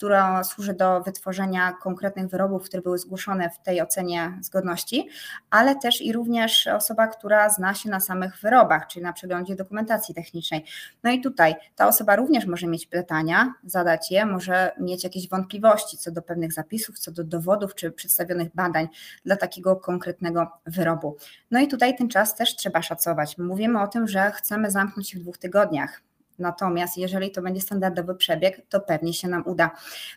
która 0.00 0.44
służy 0.44 0.74
do 0.74 1.00
wytworzenia 1.00 1.72
konkretnych 1.72 2.28
wyrobów, 2.28 2.64
które 2.64 2.82
były 2.82 2.98
zgłoszone 2.98 3.50
w 3.50 3.58
tej 3.58 3.82
ocenie 3.82 4.38
zgodności, 4.42 5.08
ale 5.50 5.76
też 5.76 6.02
i 6.02 6.12
również 6.12 6.66
osoba, 6.66 7.06
która 7.06 7.50
zna 7.50 7.74
się 7.74 7.90
na 7.90 8.00
samych 8.00 8.40
wyrobach, 8.40 8.86
czyli 8.86 9.02
na 9.02 9.12
przeglądzie 9.12 9.56
dokumentacji 9.56 10.14
technicznej. 10.14 10.64
No 11.02 11.10
i 11.10 11.20
tutaj 11.20 11.54
ta 11.76 11.88
osoba 11.88 12.16
również 12.16 12.46
może 12.46 12.66
mieć 12.66 12.86
pytania, 12.86 13.54
zadać 13.64 14.10
je, 14.10 14.26
może 14.26 14.72
mieć 14.78 15.04
jakieś 15.04 15.28
wątpliwości 15.28 15.98
co 15.98 16.10
do 16.10 16.22
pewnych 16.22 16.52
zapisów, 16.52 16.98
co 16.98 17.12
do 17.12 17.24
dowodów 17.24 17.74
czy 17.74 17.92
przedstawionych 17.92 18.54
badań 18.54 18.88
dla 19.24 19.36
takiego 19.36 19.76
konkretnego 19.76 20.50
wyrobu. 20.66 21.16
No 21.50 21.60
i 21.60 21.68
tutaj 21.68 21.96
ten 21.96 22.08
czas 22.08 22.34
też 22.34 22.56
trzeba 22.56 22.82
szacować. 22.82 23.38
Mówimy 23.38 23.82
o 23.82 23.88
tym, 23.88 24.08
że 24.08 24.30
chcemy 24.30 24.70
zamknąć 24.70 25.10
się 25.10 25.18
w 25.18 25.22
dwóch 25.22 25.38
tygodniach 25.38 26.09
Natomiast 26.40 26.96
jeżeli 26.96 27.30
to 27.30 27.42
będzie 27.42 27.60
standardowy 27.60 28.14
przebieg, 28.14 28.62
to 28.68 28.80
pewnie 28.80 29.14
się 29.14 29.28
nam 29.28 29.42
uda. 29.46 29.70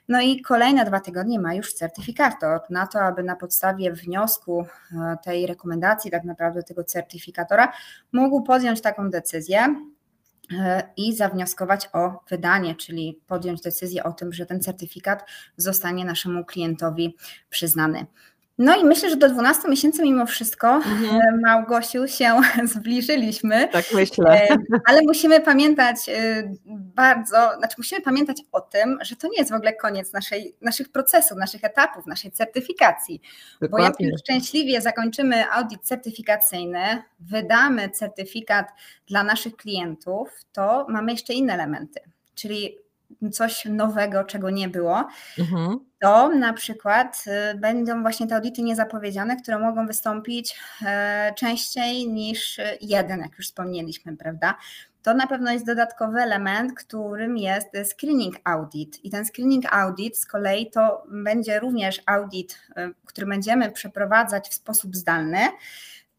No 0.08 0.22
i 0.22 0.42
kolejne 0.42 0.86
dwa 0.86 1.00
tygodnie 1.00 1.40
ma 1.40 1.54
już 1.54 1.74
certyfikator 1.74 2.60
na 2.70 2.88
to, 2.88 3.02
aby 3.02 3.24
na 3.24 3.36
podstawie 3.36 3.94
wniosku 3.94 4.66
e, 4.92 5.18
tej 5.24 5.48
rekomendacji, 5.48 6.12
tak 6.12 6.24
naprawdę 6.24 6.64
tego 6.64 6.84
certyfikatora, 6.84 7.74
mógł 8.12 8.42
podjąć 8.42 8.82
taką 8.82 9.10
decyzję, 9.10 9.76
e, 10.60 10.84
i 10.98 11.16
zawnioskować 11.16 11.90
o 11.94 12.24
wydanie, 12.30 12.76
czyli 12.76 13.22
podjąć 13.28 13.62
decyzję 13.62 14.04
o 14.04 14.14
tym, 14.14 14.34
że 14.34 14.46
ten 14.46 14.62
certyfikat 14.62 15.26
zostanie 15.58 16.06
naszemu 16.06 16.46
klientowi 16.46 17.16
przyznany. 17.50 18.06
No 18.58 18.76
i 18.78 18.84
myślę, 18.84 19.10
że 19.10 19.16
do 19.16 19.30
12 19.30 19.70
miesięcy 19.70 20.04
mimo 20.04 20.26
wszystko, 20.26 20.76
mhm. 20.76 21.22
E, 21.22 21.38
Małgosiu, 21.42 22.08
się 22.08 22.42
zbliżyliśmy. 22.74 23.68
Tak 23.68 23.86
myślę. 23.94 24.50
E, 24.50 24.58
ale 24.86 25.02
musimy 25.02 25.42
pamiętać 25.42 26.10
e, 26.10 26.44
bardzo, 26.96 27.52
znaczy 27.58 27.76
musimy 27.78 28.02
pamiętać 28.02 28.38
o 28.52 28.62
tym, 28.62 29.00
że 29.02 29.16
to 29.16 29.28
nie 29.28 29.38
jest 29.38 29.52
w 29.52 29.56
ogóle 29.56 29.74
koniec 29.74 30.14
naszej, 30.14 30.56
naszych 30.62 30.92
procesów, 30.92 31.38
naszych 31.38 31.64
etapów, 31.64 32.06
naszej 32.06 32.32
certyfikacji. 32.32 33.22
Dokładnie. 33.62 33.88
Bo 34.00 34.04
jak 34.04 34.12
już 34.12 34.22
szczęśliwie 34.22 34.82
zakończymy 34.82 35.52
audyt 35.52 35.82
certyfikacyjny, 35.82 37.04
wydamy 37.20 37.90
certyfikat 37.90 38.68
dla 39.08 39.24
naszych 39.24 39.56
klientów, 39.56 40.30
to 40.52 40.86
mamy 40.90 41.12
jeszcze 41.12 41.34
inne 41.34 41.54
elementy. 41.54 42.00
Czyli 42.36 42.83
coś 43.32 43.66
nowego, 43.66 44.24
czego 44.24 44.50
nie 44.50 44.70
było, 44.70 45.08
mhm. 45.40 45.80
to 46.00 46.30
na 46.30 46.54
przykład 46.54 47.24
y, 47.54 47.58
będą 47.58 48.02
właśnie 48.02 48.28
te 48.28 48.36
audyty 48.36 48.62
niezapowiedziane, 48.62 49.36
które 49.36 49.60
mogą 49.60 49.88
wystąpić 49.88 50.56
e, 50.86 51.34
częściej 51.38 52.08
niż 52.08 52.60
jeden, 52.82 53.20
jak 53.20 53.38
już 53.38 53.48
wspomnieliśmy, 53.48 54.18
prawda? 54.18 54.56
To 55.04 55.14
na 55.14 55.28
pewno 55.28 55.52
jest 55.52 55.66
dodatkowy 55.66 56.22
element, 56.22 56.74
którym 56.74 57.38
jest 57.38 57.68
screening 57.84 58.36
audit. 58.44 59.06
I 59.06 59.10
ten 59.10 59.26
screening 59.26 59.66
audit 59.74 60.18
z 60.18 60.26
kolei 60.26 60.72
to 60.72 61.04
będzie 61.08 61.60
również 61.60 62.02
audit, 62.06 62.60
y, 62.78 62.94
który 63.06 63.28
będziemy 63.28 63.72
przeprowadzać 63.72 64.50
w 64.50 64.54
sposób 64.54 64.96
zdalny. 64.96 65.40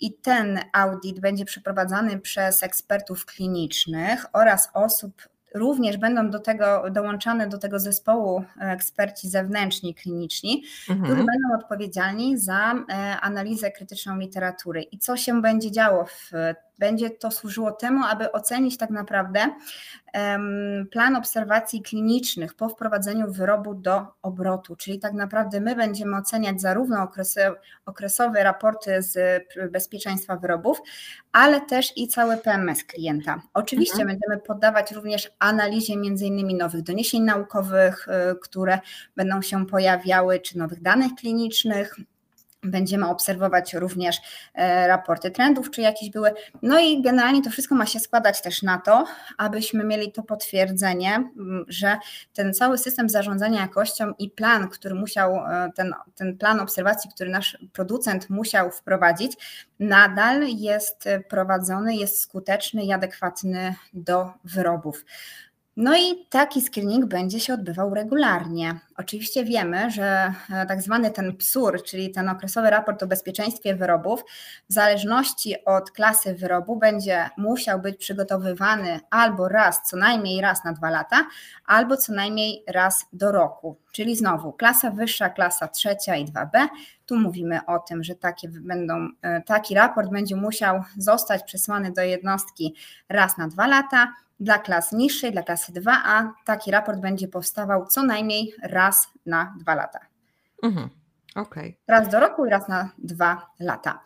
I 0.00 0.14
ten 0.14 0.60
audyt 0.72 1.20
będzie 1.20 1.44
przeprowadzany 1.44 2.20
przez 2.20 2.62
ekspertów 2.62 3.26
klinicznych 3.26 4.26
oraz 4.32 4.68
osób 4.74 5.22
Również 5.54 5.96
będą 5.96 6.30
do 6.30 6.38
tego 6.38 6.84
dołączane 6.90 7.48
do 7.48 7.58
tego 7.58 7.78
zespołu 7.78 8.44
e, 8.60 8.70
eksperci 8.70 9.28
zewnętrzni, 9.28 9.94
kliniczni, 9.94 10.62
mhm. 10.88 11.04
którzy 11.04 11.26
będą 11.26 11.64
odpowiedzialni 11.64 12.38
za 12.38 12.74
e, 12.74 13.20
analizę 13.20 13.70
krytyczną 13.70 14.18
literatury. 14.18 14.82
I 14.82 14.98
co 14.98 15.16
się 15.16 15.42
będzie 15.42 15.70
działo 15.70 16.04
w 16.04 16.30
będzie 16.78 17.10
to 17.10 17.30
służyło 17.30 17.72
temu, 17.72 18.04
aby 18.04 18.32
ocenić 18.32 18.76
tak 18.78 18.90
naprawdę 18.90 19.50
plan 20.90 21.16
obserwacji 21.16 21.82
klinicznych 21.82 22.54
po 22.54 22.68
wprowadzeniu 22.68 23.32
wyrobu 23.32 23.74
do 23.74 24.06
obrotu, 24.22 24.76
czyli 24.76 24.98
tak 24.98 25.12
naprawdę 25.12 25.60
my 25.60 25.76
będziemy 25.76 26.16
oceniać 26.16 26.60
zarówno 26.60 27.02
okresy, 27.02 27.40
okresowe 27.86 28.44
raporty 28.44 29.02
z 29.02 29.44
bezpieczeństwa 29.72 30.36
wyrobów, 30.36 30.78
ale 31.32 31.60
też 31.60 31.92
i 31.96 32.08
cały 32.08 32.36
PMS 32.36 32.84
klienta. 32.84 33.42
Oczywiście 33.54 34.02
mhm. 34.02 34.08
będziemy 34.08 34.46
poddawać 34.46 34.92
również 34.92 35.30
analizie 35.38 35.96
między 35.96 36.26
innymi 36.26 36.54
nowych 36.54 36.82
doniesień 36.82 37.22
naukowych, 37.22 38.08
y, 38.08 38.36
które 38.40 38.78
będą 39.16 39.42
się 39.42 39.66
pojawiały, 39.66 40.40
czy 40.40 40.58
nowych 40.58 40.82
danych 40.82 41.14
klinicznych, 41.14 41.96
Będziemy 42.64 43.08
obserwować 43.08 43.74
również 43.74 44.16
e, 44.54 44.88
raporty 44.88 45.30
trendów, 45.30 45.70
czy 45.70 45.80
jakieś 45.80 46.10
były. 46.10 46.32
No 46.62 46.80
i 46.80 47.02
generalnie 47.02 47.42
to 47.42 47.50
wszystko 47.50 47.74
ma 47.74 47.86
się 47.86 48.00
składać 48.00 48.42
też 48.42 48.62
na 48.62 48.78
to, 48.78 49.04
abyśmy 49.38 49.84
mieli 49.84 50.12
to 50.12 50.22
potwierdzenie, 50.22 51.30
że 51.68 51.96
ten 52.32 52.54
cały 52.54 52.78
system 52.78 53.08
zarządzania 53.08 53.60
jakością 53.60 54.12
i 54.18 54.30
plan, 54.30 54.68
który 54.68 54.94
musiał, 54.94 55.36
e, 55.36 55.70
ten, 55.74 55.94
ten 56.14 56.38
plan 56.38 56.60
obserwacji, 56.60 57.10
który 57.14 57.30
nasz 57.30 57.58
producent 57.72 58.30
musiał 58.30 58.70
wprowadzić, 58.70 59.32
nadal 59.80 60.46
jest 60.48 61.08
prowadzony, 61.28 61.96
jest 61.96 62.20
skuteczny 62.20 62.84
i 62.84 62.92
adekwatny 62.92 63.74
do 63.92 64.32
wyrobów. 64.44 65.04
No 65.76 65.96
i 65.96 66.26
taki 66.30 66.62
screening 66.62 67.06
będzie 67.06 67.40
się 67.40 67.54
odbywał 67.54 67.94
regularnie. 67.94 68.80
Oczywiście 68.96 69.44
wiemy, 69.44 69.90
że 69.90 70.32
e, 70.50 70.66
tak 70.66 70.82
zwany 70.82 71.10
ten 71.10 71.36
PSUR, 71.36 71.82
czyli 71.82 72.10
ten 72.10 72.28
okresowy 72.28 72.70
raport 72.70 73.02
o 73.02 73.06
bezpieczeństwie 73.06 73.74
wyrobów, 73.74 74.24
w 74.70 74.72
zależności 74.72 75.64
od 75.64 75.90
klasy 75.90 76.34
wyrobu 76.34 76.76
będzie 76.76 77.30
musiał 77.36 77.80
być 77.80 77.96
przygotowywany 77.96 79.00
albo 79.10 79.48
raz, 79.48 79.82
co 79.82 79.96
najmniej 79.96 80.40
raz 80.40 80.64
na 80.64 80.72
dwa 80.72 80.90
lata, 80.90 81.26
albo 81.66 81.96
co 81.96 82.12
najmniej 82.12 82.64
raz 82.68 83.06
do 83.12 83.32
roku. 83.32 83.76
Czyli 83.92 84.16
znowu 84.16 84.52
klasa 84.52 84.90
wyższa, 84.90 85.28
klasa 85.28 85.68
trzecia 85.68 86.16
i 86.16 86.26
2B. 86.26 86.68
Tu 87.06 87.16
mówimy 87.16 87.60
o 87.66 87.78
tym, 87.78 88.04
że 88.04 88.14
takie 88.14 88.48
będą, 88.48 89.08
e, 89.22 89.42
taki 89.42 89.74
raport 89.74 90.10
będzie 90.10 90.36
musiał 90.36 90.82
zostać 90.98 91.42
przesłany 91.42 91.92
do 91.92 92.02
jednostki 92.02 92.74
raz 93.08 93.38
na 93.38 93.48
dwa 93.48 93.66
lata 93.66 94.12
dla 94.44 94.58
klas 94.58 94.92
niższej, 94.92 95.32
dla 95.32 95.42
klasy 95.42 95.72
2A, 95.72 96.28
taki 96.44 96.70
raport 96.70 97.00
będzie 97.00 97.28
powstawał 97.28 97.86
co 97.86 98.02
najmniej 98.02 98.54
raz 98.62 99.08
na 99.26 99.54
dwa 99.60 99.74
lata. 99.74 100.00
Mhm. 100.62 100.90
Okay. 101.34 101.74
Raz 101.88 102.08
do 102.08 102.20
roku 102.20 102.46
i 102.46 102.50
raz 102.50 102.68
na 102.68 102.90
dwa 102.98 103.50
lata. 103.60 104.00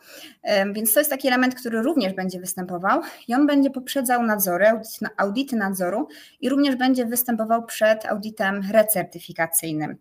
Więc 0.73 0.93
to 0.93 0.99
jest 0.99 1.09
taki 1.09 1.27
element, 1.27 1.55
który 1.55 1.81
również 1.81 2.13
będzie 2.13 2.39
występował 2.39 3.01
i 3.27 3.33
on 3.33 3.47
będzie 3.47 3.69
poprzedzał 3.69 4.23
nadzory, 4.23 4.65
audyty 5.17 5.55
nadzoru 5.55 6.07
i 6.41 6.49
również 6.49 6.75
będzie 6.75 7.05
występował 7.05 7.65
przed 7.65 8.05
audytem 8.05 8.61
recertyfikacyjnym. 8.71 9.97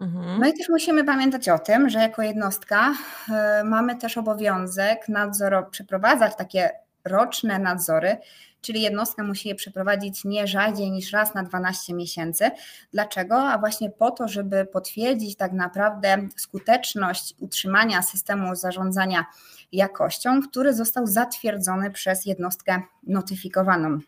Mhm. 0.00 0.40
No 0.40 0.48
i 0.48 0.52
też 0.52 0.68
musimy 0.68 1.04
pamiętać 1.04 1.48
o 1.48 1.58
tym, 1.58 1.88
że 1.88 1.98
jako 1.98 2.22
jednostka 2.22 2.94
e, 3.30 3.64
mamy 3.64 3.96
też 3.96 4.18
obowiązek 4.18 5.08
nadzoro, 5.08 5.62
przeprowadzać 5.62 6.36
takie 6.36 6.70
roczne 7.04 7.58
nadzory 7.58 8.16
czyli 8.60 8.82
jednostka 8.82 9.22
musi 9.22 9.48
je 9.48 9.54
przeprowadzić 9.54 10.24
nie 10.24 10.46
rzadziej 10.46 10.90
niż 10.90 11.12
raz 11.12 11.34
na 11.34 11.42
12 11.42 11.94
miesięcy. 11.94 12.50
Dlaczego? 12.92 13.36
A 13.36 13.58
właśnie 13.58 13.90
po 13.90 14.10
to, 14.10 14.28
żeby 14.28 14.66
potwierdzić 14.66 15.36
tak 15.36 15.52
naprawdę 15.52 16.28
skuteczność 16.36 17.34
utrzymania 17.40 18.02
systemu 18.02 18.54
zarządzania 18.54 19.26
jakością, 19.72 20.42
który 20.42 20.74
został 20.74 21.06
zatwierdzony 21.06 21.90
przez 21.90 22.26
jednostkę 22.26 22.82
notyfikowaną. 23.02 23.98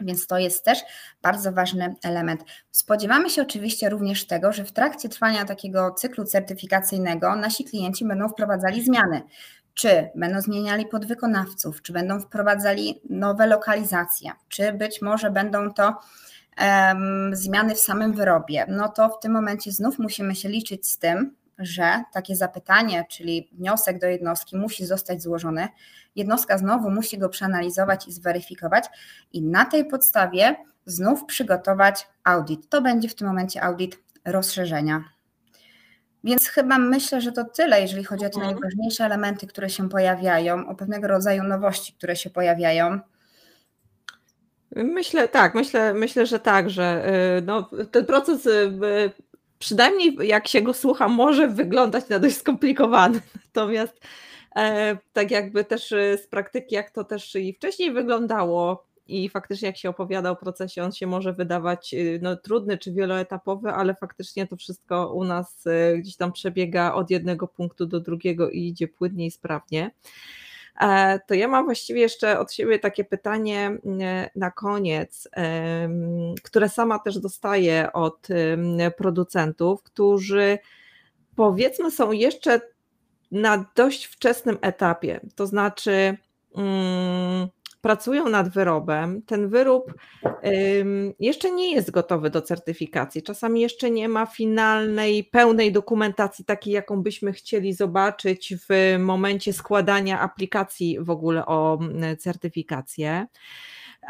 Więc 0.00 0.26
to 0.26 0.38
jest 0.38 0.64
też 0.64 0.78
bardzo 1.22 1.52
ważny 1.52 1.94
element. 2.02 2.44
Spodziewamy 2.70 3.30
się 3.30 3.42
oczywiście 3.42 3.88
również 3.88 4.26
tego, 4.26 4.52
że 4.52 4.64
w 4.64 4.72
trakcie 4.72 5.08
trwania 5.08 5.44
takiego 5.44 5.90
cyklu 5.90 6.24
certyfikacyjnego 6.24 7.36
nasi 7.36 7.64
klienci 7.64 8.04
będą 8.04 8.28
wprowadzali 8.28 8.84
zmiany 8.84 9.22
czy 9.80 10.10
będą 10.14 10.40
zmieniali 10.40 10.86
podwykonawców, 10.86 11.82
czy 11.82 11.92
będą 11.92 12.20
wprowadzali 12.20 13.00
nowe 13.10 13.46
lokalizacje, 13.46 14.30
czy 14.48 14.72
być 14.72 15.02
może 15.02 15.30
będą 15.30 15.72
to 15.72 15.96
um, 16.60 17.36
zmiany 17.36 17.74
w 17.74 17.80
samym 17.80 18.12
wyrobie, 18.12 18.66
no 18.68 18.88
to 18.88 19.08
w 19.08 19.20
tym 19.20 19.32
momencie 19.32 19.72
znów 19.72 19.98
musimy 19.98 20.34
się 20.34 20.48
liczyć 20.48 20.88
z 20.88 20.98
tym, 20.98 21.36
że 21.58 22.02
takie 22.12 22.36
zapytanie, 22.36 23.04
czyli 23.10 23.50
wniosek 23.52 23.98
do 23.98 24.06
jednostki 24.06 24.56
musi 24.56 24.86
zostać 24.86 25.22
złożony. 25.22 25.68
Jednostka 26.16 26.58
znowu 26.58 26.90
musi 26.90 27.18
go 27.18 27.28
przeanalizować 27.28 28.08
i 28.08 28.12
zweryfikować, 28.12 28.84
i 29.32 29.42
na 29.42 29.64
tej 29.64 29.84
podstawie 29.84 30.56
znów 30.86 31.24
przygotować 31.24 32.08
audyt. 32.24 32.68
To 32.68 32.82
będzie 32.82 33.08
w 33.08 33.14
tym 33.14 33.26
momencie 33.26 33.62
audyt 33.62 33.98
rozszerzenia. 34.24 35.04
Więc 36.24 36.48
chyba 36.48 36.78
myślę, 36.78 37.20
że 37.20 37.32
to 37.32 37.44
tyle, 37.44 37.80
jeżeli 37.80 38.04
chodzi 38.04 38.26
o 38.26 38.30
te 38.30 38.40
mhm. 38.40 38.52
najważniejsze 38.52 39.04
elementy, 39.04 39.46
które 39.46 39.70
się 39.70 39.88
pojawiają, 39.88 40.68
o 40.68 40.74
pewnego 40.74 41.08
rodzaju 41.08 41.42
nowości, 41.42 41.92
które 41.92 42.16
się 42.16 42.30
pojawiają. 42.30 43.00
Myślę 44.76 45.28
tak, 45.28 45.54
myślę, 45.54 45.94
myślę, 45.94 46.26
że 46.26 46.40
tak, 46.40 46.70
że 46.70 47.12
y, 47.38 47.42
no, 47.42 47.70
ten 47.90 48.06
proces 48.06 48.46
y, 48.46 48.72
przynajmniej 49.58 50.16
jak 50.22 50.48
się 50.48 50.62
go 50.62 50.74
słucha, 50.74 51.08
może 51.08 51.48
wyglądać 51.48 52.08
na 52.08 52.18
dość 52.18 52.36
skomplikowany. 52.36 53.20
Natomiast 53.54 54.00
e, 54.56 54.96
tak 55.12 55.30
jakby 55.30 55.64
też 55.64 55.92
y, 55.92 56.18
z 56.24 56.26
praktyki, 56.26 56.74
jak 56.74 56.90
to 56.90 57.04
też 57.04 57.34
i 57.34 57.52
wcześniej 57.52 57.92
wyglądało, 57.92 58.86
i 59.10 59.28
faktycznie 59.28 59.66
jak 59.66 59.76
się 59.76 59.88
opowiada 59.88 60.30
o 60.30 60.36
procesie, 60.36 60.84
on 60.84 60.92
się 60.92 61.06
może 61.06 61.32
wydawać 61.32 61.94
y, 61.94 62.18
no, 62.22 62.36
trudny 62.36 62.78
czy 62.78 62.92
wieloetapowy, 62.92 63.70
ale 63.70 63.94
faktycznie 63.94 64.46
to 64.46 64.56
wszystko 64.56 65.14
u 65.14 65.24
nas 65.24 65.66
y, 65.66 65.98
gdzieś 65.98 66.16
tam 66.16 66.32
przebiega 66.32 66.94
od 66.94 67.10
jednego 67.10 67.48
punktu 67.48 67.86
do 67.86 68.00
drugiego 68.00 68.50
i 68.50 68.66
idzie 68.66 68.88
płynnie 68.88 69.26
i 69.26 69.30
sprawnie. 69.30 69.90
E, 70.80 71.20
to 71.28 71.34
ja 71.34 71.48
mam 71.48 71.64
właściwie 71.64 72.00
jeszcze 72.00 72.38
od 72.38 72.52
siebie 72.52 72.78
takie 72.78 73.04
pytanie 73.04 73.70
y, 73.70 74.30
na 74.36 74.50
koniec, 74.50 75.28
które 76.42 76.68
sama 76.68 76.98
też 76.98 77.18
dostaję 77.18 77.92
od 77.92 78.28
producentów, 78.96 79.82
którzy 79.82 80.58
powiedzmy 81.36 81.90
są 81.90 82.12
jeszcze 82.12 82.60
na 83.30 83.64
dość 83.74 84.04
wczesnym 84.04 84.58
etapie. 84.60 85.20
To 85.34 85.46
znaczy, 85.46 86.16
mm, 86.56 87.48
pracują 87.80 88.28
nad 88.28 88.48
wyrobem, 88.48 89.22
ten 89.22 89.48
wyrób 89.48 89.94
jeszcze 91.20 91.50
nie 91.50 91.74
jest 91.74 91.90
gotowy 91.90 92.30
do 92.30 92.42
certyfikacji. 92.42 93.22
Czasami 93.22 93.60
jeszcze 93.60 93.90
nie 93.90 94.08
ma 94.08 94.26
finalnej, 94.26 95.24
pełnej 95.24 95.72
dokumentacji, 95.72 96.44
takiej, 96.44 96.72
jaką 96.74 97.02
byśmy 97.02 97.32
chcieli 97.32 97.72
zobaczyć 97.72 98.54
w 98.68 98.96
momencie 98.98 99.52
składania 99.52 100.20
aplikacji 100.20 100.98
w 101.00 101.10
ogóle 101.10 101.46
o 101.46 101.78
certyfikację. 102.18 103.26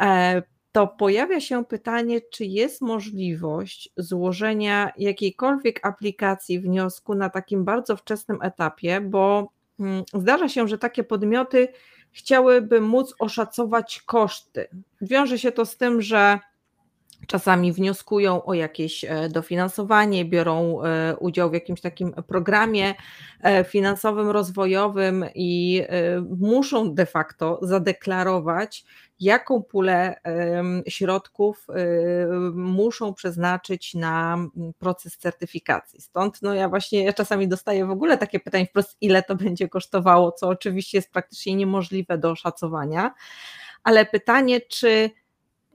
E, 0.01 0.43
to 0.73 0.87
pojawia 0.89 1.41
się 1.41 1.65
pytanie, 1.65 2.21
czy 2.21 2.45
jest 2.45 2.81
możliwość 2.81 3.93
złożenia 3.97 4.93
jakiejkolwiek 4.97 5.87
aplikacji, 5.87 6.61
wniosku 6.61 7.15
na 7.15 7.31
takim 7.31 7.65
bardzo 7.65 7.97
wczesnym 7.97 8.39
etapie, 8.43 9.01
bo 9.01 9.53
mm, 9.81 10.05
zdarza 10.15 10.49
się, 10.49 10.69
że 10.69 10.79
takie 10.79 11.05
podmioty 11.05 11.69
chciałyby 12.13 12.81
móc 12.81 13.15
oszacować 13.19 14.03
koszty. 14.07 14.69
Wiąże 15.01 15.39
się 15.39 15.53
to 15.53 15.67
z 15.67 15.77
tym, 15.77 16.03
że 16.03 16.39
czasami 17.27 17.73
wnioskują 17.73 18.45
o 18.45 18.55
jakieś 18.55 19.05
e, 19.05 19.29
dofinansowanie, 19.29 20.25
biorą 20.25 20.83
e, 20.83 21.17
udział 21.17 21.51
w 21.51 21.55
jakimś 21.55 21.81
takim 21.81 22.13
programie 22.13 22.95
e, 23.41 23.65
finansowym, 23.65 24.29
rozwojowym 24.29 25.25
i 25.35 25.83
muszą 26.39 26.95
de 26.95 27.07
facto 27.07 27.59
zadeklarować, 27.63 28.85
jaką 29.21 29.63
pulę 29.63 30.21
środków 30.89 31.67
muszą 32.55 33.15
przeznaczyć 33.15 33.95
na 33.95 34.39
proces 34.79 35.17
certyfikacji. 35.19 36.01
Stąd 36.01 36.43
no 36.43 36.55
ja 36.55 36.69
właśnie 36.69 37.05
ja 37.05 37.13
czasami 37.13 37.49
dostaję 37.49 37.87
w 37.87 37.91
ogóle 37.91 38.19
takie 38.19 38.41
pytanie 38.41 38.67
wprost, 38.67 38.97
ile 39.01 39.23
to 39.23 39.35
będzie 39.45 39.69
kosztowało, 39.69 40.33
co 40.33 40.49
oczywiście 40.49 40.99
jest 40.99 41.13
praktycznie 41.13 41.55
niemożliwe 41.55 42.19
do 42.19 42.31
oszacowania, 42.31 43.15
ale 43.83 44.07
pytanie, 44.07 44.61
czy 44.61 45.11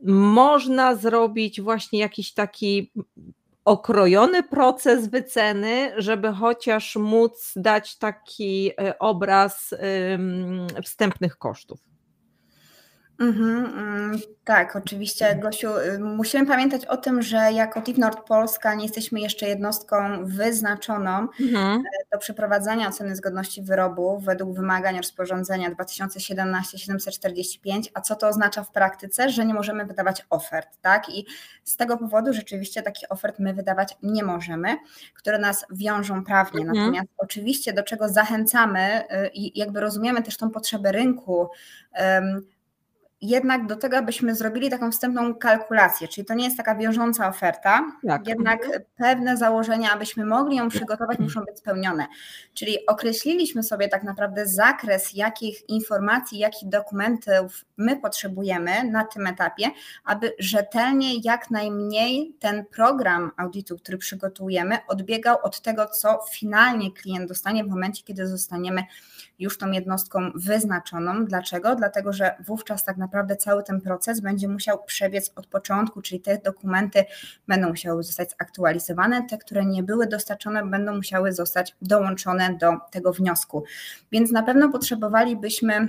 można 0.01 0.95
zrobić 0.95 1.61
właśnie 1.61 1.99
jakiś 1.99 2.33
taki 2.33 2.91
okrojony 3.65 4.43
proces 4.43 5.07
wyceny, 5.07 5.93
żeby 5.97 6.31
chociaż 6.33 6.95
móc 6.95 7.53
dać 7.55 7.97
taki 7.97 8.71
e, 8.79 8.99
obraz 8.99 9.73
wstępnych 10.83 11.37
kosztów. 11.37 11.94
Mhm, 13.19 13.65
mm, 13.65 14.19
tak, 14.43 14.75
oczywiście, 14.75 15.35
Gosiu. 15.35 15.77
Y, 15.77 15.99
musimy 15.99 16.45
pamiętać 16.45 16.85
o 16.85 16.97
tym, 16.97 17.21
że 17.21 17.51
jako 17.51 17.81
TIP 17.81 17.97
Nord 17.97 18.27
Polska 18.27 18.75
nie 18.75 18.83
jesteśmy 18.83 19.19
jeszcze 19.19 19.47
jednostką 19.47 20.25
wyznaczoną 20.25 21.27
mhm. 21.41 21.79
E, 21.79 21.81
do 22.11 22.17
przeprowadzania 22.17 22.87
oceny 22.87 23.15
zgodności 23.15 23.61
wyrobu 23.61 24.19
według 24.19 24.55
wymagań 24.55 24.97
rozporządzenia 24.97 25.71
2017-745. 25.71 27.83
A 27.93 28.01
co 28.01 28.15
to 28.15 28.27
oznacza 28.27 28.63
w 28.63 28.71
praktyce? 28.71 29.29
Że 29.29 29.45
nie 29.45 29.53
możemy 29.53 29.85
wydawać 29.85 30.25
ofert, 30.29 30.69
tak? 30.81 31.09
I 31.09 31.25
z 31.63 31.75
tego 31.75 31.97
powodu 31.97 32.33
rzeczywiście 32.33 32.81
takich 32.81 33.11
ofert 33.11 33.39
my 33.39 33.53
wydawać 33.53 33.97
nie 34.03 34.23
możemy, 34.23 34.77
które 35.13 35.39
nas 35.39 35.65
wiążą 35.71 36.23
prawnie. 36.23 36.61
Mhm. 36.61 36.77
Natomiast 36.77 37.09
oczywiście 37.17 37.73
do 37.73 37.83
czego 37.83 38.09
zachęcamy 38.09 39.01
y, 39.01 39.05
i 39.33 39.59
jakby 39.59 39.79
rozumiemy 39.79 40.23
też 40.23 40.37
tą 40.37 40.49
potrzebę 40.49 40.91
rynku, 40.91 41.49
jednak 43.27 43.67
do 43.67 43.75
tego, 43.75 43.97
abyśmy 43.97 44.35
zrobili 44.35 44.69
taką 44.69 44.91
wstępną 44.91 45.35
kalkulację, 45.35 46.07
czyli 46.07 46.25
to 46.25 46.33
nie 46.33 46.45
jest 46.45 46.57
taka 46.57 46.75
wiążąca 46.75 47.27
oferta, 47.27 47.91
tak. 48.07 48.27
jednak 48.27 48.65
mhm. 48.65 48.83
pewne 48.95 49.37
założenia, 49.37 49.91
abyśmy 49.91 50.25
mogli 50.25 50.57
ją 50.57 50.69
przygotować, 50.69 51.19
muszą 51.19 51.41
być 51.41 51.57
spełnione. 51.57 52.07
Czyli 52.53 52.85
określiliśmy 52.87 53.63
sobie 53.63 53.87
tak 53.87 54.03
naprawdę 54.03 54.47
zakres, 54.47 55.13
jakich 55.13 55.69
informacji, 55.69 56.39
jakich 56.39 56.69
dokumentów 56.69 57.65
my 57.77 57.95
potrzebujemy 57.95 58.83
na 58.83 59.03
tym 59.03 59.27
etapie, 59.27 59.65
aby 60.03 60.33
rzetelnie 60.39 61.09
jak 61.23 61.51
najmniej 61.51 62.35
ten 62.39 62.65
program 62.65 63.31
audytu, 63.37 63.77
który 63.77 63.97
przygotujemy, 63.97 64.77
odbiegał 64.87 65.37
od 65.43 65.61
tego, 65.61 65.85
co 65.85 66.19
finalnie 66.31 66.91
klient 66.91 67.29
dostanie 67.29 67.63
w 67.63 67.67
momencie, 67.67 68.03
kiedy 68.03 68.27
zostaniemy 68.27 68.83
już 69.39 69.57
tą 69.57 69.71
jednostką 69.71 70.31
wyznaczoną. 70.35 71.25
Dlaczego? 71.25 71.75
Dlatego, 71.75 72.13
że 72.13 72.35
wówczas 72.45 72.83
tak 72.83 72.97
naprawdę 72.97 73.35
cały 73.35 73.63
ten 73.63 73.81
proces 73.81 74.19
będzie 74.19 74.47
musiał 74.47 74.83
przebiec 74.83 75.31
od 75.35 75.47
początku, 75.47 76.01
czyli 76.01 76.21
te 76.21 76.37
dokumenty 76.37 77.05
będą 77.47 77.69
musiały 77.69 78.03
zostać 78.03 78.29
zaktualizowane, 78.39 79.23
te, 79.29 79.37
które 79.37 79.65
nie 79.65 79.83
były 79.83 80.07
dostarczone, 80.07 80.65
będą 80.65 80.95
musiały 80.95 81.33
zostać 81.33 81.75
dołączone 81.81 82.57
do 82.59 82.73
tego 82.91 83.13
wniosku. 83.13 83.63
Więc 84.11 84.31
na 84.31 84.43
pewno 84.43 84.69
potrzebowalibyśmy 84.69 85.87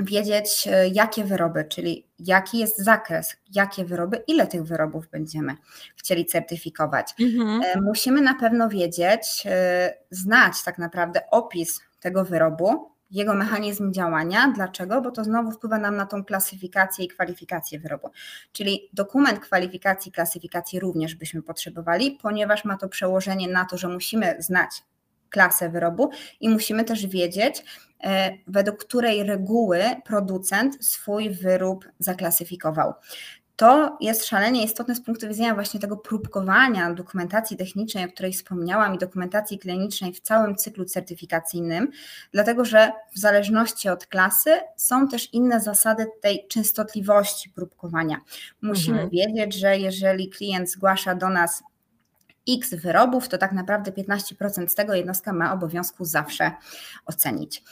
wiedzieć, 0.00 0.68
e, 0.70 0.88
jakie 0.88 1.24
wyroby, 1.24 1.64
czyli 1.64 2.06
jaki 2.18 2.58
jest 2.58 2.78
zakres, 2.78 3.36
jakie 3.54 3.84
wyroby, 3.84 4.22
ile 4.26 4.46
tych 4.46 4.64
wyrobów 4.64 5.08
będziemy 5.08 5.56
chcieli 5.96 6.26
certyfikować. 6.26 7.14
Mhm. 7.20 7.62
E, 7.62 7.80
musimy 7.80 8.20
na 8.20 8.34
pewno 8.34 8.68
wiedzieć, 8.68 9.42
e, 9.46 9.94
znać 10.10 10.64
tak 10.64 10.78
naprawdę 10.78 11.20
opis 11.30 11.80
tego 12.00 12.24
wyrobu, 12.24 12.90
jego 13.10 13.34
mechanizm 13.34 13.92
działania. 13.92 14.52
Dlaczego? 14.54 15.02
Bo 15.02 15.10
to 15.10 15.24
znowu 15.24 15.50
wpływa 15.50 15.78
nam 15.78 15.96
na 15.96 16.06
tą 16.06 16.24
klasyfikację 16.24 17.04
i 17.04 17.08
kwalifikację 17.08 17.78
wyrobu. 17.78 18.10
Czyli 18.52 18.90
dokument 18.92 19.40
kwalifikacji, 19.40 20.12
klasyfikacji 20.12 20.80
również 20.80 21.14
byśmy 21.14 21.42
potrzebowali, 21.42 22.18
ponieważ 22.22 22.64
ma 22.64 22.76
to 22.76 22.88
przełożenie 22.88 23.48
na 23.48 23.64
to, 23.64 23.78
że 23.78 23.88
musimy 23.88 24.36
znać 24.38 24.82
klasę 25.30 25.68
wyrobu 25.68 26.10
i 26.40 26.48
musimy 26.48 26.84
też 26.84 27.06
wiedzieć, 27.06 27.64
e, 28.04 28.32
według 28.46 28.84
której 28.84 29.22
reguły 29.22 29.80
producent 30.04 30.84
swój 30.84 31.30
wyrób 31.30 31.88
zaklasyfikował. 31.98 32.94
To 33.56 33.96
jest 34.00 34.26
szalenie 34.26 34.64
istotne 34.64 34.94
z 34.94 35.00
punktu 35.00 35.28
widzenia 35.28 35.54
właśnie 35.54 35.80
tego 35.80 35.96
próbkowania 35.96 36.94
dokumentacji 36.94 37.56
technicznej, 37.56 38.04
o 38.04 38.08
której 38.08 38.32
wspomniałam, 38.32 38.94
i 38.94 38.98
dokumentacji 38.98 39.58
klinicznej 39.58 40.12
w 40.12 40.20
całym 40.20 40.56
cyklu 40.56 40.84
certyfikacyjnym, 40.84 41.90
dlatego 42.32 42.64
że 42.64 42.92
w 43.14 43.18
zależności 43.18 43.88
od 43.88 44.06
klasy 44.06 44.50
są 44.76 45.08
też 45.08 45.34
inne 45.34 45.60
zasady 45.60 46.06
tej 46.20 46.46
częstotliwości 46.48 47.50
próbkowania. 47.50 48.20
Musimy 48.62 49.02
mhm. 49.02 49.10
wiedzieć, 49.10 49.54
że 49.54 49.78
jeżeli 49.78 50.30
klient 50.30 50.70
zgłasza 50.70 51.14
do 51.14 51.28
nas 51.28 51.62
X 52.48 52.74
wyrobów, 52.74 53.28
to 53.28 53.38
tak 53.38 53.52
naprawdę 53.52 53.90
15% 53.92 54.68
z 54.68 54.74
tego 54.74 54.94
jednostka 54.94 55.32
ma 55.32 55.52
obowiązku 55.52 56.04
zawsze 56.04 56.52
ocenić. 57.06 57.62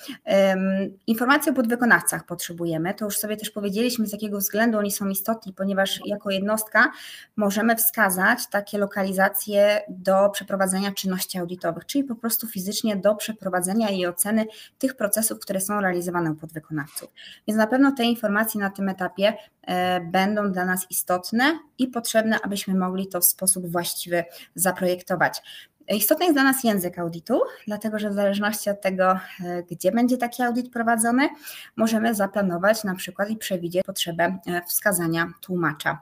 Informacje 1.07 1.53
o 1.53 1.55
podwykonawcach 1.55 2.27
potrzebujemy, 2.27 2.95
to 2.95 3.05
już 3.05 3.19
sobie 3.19 3.37
też 3.37 3.51
powiedzieliśmy, 3.51 4.07
z 4.07 4.13
jakiego 4.13 4.39
względu 4.39 4.79
oni 4.79 4.93
są 4.93 5.09
istotni, 5.09 5.53
ponieważ 5.53 6.01
jako 6.07 6.31
jednostka 6.31 6.93
możemy 7.37 7.77
wskazać 7.77 8.47
takie 8.47 8.79
lokalizacje 8.79 9.81
do 9.89 10.31
przeprowadzenia 10.31 10.93
czynności 10.93 11.39
audytowych, 11.39 11.87
czyli 11.87 12.05
po 12.05 12.15
prostu 12.15 12.47
fizycznie 12.47 12.97
do 12.97 13.15
przeprowadzenia 13.15 13.91
i 13.91 14.07
oceny 14.07 14.47
tych 14.79 14.97
procesów, 14.97 15.39
które 15.41 15.61
są 15.61 15.81
realizowane 15.81 16.31
u 16.31 16.35
podwykonawców. 16.35 17.11
Więc 17.49 17.59
na 17.59 17.67
pewno 17.67 17.93
te 17.93 18.05
informacje 18.05 18.61
na 18.61 18.71
tym 18.71 18.89
etapie 18.89 19.35
e, 19.63 20.01
będą 20.01 20.53
dla 20.53 20.65
nas 20.65 20.87
istotne 20.91 21.59
i 21.79 21.89
potrzebne, 21.89 22.39
abyśmy 22.43 22.75
mogli 22.75 23.09
to 23.09 23.21
w 23.21 23.25
sposób 23.25 23.67
właściwy 23.67 24.25
zaprojektować. 24.65 25.43
Istotny 25.89 26.25
jest 26.25 26.37
dla 26.37 26.45
nas 26.45 26.65
język 26.65 26.99
audytu, 26.99 27.41
dlatego 27.67 27.99
że 27.99 28.11
w 28.11 28.13
zależności 28.13 28.71
od 28.71 28.81
tego, 28.81 29.11
e, 29.45 29.63
gdzie 29.71 29.93
będzie 29.93 30.17
taki 30.17 30.43
audyt 30.43 30.71
prowadzony, 30.71 31.29
możemy 31.77 32.15
zaplanować 32.15 32.85
na 32.85 32.95
przykład 32.95 33.31
i 33.31 33.37
przewidzieć 33.37 33.83
potrzebę 33.85 34.39
e, 34.47 34.63
wskazania 34.67 35.33
tłumacza. 35.41 35.99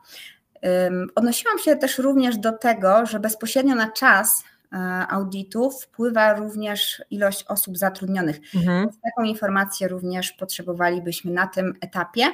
Odnosiłam 1.14 1.58
się 1.58 1.76
też 1.76 1.98
również 1.98 2.36
do 2.36 2.52
tego, 2.52 3.06
że 3.06 3.20
bezpośrednio 3.20 3.74
na 3.74 3.90
czas 3.90 4.44
e, 4.72 4.76
audytu 5.08 5.70
wpływa 5.70 6.34
również 6.34 7.02
ilość 7.10 7.44
osób 7.48 7.78
zatrudnionych. 7.78 8.40
Mhm. 8.54 8.88
Taką 9.04 9.22
informację 9.22 9.88
również 9.88 10.32
potrzebowalibyśmy 10.32 11.32
na 11.32 11.46
tym 11.46 11.74
etapie 11.80 12.24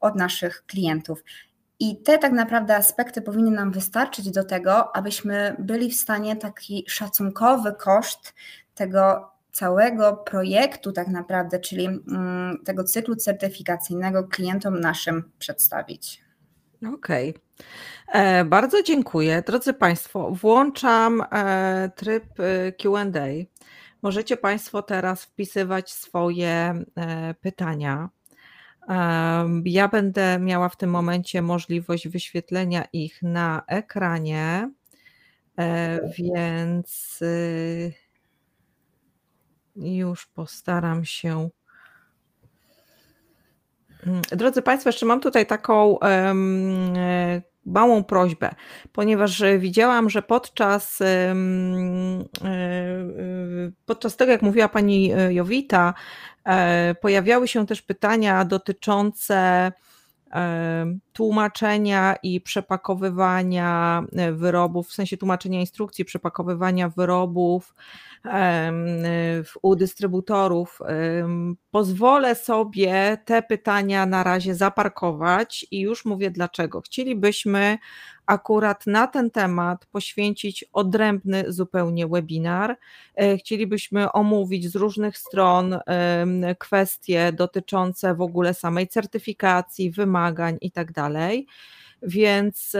od 0.00 0.16
naszych 0.16 0.64
klientów. 0.66 1.24
I 1.80 2.02
te 2.02 2.18
tak 2.18 2.32
naprawdę 2.32 2.76
aspekty 2.76 3.22
powinny 3.22 3.50
nam 3.50 3.72
wystarczyć 3.72 4.30
do 4.30 4.44
tego, 4.44 4.96
abyśmy 4.96 5.56
byli 5.58 5.90
w 5.90 5.96
stanie 5.96 6.36
taki 6.36 6.84
szacunkowy 6.88 7.72
koszt 7.72 8.34
tego 8.74 9.30
całego 9.52 10.16
projektu, 10.16 10.92
tak 10.92 11.08
naprawdę, 11.08 11.60
czyli 11.60 11.86
mm, 11.86 12.58
tego 12.64 12.84
cyklu 12.84 13.16
certyfikacyjnego 13.16 14.24
klientom 14.24 14.80
naszym 14.80 15.30
przedstawić. 15.38 16.22
Okej. 16.94 17.30
Okay. 17.30 18.22
E, 18.22 18.44
bardzo 18.44 18.82
dziękuję. 18.82 19.42
Drodzy 19.46 19.72
Państwo, 19.72 20.30
włączam 20.30 21.22
e, 21.32 21.90
tryb 21.96 22.24
e, 22.40 22.72
QA. 22.72 23.04
Możecie 24.02 24.36
Państwo 24.36 24.82
teraz 24.82 25.24
wpisywać 25.24 25.92
swoje 25.92 26.84
pytania. 27.40 28.08
Ja 29.64 29.88
będę 29.88 30.38
miała 30.38 30.68
w 30.68 30.76
tym 30.76 30.90
momencie 30.90 31.42
możliwość 31.42 32.08
wyświetlenia 32.08 32.84
ich 32.92 33.22
na 33.22 33.62
ekranie, 33.66 34.70
e, 35.58 36.00
więc 36.18 37.18
y, 37.22 37.92
już 39.76 40.26
postaram 40.26 41.04
się. 41.04 41.48
Mm, 44.06 44.22
drodzy 44.32 44.62
Państwo, 44.62 44.88
jeszcze 44.88 45.06
mam 45.06 45.20
tutaj 45.20 45.46
taką 45.46 45.86
um, 45.86 46.94
małą 47.64 48.04
prośbę, 48.04 48.54
ponieważ 48.92 49.42
widziałam, 49.58 50.10
że 50.10 50.22
podczas, 50.22 50.98
podczas 53.86 54.16
tego, 54.16 54.32
jak 54.32 54.42
mówiła 54.42 54.68
Pani 54.68 55.12
Jowita, 55.28 55.94
pojawiały 57.00 57.48
się 57.48 57.66
też 57.66 57.82
pytania 57.82 58.44
dotyczące 58.44 59.72
tłumaczenia 61.12 62.16
i 62.22 62.40
przepakowywania 62.40 64.02
wyrobów, 64.32 64.88
w 64.88 64.92
sensie 64.92 65.16
tłumaczenia 65.16 65.60
instrukcji, 65.60 66.04
przepakowywania 66.04 66.88
wyrobów 66.88 67.74
u 69.62 69.76
dystrybutorów. 69.76 70.78
Pozwolę 71.70 72.34
sobie 72.34 73.18
te 73.24 73.42
pytania 73.42 74.06
na 74.06 74.22
razie 74.22 74.54
zaparkować 74.54 75.66
i 75.70 75.80
już 75.80 76.04
mówię 76.04 76.30
dlaczego. 76.30 76.80
Chcielibyśmy 76.80 77.78
akurat 78.26 78.86
na 78.86 79.06
ten 79.06 79.30
temat 79.30 79.86
poświęcić 79.86 80.64
odrębny 80.72 81.44
zupełnie 81.48 82.06
webinar. 82.06 82.78
E, 83.14 83.36
chcielibyśmy 83.36 84.12
omówić 84.12 84.70
z 84.72 84.76
różnych 84.76 85.18
stron 85.18 85.78
kwestie 86.58 87.32
dotyczące 87.32 88.14
w 88.14 88.20
ogóle 88.20 88.54
samej 88.54 88.88
certyfikacji, 88.88 89.90
wymagań 89.90 90.58
itd. 90.60 90.92
Tak 90.92 91.12
więc 92.02 92.76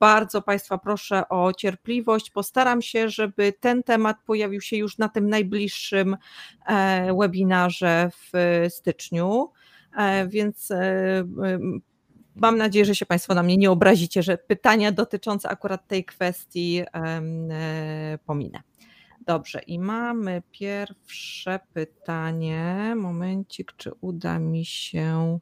bardzo 0.00 0.42
Państwa 0.42 0.78
proszę 0.78 1.28
o 1.28 1.52
cierpliwość. 1.52 2.30
Postaram 2.30 2.82
się, 2.82 3.08
żeby 3.08 3.52
ten 3.60 3.82
temat 3.82 4.16
pojawił 4.26 4.60
się 4.60 4.76
już 4.76 4.98
na 4.98 5.08
tym 5.08 5.28
najbliższym 5.28 6.16
e, 6.66 7.14
webinarze 7.18 8.10
w 8.32 8.66
styczniu. 8.68 9.50
E, 9.96 10.28
więc 10.28 10.70
e, 10.70 11.24
mam 12.36 12.58
nadzieję, 12.58 12.84
że 12.84 12.94
się 12.94 13.06
Państwo 13.06 13.34
na 13.34 13.42
mnie 13.42 13.56
nie 13.56 13.70
obrazicie, 13.70 14.22
że 14.22 14.38
pytania 14.38 14.92
dotyczące 14.92 15.48
akurat 15.48 15.86
tej 15.86 16.04
kwestii 16.04 16.82
pominę. 18.26 18.62
Dobrze, 19.26 19.60
i 19.66 19.78
mamy 19.78 20.42
pierwsze 20.50 21.60
pytanie. 21.72 22.94
Momencik, 22.96 23.72
czy 23.76 23.92
uda 24.00 24.38
mi 24.38 24.64
się. 24.64 25.38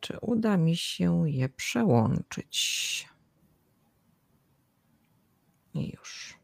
Czy 0.00 0.18
uda 0.20 0.56
mi 0.56 0.76
się 0.76 1.30
je 1.30 1.48
przełączyć? 1.48 3.08
I 5.74 5.90
już. 5.90 6.38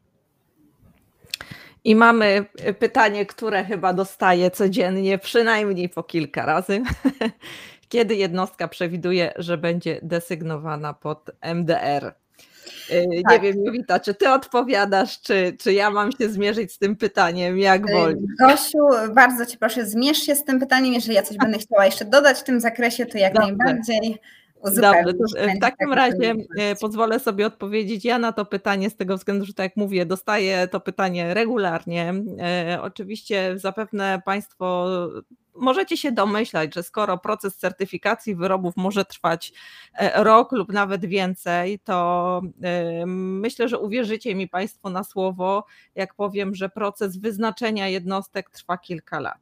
I 1.83 1.95
mamy 1.95 2.45
pytanie, 2.79 3.25
które 3.25 3.65
chyba 3.65 3.93
dostaję 3.93 4.51
codziennie, 4.51 5.17
przynajmniej 5.17 5.89
po 5.89 6.03
kilka 6.03 6.45
razy. 6.45 6.83
Kiedy 7.89 8.15
jednostka 8.15 8.67
przewiduje, 8.67 9.33
że 9.35 9.57
będzie 9.57 9.99
desygnowana 10.03 10.93
pod 10.93 11.31
MDR? 11.41 12.13
Y, 12.91 13.07
nie 13.07 13.23
tak. 13.23 13.41
wiem, 13.41 13.65
Jowita, 13.65 13.99
czy 13.99 14.13
ty 14.13 14.29
odpowiadasz, 14.29 15.21
czy, 15.21 15.57
czy 15.59 15.73
ja 15.73 15.91
mam 15.91 16.11
się 16.11 16.29
zmierzyć 16.29 16.73
z 16.73 16.77
tym 16.77 16.95
pytaniem, 16.95 17.59
jak 17.59 17.89
y, 17.89 17.93
woli? 17.93 18.15
Gosiu, 18.39 19.13
bardzo 19.15 19.45
cię 19.45 19.57
proszę, 19.57 19.85
zmierz 19.85 20.17
się 20.17 20.35
z 20.35 20.43
tym 20.43 20.59
pytaniem, 20.59 20.93
jeżeli 20.93 21.15
ja 21.15 21.23
coś 21.23 21.37
będę 21.37 21.57
chciała 21.67 21.85
jeszcze 21.85 22.05
dodać 22.05 22.37
w 22.39 22.43
tym 22.43 22.59
zakresie, 22.59 23.05
to 23.05 23.17
jak 23.17 23.33
Dobrze. 23.33 23.47
najbardziej. 23.47 24.17
Dobrze, 24.63 25.47
w 25.55 25.59
takim 25.59 25.93
razie 25.93 26.31
y, 26.31 26.75
pozwolę 26.81 27.19
sobie 27.19 27.45
odpowiedzieć 27.45 28.05
ja 28.05 28.19
na 28.19 28.31
to 28.31 28.45
pytanie 28.45 28.89
z 28.89 28.95
tego 28.95 29.17
względu, 29.17 29.45
że 29.45 29.53
tak 29.53 29.63
jak 29.63 29.77
mówię, 29.77 30.05
dostaję 30.05 30.67
to 30.67 30.79
pytanie 30.79 31.33
regularnie. 31.33 32.13
Oczywiście 32.81 33.53
zapewne 33.57 34.21
Państwo 34.25 34.87
możecie 35.59 35.97
się 35.97 36.11
domyślać, 36.11 36.75
że 36.75 36.83
skoro 36.83 37.17
proces 37.17 37.57
certyfikacji 37.57 38.35
wyrobów 38.35 38.77
może 38.77 39.05
trwać 39.05 39.53
e, 39.93 40.23
rok 40.23 40.51
lub 40.51 40.73
nawet 40.73 41.05
więcej, 41.05 41.79
to 41.79 42.41
e, 42.63 43.05
myślę, 43.05 43.67
że 43.67 43.79
uwierzycie 43.79 44.35
mi 44.35 44.47
Państwo 44.47 44.89
na 44.89 45.03
słowo, 45.03 45.65
jak 45.95 46.15
powiem, 46.15 46.55
że 46.55 46.69
proces 46.69 47.17
wyznaczenia 47.17 47.87
jednostek 47.87 48.49
trwa 48.49 48.77
kilka 48.77 49.19
lat. 49.19 49.39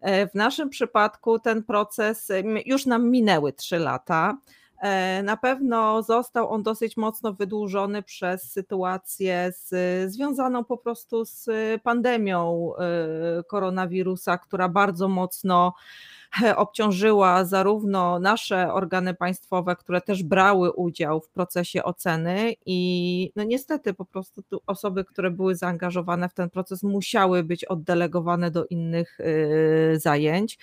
E, 0.00 0.28
w 0.28 0.34
naszym 0.34 0.68
przypadku 0.70 1.38
ten 1.38 1.64
proces 1.64 2.32
już 2.66 2.86
nam 2.86 3.10
minęły 3.10 3.52
trzy 3.52 3.78
lata. 3.78 4.38
E, 4.82 5.22
na 5.22 5.36
pewno 5.36 6.02
został 6.02 6.50
on 6.50 6.62
dosyć 6.62 6.96
mocno 6.96 7.32
wydłużony 7.32 8.02
przez 8.02 8.52
sytuację 8.52 9.52
z, 9.56 10.12
związaną 10.12 10.64
po 10.64 10.76
prostu 10.76 11.24
z 11.24 11.46
pandemią 11.82 12.70
e, 12.78 13.42
koronawirusa, 13.42 14.38
która 14.38 14.68
bardzo 14.68 15.08
mocno 15.08 15.74
obciążyła 16.56 17.44
zarówno 17.44 18.18
nasze 18.18 18.72
organy 18.72 19.14
państwowe, 19.14 19.76
które 19.76 20.00
też 20.00 20.22
brały 20.22 20.72
udział 20.72 21.20
w 21.20 21.28
procesie 21.28 21.84
oceny 21.84 22.54
i 22.66 23.32
no 23.36 23.44
niestety 23.44 23.94
po 23.94 24.04
prostu 24.04 24.42
osoby, 24.66 25.04
które 25.04 25.30
były 25.30 25.54
zaangażowane 25.54 26.28
w 26.28 26.34
ten 26.34 26.50
proces 26.50 26.82
musiały 26.82 27.44
być 27.44 27.64
oddelegowane 27.64 28.50
do 28.50 28.66
innych 28.66 29.18
zajęć. 29.96 30.58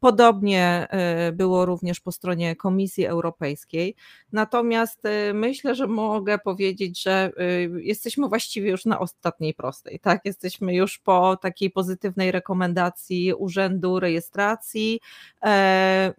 Podobnie 0.00 0.88
y, 1.28 1.32
było 1.32 1.66
również 1.66 2.00
po 2.00 2.12
stronie 2.12 2.56
Komisji 2.56 3.06
Europejskiej. 3.06 3.94
Natomiast 4.32 5.04
y, 5.04 5.34
myślę, 5.34 5.74
że 5.74 5.86
mogę 5.86 6.38
powiedzieć, 6.38 7.02
że 7.02 7.32
y, 7.40 7.82
jesteśmy 7.82 8.28
właściwie 8.28 8.70
już 8.70 8.84
na 8.84 8.98
ostatniej 8.98 9.54
prostej. 9.54 10.00
Tak, 10.00 10.20
jesteśmy 10.24 10.74
już 10.74 10.98
po 10.98 11.36
takiej 11.36 11.70
pozytywnej 11.70 12.32
rekomendacji 12.32 13.34
Urzędu 13.34 14.00
Rejestracji. 14.00 15.00
E, 15.44 16.12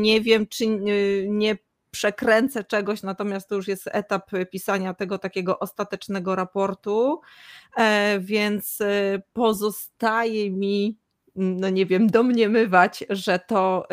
nie 0.00 0.20
wiem, 0.20 0.46
czy 0.46 0.66
nie 1.28 1.58
przekręcę 1.90 2.64
czegoś, 2.64 3.02
natomiast 3.02 3.48
to 3.48 3.54
już 3.54 3.68
jest 3.68 3.88
etap 3.92 4.30
pisania 4.50 4.94
tego 4.94 5.18
takiego 5.18 5.58
ostatecznego 5.58 6.36
raportu, 6.36 7.20
e, 7.76 8.20
więc 8.20 8.78
pozostaje 9.32 10.50
mi 10.50 10.98
no 11.36 11.68
nie 11.68 11.86
wiem, 11.86 12.06
domniemywać, 12.06 13.04
że 13.10 13.38
to 13.38 13.86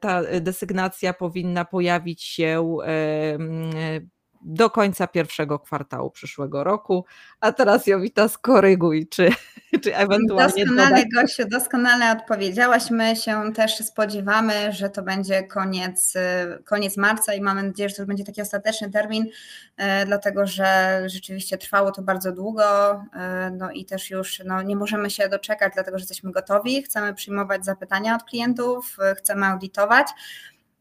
ta 0.00 0.22
desygnacja 0.40 1.12
powinna 1.12 1.64
pojawić 1.64 2.22
się 2.22 2.78
do 4.44 4.70
końca 4.70 5.06
pierwszego 5.06 5.58
kwartału 5.58 6.10
przyszłego 6.10 6.64
roku. 6.64 7.04
A 7.40 7.52
teraz 7.52 7.86
Jowita 7.86 8.28
skoryguj, 8.28 9.08
czy, 9.08 9.30
czy 9.82 9.96
ewentualnie. 9.96 10.64
Doskonale, 10.64 10.88
dodać... 10.88 11.06
Gosiu, 11.14 11.48
doskonale 11.48 12.12
odpowiedziałaś. 12.12 12.90
My 12.90 13.16
się 13.16 13.52
też 13.52 13.76
spodziewamy, 13.76 14.72
że 14.72 14.90
to 14.90 15.02
będzie 15.02 15.42
koniec, 15.42 16.14
koniec 16.64 16.96
marca 16.96 17.34
i 17.34 17.40
mamy 17.40 17.62
nadzieję, 17.62 17.88
że 17.88 17.94
to 17.94 18.06
będzie 18.06 18.24
taki 18.24 18.42
ostateczny 18.42 18.90
termin, 18.90 19.26
e, 19.76 20.06
dlatego 20.06 20.46
że 20.46 21.02
rzeczywiście 21.06 21.58
trwało 21.58 21.90
to 21.90 22.02
bardzo 22.02 22.32
długo. 22.32 22.92
E, 23.14 23.50
no 23.58 23.70
i 23.70 23.84
też 23.84 24.10
już 24.10 24.42
no, 24.44 24.62
nie 24.62 24.76
możemy 24.76 25.10
się 25.10 25.28
doczekać, 25.28 25.72
dlatego 25.74 25.98
że 25.98 26.02
jesteśmy 26.02 26.32
gotowi. 26.32 26.82
Chcemy 26.82 27.14
przyjmować 27.14 27.64
zapytania 27.64 28.16
od 28.16 28.24
klientów, 28.24 28.96
chcemy 29.18 29.46
audytować. 29.46 30.06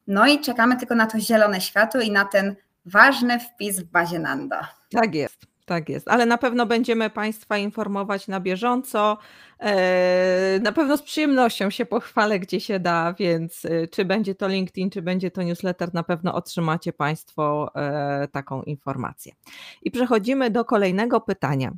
No 0.07 0.27
i 0.27 0.41
czekamy 0.41 0.77
tylko 0.77 0.95
na 0.95 1.07
to 1.07 1.19
zielone 1.19 1.61
światło 1.61 2.01
i 2.01 2.11
na 2.11 2.25
ten 2.25 2.55
ważny 2.85 3.39
wpis 3.39 3.79
w 3.79 3.91
bazie 3.91 4.19
Nanda. 4.19 4.67
Tak 4.91 5.15
jest. 5.15 5.51
Tak 5.65 5.89
jest, 5.89 6.07
ale 6.07 6.25
na 6.25 6.37
pewno 6.37 6.65
będziemy 6.65 7.09
Państwa 7.09 7.57
informować 7.57 8.27
na 8.27 8.39
bieżąco. 8.39 9.17
E, 9.59 10.59
na 10.61 10.71
pewno 10.71 10.97
z 10.97 11.01
przyjemnością 11.01 11.69
się 11.69 11.85
pochwalę, 11.85 12.39
gdzie 12.39 12.59
się 12.59 12.79
da, 12.79 13.13
więc 13.13 13.65
e, 13.65 13.87
czy 13.87 14.05
będzie 14.05 14.35
to 14.35 14.47
LinkedIn, 14.47 14.89
czy 14.89 15.01
będzie 15.01 15.31
to 15.31 15.43
newsletter, 15.43 15.93
na 15.93 16.03
pewno 16.03 16.33
otrzymacie 16.35 16.93
Państwo 16.93 17.71
e, 17.75 18.27
taką 18.27 18.63
informację. 18.63 19.33
I 19.81 19.91
przechodzimy 19.91 20.49
do 20.49 20.65
kolejnego 20.65 21.21
pytania. 21.21 21.71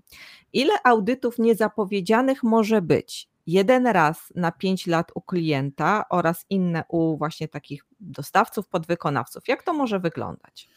Ile 0.53 0.73
audytów 0.83 1.39
niezapowiedzianych 1.39 2.43
może 2.43 2.81
być? 2.81 3.29
Jeden 3.47 3.87
raz 3.87 4.33
na 4.35 4.51
pięć 4.51 4.87
lat 4.87 5.11
u 5.15 5.21
klienta 5.21 6.05
oraz 6.09 6.45
inne 6.49 6.83
u 6.87 7.17
właśnie 7.17 7.47
takich 7.47 7.85
dostawców, 7.99 8.67
podwykonawców. 8.67 9.47
Jak 9.47 9.63
to 9.63 9.73
może 9.73 9.99
wyglądać? 9.99 10.69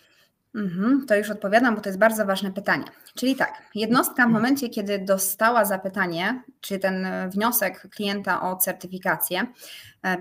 Mhm, 0.57 1.07
to 1.07 1.17
już 1.17 1.31
odpowiadam, 1.31 1.75
bo 1.75 1.81
to 1.81 1.89
jest 1.89 1.99
bardzo 1.99 2.27
ważne 2.27 2.53
pytanie. 2.53 2.85
Czyli 3.15 3.37
tak, 3.37 3.63
jednostka 3.75 4.27
w 4.27 4.31
momencie, 4.31 4.69
kiedy 4.69 4.99
dostała 4.99 5.65
zapytanie, 5.65 6.43
czy 6.61 6.79
ten 6.79 7.07
wniosek 7.31 7.89
klienta 7.91 8.43
o 8.43 8.57
certyfikację, 8.57 9.47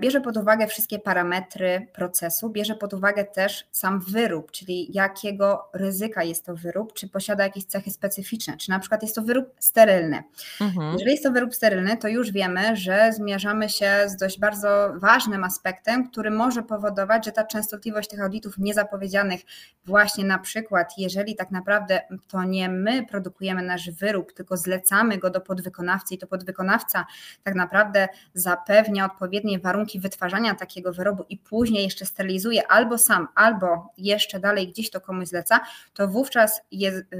bierze 0.00 0.20
pod 0.20 0.36
uwagę 0.36 0.66
wszystkie 0.66 0.98
parametry 0.98 1.86
procesu, 1.92 2.50
bierze 2.50 2.74
pod 2.74 2.94
uwagę 2.94 3.24
też 3.24 3.68
sam 3.70 4.00
wyrób, 4.00 4.50
czyli 4.50 4.88
jakiego 4.92 5.68
ryzyka 5.72 6.24
jest 6.24 6.46
to 6.46 6.54
wyrób, 6.54 6.92
czy 6.92 7.08
posiada 7.08 7.44
jakieś 7.44 7.64
cechy 7.64 7.90
specyficzne, 7.90 8.56
czy 8.56 8.70
na 8.70 8.78
przykład 8.78 9.02
jest 9.02 9.14
to 9.14 9.22
wyrób 9.22 9.54
sterylny. 9.58 10.22
Mhm. 10.60 10.92
Jeżeli 10.92 11.10
jest 11.10 11.22
to 11.22 11.32
wyrób 11.32 11.54
sterylny, 11.54 11.96
to 11.96 12.08
już 12.08 12.32
wiemy, 12.32 12.76
że 12.76 13.12
zmierzamy 13.12 13.68
się 13.68 13.90
z 14.06 14.16
dość 14.16 14.38
bardzo 14.40 14.92
ważnym 14.94 15.44
aspektem, 15.44 16.10
który 16.10 16.30
może 16.30 16.62
powodować, 16.62 17.24
że 17.24 17.32
ta 17.32 17.44
częstotliwość 17.44 18.08
tych 18.08 18.20
audytów 18.20 18.58
niezapowiedzianych 18.58 19.40
właśnie 19.84 20.24
na 20.24 20.38
przykład, 20.38 20.92
jeżeli 20.98 21.36
tak 21.36 21.50
naprawdę 21.50 22.00
to 22.28 22.44
nie 22.44 22.68
my 22.68 23.06
produkujemy 23.06 23.62
nasz 23.62 23.90
wyrób, 23.90 24.32
tylko 24.32 24.56
zlecamy 24.56 25.18
go 25.18 25.30
do 25.30 25.40
podwykonawcy 25.40 26.14
i 26.14 26.18
to 26.18 26.26
podwykonawca 26.26 27.06
tak 27.42 27.54
naprawdę 27.54 28.08
zapewnia 28.34 29.04
odpowiednie 29.04 29.58
warunki 29.58 29.75
wytwarzania 29.98 30.54
takiego 30.54 30.92
wyrobu 30.92 31.24
i 31.28 31.38
później 31.38 31.84
jeszcze 31.84 32.06
sterylizuje 32.06 32.66
albo 32.68 32.98
sam, 32.98 33.28
albo 33.34 33.92
jeszcze 33.98 34.40
dalej 34.40 34.68
gdzieś 34.68 34.90
to 34.90 35.00
komuś 35.00 35.28
zleca, 35.28 35.60
to 35.94 36.08
wówczas 36.08 36.60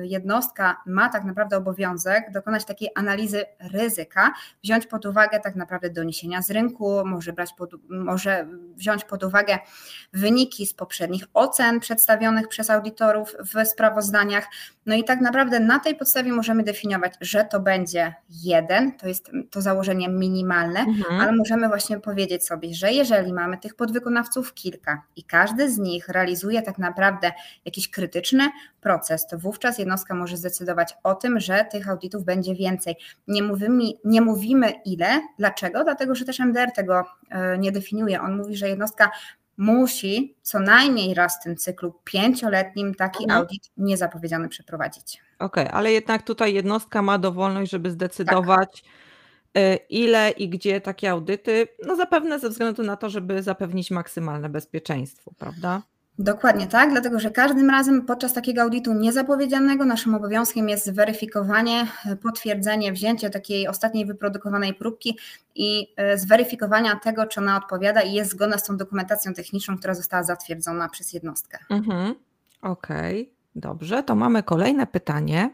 jednostka 0.03 0.77
ma 0.87 1.09
tak 1.09 1.25
naprawdę 1.25 1.57
obowiązek 1.57 2.31
dokonać 2.33 2.65
takiej 2.65 2.91
analizy 2.95 3.45
ryzyka, 3.61 4.33
wziąć 4.65 4.87
pod 4.87 5.07
uwagę 5.07 5.41
tak 5.41 5.57
naprawdę 5.57 5.91
doniesienia 5.91 6.43
z 6.43 6.51
rynku, 6.51 7.03
może 7.05 7.33
brać 7.33 7.53
pod, 7.53 7.71
może 7.89 8.47
wziąć 8.77 9.05
pod 9.05 9.25
uwagę 9.25 9.59
wyniki 10.13 10.67
z 10.67 10.75
poprzednich 10.75 11.25
ocen 11.35 11.81
przedstawionych 11.81 12.49
przez 12.49 12.71
audytorów 12.71 13.37
w 13.55 13.67
sprawozdaniach. 13.67 14.47
No 14.87 14.95
i 14.95 15.05
tak 15.05 15.21
naprawdę 15.21 15.61
na 15.61 15.79
tej 15.79 15.97
podstawie 15.97 16.33
możemy 16.33 16.63
definiować, 16.63 17.15
że 17.21 17.45
to 17.45 17.61
będzie 17.61 18.15
jeden, 18.31 18.93
to 18.93 19.09
jest 19.09 19.31
to 19.51 19.61
założenie 19.61 20.09
minimalne, 20.09 20.81
mhm. 20.81 21.21
ale 21.21 21.33
możemy 21.33 21.69
właśnie 21.69 22.01
powiedzieć 22.01 22.36
sobie, 22.45 22.75
że 22.75 22.93
jeżeli 22.93 23.33
mamy 23.33 23.59
tych 23.59 23.75
podwykonawców 23.75 24.55
kilka 24.55 25.03
i 25.17 25.25
każdy 25.25 25.71
z 25.71 25.79
nich 25.79 26.09
realizuje 26.09 26.63
tak 26.63 26.79
naprawdę 26.79 27.33
jakiś 27.65 27.91
krytyczny 27.91 28.51
proces, 28.81 29.27
to 29.27 29.39
wówczas 29.39 29.79
jednostka 29.79 30.15
może 30.15 30.37
zdecydować 30.37 30.95
o 31.03 31.15
tym, 31.15 31.41
że 31.41 31.65
tych 31.73 31.89
audytów 31.89 32.25
będzie 32.25 32.55
więcej. 32.55 32.97
Nie 33.29 33.43
mówimy, 33.43 33.85
nie 34.05 34.21
mówimy 34.21 34.73
ile, 34.85 35.21
dlaczego? 35.39 35.85
Dlatego, 35.85 36.15
że 36.15 36.25
też 36.25 36.41
MDR 36.41 36.73
tego 36.73 37.05
e, 37.31 37.59
nie 37.59 37.73
definiuje. 37.73 38.21
On 38.21 38.37
mówi, 38.37 38.57
że 38.57 38.69
jednostka 38.69 39.11
musi 39.57 40.37
co 40.43 40.61
najmniej 40.61 41.15
raz 41.15 41.41
w 41.41 41.43
tym 41.43 41.57
cyklu 41.57 41.95
pięcioletnim 42.05 42.95
taki 42.95 43.25
mhm. 43.25 43.41
audyt 43.41 43.71
niezapowiedziany 43.77 44.49
przeprowadzić. 44.49 45.23
Okej, 45.39 45.65
okay, 45.65 45.79
ale 45.79 45.93
jednak 45.93 46.23
tutaj 46.23 46.55
jednostka 46.55 47.03
ma 47.03 47.19
dowolność, 47.19 47.71
żeby 47.71 47.91
zdecydować, 47.91 48.83
tak. 48.83 48.93
Ile 49.91 50.31
i 50.31 50.49
gdzie 50.49 50.81
takie 50.81 51.11
audyty, 51.11 51.69
no 51.87 51.97
zapewne 51.97 52.39
ze 52.39 52.49
względu 52.49 52.83
na 52.83 52.97
to, 52.97 53.11
żeby 53.11 53.43
zapewnić 53.43 53.91
maksymalne 53.91 54.49
bezpieczeństwo, 54.49 55.33
prawda? 55.39 55.83
Dokładnie 56.19 56.67
tak, 56.67 56.91
dlatego 56.91 57.21
że 57.21 57.31
każdym 57.31 57.71
razem 57.71 58.07
podczas 58.07 58.33
takiego 58.33 58.63
audytu 58.63 58.95
niezapowiedzianego 58.95 59.85
naszym 59.85 60.15
obowiązkiem 60.15 60.69
jest 60.69 60.87
zweryfikowanie, 60.87 61.87
potwierdzenie, 62.23 62.93
wzięcie 62.93 63.31
takiej 63.31 63.69
ostatniej 63.69 64.07
wyprodukowanej 64.07 64.75
próbki 64.75 65.19
i 65.55 65.95
e, 65.97 66.19
zweryfikowania 66.19 66.97
tego, 66.97 67.27
czy 67.27 67.41
ona 67.41 67.57
odpowiada 67.57 68.01
i 68.01 68.13
jest 68.13 68.31
zgodna 68.31 68.59
z 68.59 68.65
tą 68.65 68.77
dokumentacją 68.77 69.35
techniczną, 69.35 69.79
która 69.79 69.95
została 69.95 70.23
zatwierdzona 70.23 70.89
przez 70.89 71.13
jednostkę. 71.13 71.59
Mhm. 71.71 72.15
Okej, 72.63 73.23
okay. 73.23 73.35
dobrze. 73.55 74.03
To 74.03 74.15
mamy 74.15 74.43
kolejne 74.43 74.87
pytanie. 74.87 75.51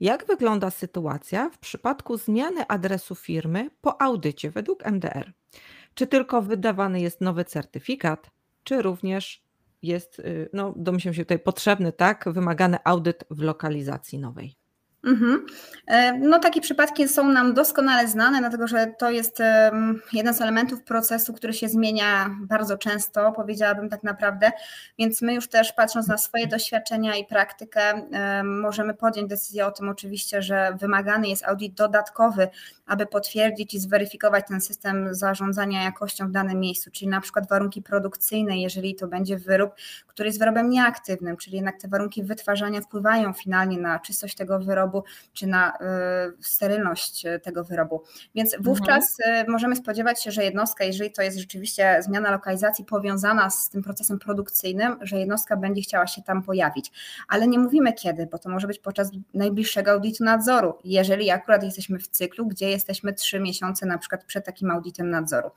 Jak 0.00 0.26
wygląda 0.26 0.70
sytuacja 0.70 1.50
w 1.50 1.58
przypadku 1.58 2.16
zmiany 2.16 2.66
adresu 2.66 3.14
firmy 3.14 3.70
po 3.80 4.02
audycie 4.02 4.50
według 4.50 4.86
MDR? 4.86 5.32
Czy 5.94 6.06
tylko 6.06 6.42
wydawany 6.42 7.00
jest 7.00 7.20
nowy 7.20 7.44
certyfikat, 7.44 8.30
czy 8.64 8.82
również 8.82 9.42
jest, 9.82 10.18
y, 10.18 10.48
no 10.52 10.74
domyślam 10.76 11.14
się 11.14 11.24
tutaj 11.24 11.38
potrzebny, 11.38 11.92
tak, 11.92 12.24
wymagany 12.32 12.78
audyt 12.84 13.24
w 13.30 13.42
lokalizacji 13.42 14.18
nowej. 14.18 14.57
Mhm. 15.04 15.46
E, 15.86 16.12
no 16.12 16.38
takie 16.38 16.60
przypadki 16.60 17.08
są 17.08 17.28
nam 17.32 17.54
doskonale 17.54 18.08
znane, 18.08 18.38
dlatego 18.38 18.66
że 18.66 18.86
to 18.98 19.10
jest 19.10 19.42
jeden 20.12 20.34
z 20.34 20.40
elementów 20.40 20.82
procesu, 20.82 21.32
który 21.32 21.52
się 21.52 21.68
zmienia 21.68 22.30
bardzo 22.40 22.78
często, 22.78 23.32
powiedziałabym 23.32 23.88
tak 23.88 24.02
naprawdę, 24.02 24.52
więc 24.98 25.22
my 25.22 25.34
już 25.34 25.48
też 25.48 25.72
patrząc 25.72 26.08
na 26.08 26.18
swoje 26.18 26.46
doświadczenia 26.46 27.16
i 27.16 27.26
praktykę 27.26 28.02
możemy 28.44 28.94
podjąć 28.94 29.28
decyzję 29.28 29.66
o 29.66 29.70
tym 29.70 29.88
oczywiście, 29.88 30.42
że 30.42 30.76
wymagany 30.80 31.28
jest 31.28 31.44
audyt 31.44 31.74
dodatkowy, 31.74 32.48
aby 32.86 33.06
potwierdzić 33.06 33.74
i 33.74 33.80
zweryfikować 33.80 34.44
ten 34.48 34.60
system 34.60 35.14
zarządzania 35.14 35.82
jakością 35.82 36.28
w 36.28 36.30
danym 36.30 36.60
miejscu, 36.60 36.90
czyli 36.90 37.08
na 37.08 37.20
przykład 37.20 37.48
warunki 37.48 37.82
produkcyjne, 37.82 38.58
jeżeli 38.58 38.94
to 38.94 39.08
będzie 39.08 39.38
wyrób, 39.38 39.74
który 40.06 40.28
jest 40.28 40.38
wyrobem 40.38 40.70
nieaktywnym, 40.70 41.36
czyli 41.36 41.56
jednak 41.56 41.80
te 41.80 41.88
warunki 41.88 42.22
wytwarzania 42.22 42.80
wpływają 42.80 43.32
finalnie 43.32 43.78
na 43.78 43.98
czystość 43.98 44.34
tego 44.34 44.58
wyrobu, 44.58 44.87
wyrobu, 44.88 45.04
czy 45.32 45.46
na 45.46 45.72
y, 45.72 46.42
sterylność 46.42 47.26
y, 47.26 47.40
tego 47.40 47.64
wyrobu. 47.64 48.02
Więc 48.34 48.56
wówczas 48.60 49.16
mhm. 49.26 49.50
możemy 49.50 49.76
spodziewać 49.76 50.22
się, 50.22 50.30
że 50.30 50.44
jednostka, 50.44 50.84
jeżeli 50.84 51.12
to 51.12 51.22
jest 51.22 51.38
rzeczywiście 51.38 51.98
zmiana 52.02 52.30
lokalizacji 52.30 52.84
powiązana 52.84 53.50
z 53.50 53.68
tym 53.70 53.82
procesem 53.82 54.18
produkcyjnym, 54.18 54.96
że 55.00 55.18
jednostka 55.18 55.56
będzie 55.56 55.82
chciała 55.82 56.06
się 56.06 56.22
tam 56.22 56.42
pojawić. 56.42 56.92
Ale 57.28 57.46
nie 57.46 57.58
mówimy 57.58 57.92
kiedy, 57.92 58.26
bo 58.26 58.38
to 58.38 58.48
może 58.48 58.66
być 58.66 58.78
podczas 58.78 59.10
najbliższego 59.34 59.90
audytu 59.90 60.24
nadzoru, 60.24 60.74
jeżeli 60.84 61.30
akurat 61.30 61.62
jesteśmy 61.62 61.98
w 61.98 62.08
cyklu, 62.08 62.46
gdzie 62.46 62.70
jesteśmy 62.70 63.12
trzy 63.12 63.40
miesiące 63.40 63.86
na 63.86 63.98
przykład 63.98 64.24
przed 64.24 64.44
takim 64.44 64.70
audytem 64.70 65.10
nadzoru. 65.10 65.50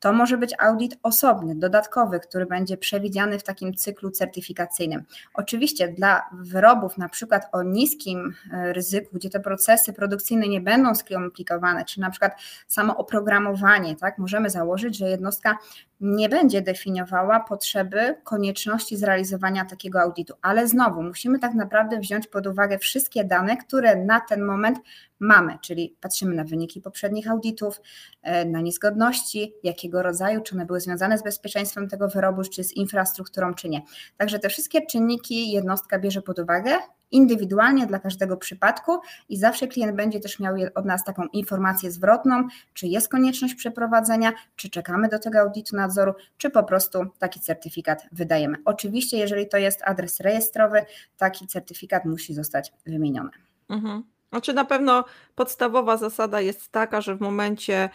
To 0.00 0.12
może 0.12 0.38
być 0.38 0.54
audyt 0.58 0.98
osobny, 1.02 1.54
dodatkowy, 1.54 2.20
który 2.20 2.46
będzie 2.46 2.76
przewidziany 2.76 3.38
w 3.38 3.42
takim 3.42 3.74
cyklu 3.74 4.10
certyfikacyjnym. 4.10 5.04
Oczywiście 5.34 5.88
dla 5.88 6.22
wyrobów 6.32 6.98
na 6.98 7.08
przykład 7.08 7.48
o 7.52 7.62
niskim 7.62 8.34
ryzyku, 8.72 9.16
gdzie 9.16 9.30
te 9.30 9.40
procesy 9.40 9.92
produkcyjne 9.92 10.48
nie 10.48 10.60
będą 10.60 10.94
skomplikowane, 10.94 11.84
czy 11.84 12.00
na 12.00 12.10
przykład 12.10 12.32
samo 12.68 12.96
oprogramowanie, 12.96 13.96
tak, 13.96 14.18
możemy 14.18 14.50
założyć, 14.50 14.96
że 14.96 15.08
jednostka 15.08 15.58
nie 16.02 16.28
będzie 16.28 16.62
definiowała 16.62 17.40
potrzeby, 17.40 18.14
konieczności 18.24 18.96
zrealizowania 18.96 19.64
takiego 19.64 20.00
audytu. 20.00 20.34
Ale 20.42 20.68
znowu 20.68 21.02
musimy 21.02 21.38
tak 21.38 21.54
naprawdę 21.54 21.98
wziąć 21.98 22.26
pod 22.26 22.46
uwagę 22.46 22.78
wszystkie 22.78 23.24
dane, 23.24 23.56
które 23.56 23.96
na 23.96 24.20
ten 24.20 24.42
moment 24.42 24.78
mamy, 25.20 25.58
czyli 25.60 25.96
patrzymy 26.00 26.34
na 26.34 26.44
wyniki 26.44 26.80
poprzednich 26.80 27.30
audytów, 27.30 27.80
e, 28.22 28.44
na 28.44 28.60
niezgodności, 28.60 29.54
jakiego 29.62 30.02
rodzaju, 30.02 30.40
czy 30.40 30.54
one 30.54 30.66
były 30.66 30.80
związane 30.80 31.18
z 31.18 31.22
bezpieczeństwem 31.22 31.88
tego 31.88 32.08
wyrobu, 32.08 32.42
czy 32.42 32.64
z 32.64 32.72
infrastrukturą, 32.72 33.54
czy 33.54 33.68
nie. 33.68 33.82
Także 34.16 34.38
te 34.38 34.48
wszystkie 34.48 34.86
czynniki 34.86 35.52
jednostka 35.52 35.98
bierze 35.98 36.22
pod 36.22 36.38
uwagę 36.38 36.78
indywidualnie 37.12 37.86
dla 37.86 37.98
każdego 37.98 38.36
przypadku 38.36 38.98
i 39.28 39.36
zawsze 39.36 39.68
klient 39.68 39.96
będzie 39.96 40.20
też 40.20 40.40
miał 40.40 40.54
od 40.74 40.84
nas 40.84 41.04
taką 41.04 41.26
informację 41.26 41.90
zwrotną, 41.90 42.48
czy 42.74 42.86
jest 42.86 43.08
konieczność 43.08 43.54
przeprowadzenia, 43.54 44.32
czy 44.56 44.70
czekamy 44.70 45.08
do 45.08 45.18
tego 45.18 45.40
audytu 45.40 45.76
nadzoru, 45.92 46.14
czy 46.36 46.50
po 46.50 46.62
prostu 46.62 46.98
taki 47.18 47.40
certyfikat 47.40 48.06
wydajemy. 48.12 48.58
Oczywiście, 48.64 49.16
jeżeli 49.16 49.48
to 49.48 49.56
jest 49.56 49.82
adres 49.84 50.20
rejestrowy, 50.20 50.84
taki 51.16 51.46
certyfikat 51.46 52.04
musi 52.04 52.34
zostać 52.34 52.72
wymieniony. 52.86 53.30
Mhm. 53.68 54.02
Znaczy 54.30 54.52
na 54.52 54.64
pewno 54.64 55.04
podstawowa 55.34 55.96
zasada 55.96 56.40
jest 56.40 56.72
taka, 56.72 57.00
że 57.00 57.16
w 57.16 57.20
momencie 57.20 57.90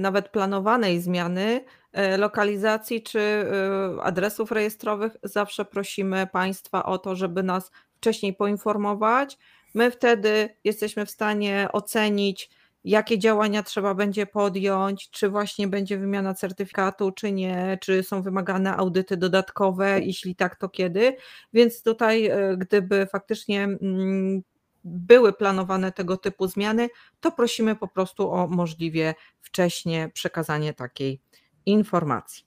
nawet 0.00 0.28
planowanej 0.28 1.00
zmiany 1.00 1.64
e, 1.92 2.16
lokalizacji 2.16 3.02
czy 3.02 3.20
e, 3.20 4.02
adresów 4.02 4.52
rejestrowych 4.52 5.16
zawsze 5.22 5.64
prosimy 5.64 6.26
Państwa 6.26 6.84
o 6.84 6.98
to, 6.98 7.16
żeby 7.16 7.42
nas 7.42 7.70
wcześniej 7.96 8.34
poinformować. 8.34 9.38
My 9.74 9.90
wtedy 9.90 10.48
jesteśmy 10.64 11.06
w 11.06 11.10
stanie 11.10 11.68
ocenić, 11.72 12.50
jakie 12.86 13.18
działania 13.18 13.62
trzeba 13.62 13.94
będzie 13.94 14.26
podjąć, 14.26 15.10
czy 15.10 15.28
właśnie 15.28 15.68
będzie 15.68 15.98
wymiana 15.98 16.34
certyfikatu, 16.34 17.12
czy 17.12 17.32
nie, 17.32 17.78
czy 17.80 18.02
są 18.02 18.22
wymagane 18.22 18.76
audyty 18.76 19.16
dodatkowe, 19.16 20.00
jeśli 20.00 20.36
tak, 20.36 20.56
to 20.56 20.68
kiedy. 20.68 21.16
Więc 21.52 21.82
tutaj, 21.82 22.26
e, 22.26 22.56
gdyby 22.56 23.06
faktycznie 23.06 23.64
mm, 23.64 24.42
były 24.84 25.32
planowane 25.32 25.92
tego 25.92 26.16
typu 26.16 26.48
zmiany, 26.48 26.88
to 27.20 27.32
prosimy 27.32 27.76
po 27.76 27.88
prostu 27.88 28.30
o 28.30 28.46
możliwie 28.46 29.14
wcześnie 29.40 30.10
przekazanie 30.14 30.74
takiej 30.74 31.20
informacji. 31.66 32.46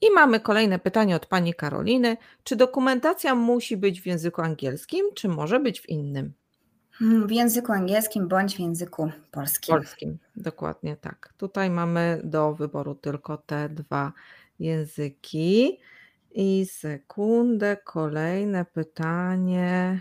I 0.00 0.10
mamy 0.10 0.40
kolejne 0.40 0.78
pytanie 0.78 1.16
od 1.16 1.26
pani 1.26 1.54
Karoliny. 1.54 2.16
Czy 2.44 2.56
dokumentacja 2.56 3.34
musi 3.34 3.76
być 3.76 4.00
w 4.00 4.06
języku 4.06 4.42
angielskim, 4.42 5.06
czy 5.14 5.28
może 5.28 5.60
być 5.60 5.80
w 5.80 5.88
innym? 5.88 6.32
W 7.00 7.30
języku 7.30 7.72
angielskim 7.72 8.28
bądź 8.28 8.56
w 8.56 8.58
języku 8.58 9.10
polskim. 9.30 9.74
Polskim, 9.74 10.18
dokładnie 10.36 10.96
tak. 10.96 11.34
Tutaj 11.36 11.70
mamy 11.70 12.20
do 12.24 12.54
wyboru 12.54 12.94
tylko 12.94 13.36
te 13.36 13.68
dwa 13.68 14.12
języki. 14.58 15.80
I 16.32 16.66
sekundę, 16.66 17.76
kolejne 17.84 18.64
pytanie. 18.64 20.00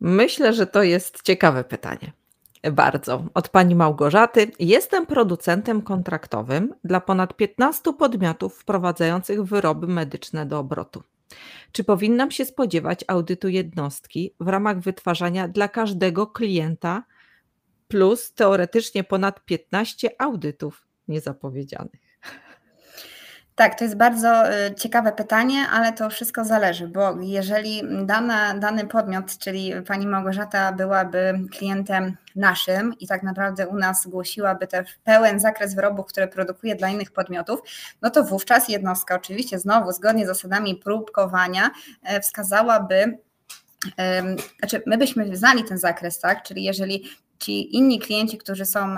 Myślę, 0.00 0.52
że 0.52 0.66
to 0.66 0.82
jest 0.82 1.22
ciekawe 1.22 1.64
pytanie. 1.64 2.12
Bardzo. 2.72 3.24
Od 3.34 3.48
pani 3.48 3.74
Małgorzaty. 3.74 4.50
Jestem 4.58 5.06
producentem 5.06 5.82
kontraktowym 5.82 6.74
dla 6.84 7.00
ponad 7.00 7.36
15 7.36 7.92
podmiotów 7.92 8.58
wprowadzających 8.58 9.42
wyroby 9.44 9.86
medyczne 9.86 10.46
do 10.46 10.58
obrotu. 10.58 11.02
Czy 11.72 11.84
powinnam 11.84 12.30
się 12.30 12.44
spodziewać 12.44 13.04
audytu 13.08 13.48
jednostki 13.48 14.34
w 14.40 14.48
ramach 14.48 14.80
wytwarzania 14.80 15.48
dla 15.48 15.68
każdego 15.68 16.26
klienta 16.26 17.04
plus 17.88 18.34
teoretycznie 18.34 19.04
ponad 19.04 19.44
15 19.44 20.22
audytów 20.22 20.86
niezapowiedzianych? 21.08 22.03
Tak, 23.56 23.78
to 23.78 23.84
jest 23.84 23.96
bardzo 23.96 24.52
y, 24.52 24.74
ciekawe 24.74 25.12
pytanie, 25.12 25.66
ale 25.72 25.92
to 25.92 26.10
wszystko 26.10 26.44
zależy, 26.44 26.88
bo 26.88 27.16
jeżeli 27.20 27.82
dana, 28.06 28.54
dany 28.54 28.86
podmiot, 28.86 29.38
czyli 29.38 29.72
pani 29.86 30.06
Małgorzata 30.06 30.72
byłaby 30.72 31.40
klientem 31.50 32.16
naszym 32.36 32.98
i 32.98 33.06
tak 33.06 33.22
naprawdę 33.22 33.68
u 33.68 33.74
nas 33.74 34.02
zgłosiłaby 34.02 34.66
ten 34.66 34.84
pełen 35.04 35.40
zakres 35.40 35.74
wyrobów, 35.74 36.06
które 36.06 36.28
produkuje 36.28 36.74
dla 36.76 36.88
innych 36.88 37.12
podmiotów, 37.12 37.60
no 38.02 38.10
to 38.10 38.24
wówczas 38.24 38.68
jednostka 38.68 39.14
oczywiście 39.14 39.58
znowu 39.58 39.92
zgodnie 39.92 40.24
z 40.24 40.28
zasadami 40.28 40.76
próbkowania 40.76 41.70
e, 42.02 42.20
wskazałaby 42.20 43.18
znaczy 44.58 44.82
my 44.86 44.98
byśmy 44.98 45.36
znali 45.36 45.64
ten 45.64 45.78
zakres, 45.78 46.20
tak? 46.20 46.42
Czyli 46.42 46.64
jeżeli 46.64 47.04
ci 47.38 47.76
inni 47.76 47.98
klienci, 47.98 48.38
którzy 48.38 48.64
są 48.64 48.96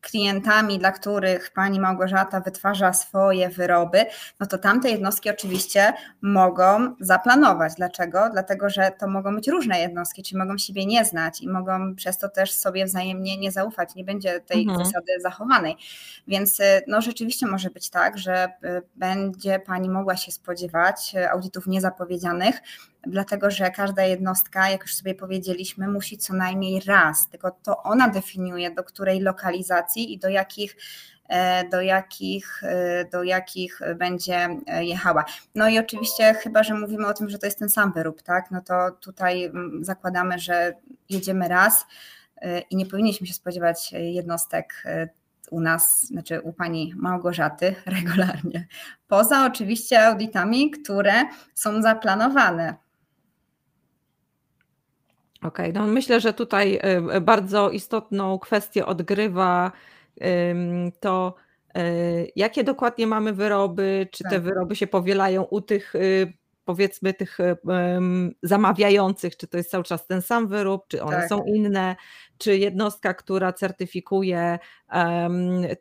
klientami, 0.00 0.78
dla 0.78 0.92
których 0.92 1.50
pani 1.50 1.80
Małgorzata 1.80 2.40
wytwarza 2.40 2.92
swoje 2.92 3.48
wyroby, 3.48 4.04
no 4.40 4.46
to 4.46 4.58
tamte 4.58 4.90
jednostki 4.90 5.30
oczywiście 5.30 5.92
mogą 6.20 6.94
zaplanować. 7.00 7.72
Dlaczego? 7.74 8.28
Dlatego, 8.32 8.70
że 8.70 8.92
to 8.98 9.08
mogą 9.08 9.34
być 9.34 9.48
różne 9.48 9.80
jednostki, 9.80 10.22
czyli 10.22 10.38
mogą 10.38 10.58
siebie 10.58 10.86
nie 10.86 11.04
znać 11.04 11.40
i 11.40 11.48
mogą 11.48 11.94
przez 11.94 12.18
to 12.18 12.28
też 12.28 12.52
sobie 12.52 12.84
wzajemnie 12.84 13.38
nie 13.38 13.52
zaufać, 13.52 13.94
nie 13.94 14.04
będzie 14.04 14.40
tej 14.40 14.62
mhm. 14.62 14.84
zasady 14.84 15.12
zachowanej. 15.20 15.76
Więc 16.28 16.60
y, 16.60 16.64
no 16.86 17.00
rzeczywiście 17.00 17.46
może 17.46 17.70
być 17.70 17.90
tak, 17.90 18.18
że 18.18 18.48
y, 18.64 18.82
będzie 18.96 19.58
pani 19.58 19.90
mogła 19.90 20.16
się 20.16 20.32
spodziewać 20.32 21.14
y, 21.14 21.30
audytów 21.30 21.66
niezapowiedzianych, 21.66 22.60
dlatego 23.08 23.50
że 23.50 23.70
każda 23.70 24.02
jednostka, 24.02 24.70
jak 24.70 24.82
już 24.82 24.94
sobie 24.94 25.14
powiedzieliśmy, 25.14 25.88
musi 25.88 26.18
co 26.18 26.34
najmniej 26.34 26.80
raz, 26.86 27.28
tylko 27.28 27.50
to 27.50 27.82
ona 27.82 28.08
definiuje, 28.08 28.70
do 28.70 28.84
której 28.84 29.20
lokalizacji 29.20 30.12
i 30.12 30.18
do 30.18 30.28
jakich 30.28 30.76
e, 31.28 31.68
do 31.68 31.80
jakich, 31.80 32.62
e, 32.62 33.04
do 33.04 33.22
jakich 33.22 33.80
będzie 33.96 34.48
e, 34.66 34.84
jechała. 34.84 35.24
No 35.54 35.68
i 35.68 35.78
oczywiście, 35.78 36.34
chyba 36.34 36.62
że 36.62 36.74
mówimy 36.74 37.06
o 37.06 37.14
tym, 37.14 37.28
że 37.28 37.38
to 37.38 37.46
jest 37.46 37.58
ten 37.58 37.68
sam 37.68 37.92
wyrób, 37.92 38.22
tak? 38.22 38.50
No 38.50 38.60
to 38.60 38.90
tutaj 38.90 39.44
mm, 39.44 39.84
zakładamy, 39.84 40.38
że 40.38 40.74
jedziemy 41.08 41.48
raz 41.48 41.86
i 42.70 42.76
nie 42.76 42.86
powinniśmy 42.86 43.26
się 43.26 43.34
spodziewać 43.34 43.92
jednostek 43.92 44.84
u 45.50 45.60
nas, 45.60 46.06
znaczy 46.06 46.40
u 46.40 46.52
pani 46.52 46.94
Małgorzaty 46.96 47.74
regularnie. 47.86 48.66
Poza 49.08 49.46
oczywiście 49.46 50.06
audytami, 50.06 50.70
które 50.70 51.24
są 51.54 51.82
zaplanowane 51.82 52.74
Okej, 55.42 55.72
no 55.72 55.86
myślę, 55.86 56.20
że 56.20 56.32
tutaj 56.32 56.74
y, 56.74 57.16
y, 57.16 57.20
bardzo 57.20 57.70
istotną 57.70 58.38
kwestię 58.38 58.86
odgrywa 58.86 59.72
to, 61.00 61.34
y, 61.78 62.32
jakie 62.36 62.64
dokładnie 62.64 63.06
mamy 63.06 63.32
wyroby, 63.32 64.08
czy 64.10 64.24
te 64.24 64.30
tak. 64.30 64.42
wyroby 64.42 64.76
się 64.76 64.86
powielają 64.86 65.42
u 65.42 65.60
tych 65.60 65.94
powiedzmy 66.68 67.14
tych 67.14 67.38
zamawiających, 68.42 69.36
czy 69.36 69.46
to 69.46 69.56
jest 69.56 69.70
cały 69.70 69.84
czas 69.84 70.06
ten 70.06 70.22
sam 70.22 70.48
wyrób, 70.48 70.88
czy 70.88 71.02
one 71.02 71.16
tak. 71.16 71.28
są 71.28 71.44
inne, 71.44 71.96
czy 72.38 72.58
jednostka, 72.58 73.14
która 73.14 73.52
certyfikuje 73.52 74.58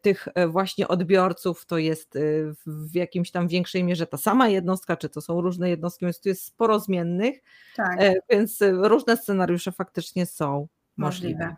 tych 0.01 0.27
e, 0.35 0.47
właśnie 0.47 0.87
odbiorców, 0.87 1.65
to 1.65 1.77
jest 1.77 2.15
e, 2.15 2.19
w 2.65 2.95
jakimś 2.95 3.31
tam 3.31 3.47
większej 3.47 3.83
mierze 3.83 4.07
ta 4.07 4.17
sama 4.17 4.47
jednostka, 4.47 4.97
czy 4.97 5.09
to 5.09 5.21
są 5.21 5.41
różne 5.41 5.69
jednostki, 5.69 6.05
więc 6.05 6.21
tu 6.21 6.29
jest 6.29 6.45
sporo 6.45 6.79
zmiennych, 6.79 7.39
tak. 7.75 7.99
Więc 8.29 8.59
różne 8.71 9.17
scenariusze 9.17 9.71
faktycznie 9.71 10.25
są 10.25 10.67
możliwe. 10.97 11.39
możliwe. 11.39 11.55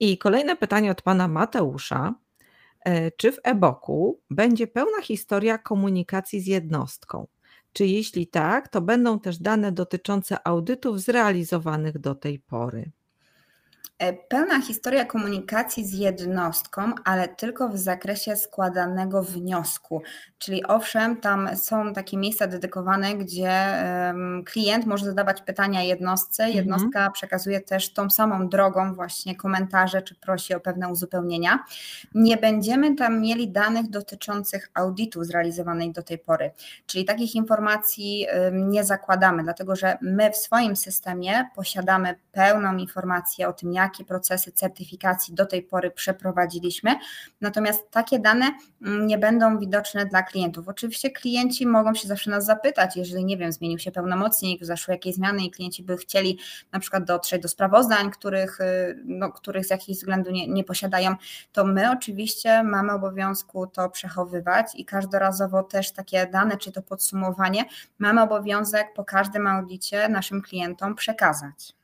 I 0.00 0.18
kolejne 0.18 0.56
pytanie 0.56 0.90
od 0.90 1.02
pana 1.02 1.28
Mateusza. 1.28 2.14
Czy 3.16 3.32
w 3.32 3.38
e-boku 3.42 4.20
będzie 4.30 4.66
pełna 4.66 5.02
historia 5.02 5.58
komunikacji 5.58 6.40
z 6.40 6.46
jednostką? 6.46 7.26
Czy 7.76 7.86
jeśli 7.86 8.26
tak, 8.26 8.68
to 8.68 8.80
będą 8.80 9.20
też 9.20 9.38
dane 9.38 9.72
dotyczące 9.72 10.46
audytów 10.46 11.00
zrealizowanych 11.00 11.98
do 11.98 12.14
tej 12.14 12.38
pory? 12.38 12.90
E, 13.98 14.12
pełna 14.12 14.60
historia 14.60 15.04
komunikacji 15.04 15.84
z 15.84 15.92
jednostką, 15.92 16.92
ale 17.04 17.28
tylko 17.28 17.68
w 17.68 17.78
zakresie 17.78 18.36
składanego 18.36 19.22
wniosku. 19.22 20.02
Czyli 20.38 20.64
owszem, 20.64 21.20
tam 21.20 21.56
są 21.56 21.92
takie 21.92 22.16
miejsca 22.16 22.46
dedykowane, 22.46 23.14
gdzie 23.14 23.52
klient 24.44 24.86
może 24.86 25.04
zadawać 25.04 25.42
pytania 25.42 25.82
jednostce, 25.82 26.42
mhm. 26.44 26.56
jednostka 26.56 26.98
mhm. 26.98 27.12
przekazuje 27.12 27.60
też 27.60 27.92
tą 27.92 28.10
samą 28.10 28.48
drogą 28.48 28.94
właśnie 28.94 29.36
komentarze, 29.36 30.02
czy 30.02 30.14
prosi 30.14 30.54
o 30.54 30.60
pewne 30.60 30.88
uzupełnienia. 30.88 31.64
Nie 32.14 32.36
będziemy 32.36 32.94
tam 32.94 33.20
mieli 33.20 33.48
danych 33.48 33.90
dotyczących 33.90 34.70
audytu 34.74 35.24
zrealizowanej 35.24 35.92
do 35.92 36.02
tej 36.02 36.18
pory, 36.18 36.50
czyli 36.86 37.04
takich 37.04 37.34
informacji 37.34 38.26
nie 38.52 38.84
zakładamy, 38.84 39.42
dlatego 39.42 39.76
że 39.76 39.98
my 40.00 40.30
w 40.30 40.36
swoim 40.36 40.76
systemie 40.76 41.50
posiadamy 41.54 42.14
pełną 42.32 42.76
informację 42.76 43.48
o 43.48 43.52
tym, 43.52 43.72
jak 43.72 43.85
jakie 43.86 44.04
procesy 44.04 44.52
certyfikacji 44.52 45.34
do 45.34 45.46
tej 45.46 45.62
pory 45.62 45.90
przeprowadziliśmy. 45.90 46.94
Natomiast 47.40 47.90
takie 47.90 48.18
dane 48.18 48.52
mm, 48.82 49.06
nie 49.06 49.18
będą 49.18 49.58
widoczne 49.58 50.06
dla 50.06 50.22
klientów. 50.22 50.68
Oczywiście 50.68 51.10
klienci 51.10 51.66
mogą 51.66 51.94
się 51.94 52.08
zawsze 52.08 52.30
nas 52.30 52.46
zapytać, 52.46 52.96
jeżeli 52.96 53.24
nie 53.24 53.36
wiem, 53.36 53.52
zmienił 53.52 53.78
się 53.78 53.92
pełnomocnik, 53.92 54.64
zaszły 54.64 54.94
jakieś 54.94 55.14
zmiany 55.14 55.44
i 55.44 55.50
klienci 55.50 55.82
by 55.82 55.96
chcieli 55.96 56.38
na 56.72 56.80
przykład 56.80 57.04
dotrzeć 57.04 57.42
do 57.42 57.48
sprawozdań, 57.48 58.10
których, 58.10 58.60
y, 58.60 59.02
no, 59.04 59.32
których 59.32 59.66
z 59.66 59.70
jakiegoś 59.70 59.96
względu 59.96 60.30
nie, 60.30 60.48
nie 60.48 60.64
posiadają, 60.64 61.14
to 61.52 61.64
my 61.64 61.90
oczywiście 61.90 62.62
mamy 62.62 62.92
obowiązku 62.92 63.66
to 63.66 63.90
przechowywać 63.90 64.66
i 64.74 64.84
każdorazowo 64.84 65.62
też 65.62 65.92
takie 65.92 66.26
dane, 66.26 66.56
czy 66.56 66.72
to 66.72 66.82
podsumowanie, 66.82 67.64
mamy 67.98 68.22
obowiązek 68.22 68.94
po 68.94 69.04
każdym 69.04 69.46
audycie 69.46 70.08
naszym 70.08 70.42
klientom 70.42 70.94
przekazać. 70.94 71.76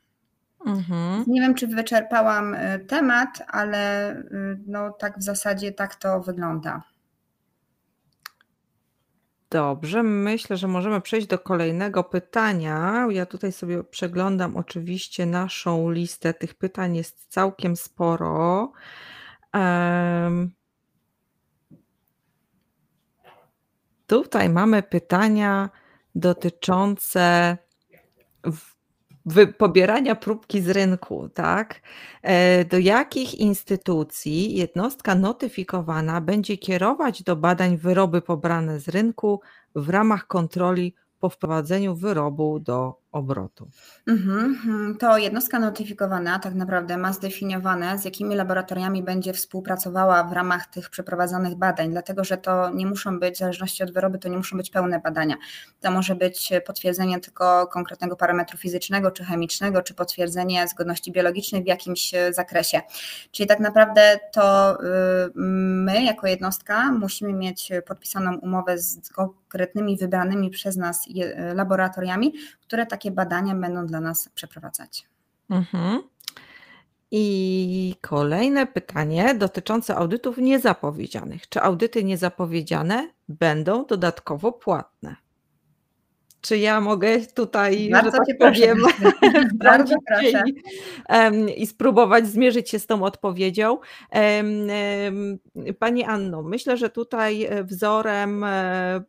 Mhm. 0.67 1.25
Nie 1.27 1.41
wiem, 1.41 1.55
czy 1.55 1.67
wyczerpałam 1.67 2.55
y, 2.55 2.79
temat, 2.89 3.43
ale 3.49 4.13
y, 4.17 4.61
no, 4.67 4.91
tak 4.91 5.19
w 5.19 5.23
zasadzie 5.23 5.73
tak 5.73 5.95
to 5.95 6.21
wygląda. 6.21 6.83
Dobrze, 9.51 10.03
myślę, 10.03 10.57
że 10.57 10.69
możemy 10.69 11.01
przejść 11.01 11.27
do 11.27 11.39
kolejnego 11.39 12.05
pytania. 12.05 13.07
Ja 13.11 13.27
tutaj 13.27 13.53
sobie 13.53 13.85
przeglądam 13.85 14.57
oczywiście 14.57 15.27
naszą 15.27 15.91
listę. 15.91 16.35
Tych 16.35 16.55
pytań 16.55 16.97
jest 16.97 17.27
całkiem 17.29 17.77
sporo. 17.77 18.73
Um, 19.55 20.51
tutaj 24.07 24.49
mamy 24.49 24.83
pytania 24.83 25.71
dotyczące 26.15 27.57
pobierania 29.59 30.14
próbki 30.14 30.62
z 30.62 30.70
rynku, 30.70 31.29
tak? 31.29 31.81
E, 32.23 32.64
do 32.64 32.79
jakich 32.79 33.35
instytucji 33.35 34.55
jednostka 34.57 35.14
notyfikowana 35.14 36.20
będzie 36.20 36.59
kierować 36.59 37.23
do 37.23 37.37
badań 37.37 37.77
wyroby 37.77 38.23
pobrane 38.23 38.81
z 38.81 38.89
rynku 38.89 39.41
w 39.75 39.89
ramach 39.89 40.27
kontroli 40.27 40.95
po 41.20 41.29
wprowadzeniu 41.29 41.95
wyrobu 41.95 42.61
do 42.61 43.02
obrotu. 43.13 43.69
Mhm, 44.07 44.39
mhm. 44.39 44.97
To 44.97 45.19
jednostka 45.19 45.59
notyfikowana 45.59 46.39
tak 46.39 46.55
naprawdę 46.55 46.97
ma 46.97 47.13
zdefiniowane, 47.13 47.99
z 47.99 48.05
jakimi 48.05 48.35
laboratoriami 48.35 49.03
będzie 49.03 49.33
współpracowała 49.33 50.25
w 50.25 50.33
ramach 50.33 50.67
tych 50.67 50.91
przeprowadzonych 50.91 51.55
badań, 51.55 51.91
dlatego 51.91 52.25
że 52.25 52.37
to 52.37 52.71
nie 52.71 52.87
muszą 52.87 53.19
być, 53.19 53.35
w 53.35 53.39
zależności 53.39 53.83
od 53.83 53.93
wyroby, 53.93 54.19
to 54.19 54.29
nie 54.29 54.37
muszą 54.37 54.57
być 54.57 54.71
pełne 54.71 55.01
badania. 55.01 55.37
To 55.81 55.91
może 55.91 56.15
być 56.15 56.53
potwierdzenie 56.67 57.21
tylko 57.21 57.67
konkretnego 57.67 58.17
parametru 58.17 58.59
fizycznego 58.59 59.11
czy 59.11 59.25
chemicznego, 59.25 59.83
czy 59.83 59.95
potwierdzenie 59.95 60.69
zgodności 60.69 61.13
biologicznej 61.13 61.63
w 61.63 61.67
jakimś 61.67 62.15
e, 62.15 62.33
zakresie. 62.33 62.81
Czyli 63.31 63.47
tak 63.47 63.61
naprawdę 63.61 64.21
to 64.33 64.79
y, 64.81 64.87
my, 65.35 66.05
jako 66.05 66.27
jednostka, 66.27 66.93
musimy 66.93 67.33
mieć 67.33 67.71
podpisaną 67.87 68.39
umowę 68.39 68.79
z 68.79 69.09
konkretnymi 69.09 69.97
wybranymi 69.97 70.51
przez 70.51 70.77
nas 70.77 71.09
laboratoriami, 71.55 72.33
które 72.73 72.87
takie 72.87 73.11
badania 73.11 73.55
będą 73.55 73.87
dla 73.87 74.01
nas 74.01 74.29
przeprowadzać. 74.35 75.07
Mhm. 75.51 76.03
I 77.11 77.95
kolejne 78.01 78.66
pytanie 78.66 79.35
dotyczące 79.35 79.97
audytów 79.97 80.39
niezapowiedzianych. 80.39 81.49
Czy 81.49 81.62
audyty 81.62 82.05
niezapowiedziane 82.05 83.09
będą 83.29 83.87
dodatkowo 83.87 84.53
płatne? 84.53 85.16
Czy 86.41 86.59
ja 86.59 86.81
mogę 86.81 87.20
tutaj, 87.20 87.91
Bardzo 87.91 88.11
że 88.11 88.16
tak 88.16 88.39
powiem, 88.39 88.79
Bardzo 89.55 89.95
proszę. 90.07 90.43
I, 91.47 91.62
i 91.62 91.66
spróbować 91.66 92.27
zmierzyć 92.27 92.70
się 92.70 92.79
z 92.79 92.87
tą 92.87 93.05
odpowiedzią? 93.05 93.79
Pani 95.79 96.05
Anno, 96.05 96.43
myślę, 96.43 96.77
że 96.77 96.91
tutaj 96.91 97.49
wzorem 97.64 98.45
e, 98.45 99.03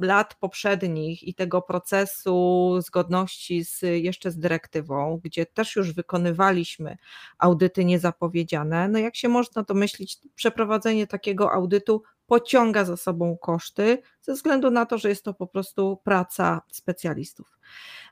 lat 0.00 0.34
poprzednich 0.34 1.22
i 1.22 1.34
tego 1.34 1.62
procesu 1.62 2.74
zgodności 2.80 3.64
z, 3.64 3.82
jeszcze 3.82 4.30
z 4.30 4.38
dyrektywą, 4.38 5.20
gdzie 5.24 5.46
też 5.46 5.76
już 5.76 5.92
wykonywaliśmy 5.92 6.96
audyty 7.38 7.84
niezapowiedziane, 7.84 8.88
no 8.88 8.98
jak 8.98 9.16
się 9.16 9.28
można 9.28 9.64
to 9.64 9.74
myśleć, 9.74 10.18
przeprowadzenie 10.34 11.06
takiego 11.06 11.52
audytu 11.52 12.02
pociąga 12.26 12.84
za 12.84 12.96
sobą 12.96 13.36
koszty, 13.36 14.02
ze 14.22 14.32
względu 14.34 14.70
na 14.70 14.86
to, 14.86 14.98
że 14.98 15.08
jest 15.08 15.24
to 15.24 15.34
po 15.34 15.46
prostu 15.46 16.00
praca 16.04 16.60
specjalistów. 16.72 17.58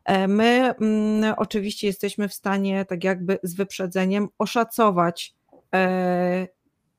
E, 0.04 0.28
my 0.28 0.74
mm, 0.80 1.34
oczywiście 1.36 1.86
jesteśmy 1.86 2.28
w 2.28 2.34
stanie, 2.34 2.84
tak 2.84 3.04
jakby 3.04 3.38
z 3.42 3.54
wyprzedzeniem, 3.54 4.28
oszacować, 4.38 5.34
e, 5.74 6.48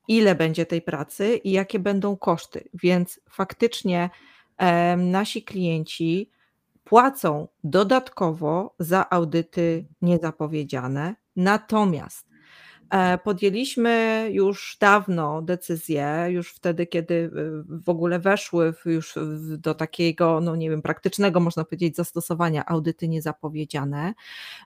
ile 0.08 0.34
będzie 0.34 0.66
tej 0.66 0.82
pracy 0.82 1.36
i 1.36 1.50
jakie 1.50 1.78
będą 1.78 2.16
koszty. 2.16 2.68
Więc 2.74 3.20
faktycznie 3.30 4.10
nasi 4.96 5.42
klienci 5.42 6.30
płacą 6.84 7.48
dodatkowo 7.64 8.74
za 8.78 9.10
audyty 9.10 9.86
niezapowiedziane, 10.02 11.14
natomiast 11.36 12.30
E, 12.90 13.18
podjęliśmy 13.18 14.26
już 14.32 14.76
dawno 14.80 15.42
decyzję, 15.42 16.26
już 16.28 16.52
wtedy, 16.52 16.86
kiedy 16.86 17.14
y, 17.14 17.30
w 17.68 17.88
ogóle 17.88 18.18
weszły 18.18 18.74
już 18.84 19.14
do 19.58 19.74
takiego, 19.74 20.40
no 20.40 20.56
nie 20.56 20.70
wiem, 20.70 20.82
praktycznego, 20.82 21.40
można 21.40 21.64
powiedzieć, 21.64 21.96
zastosowania 21.96 22.66
audyty 22.66 23.08
niezapowiedziane. 23.08 24.14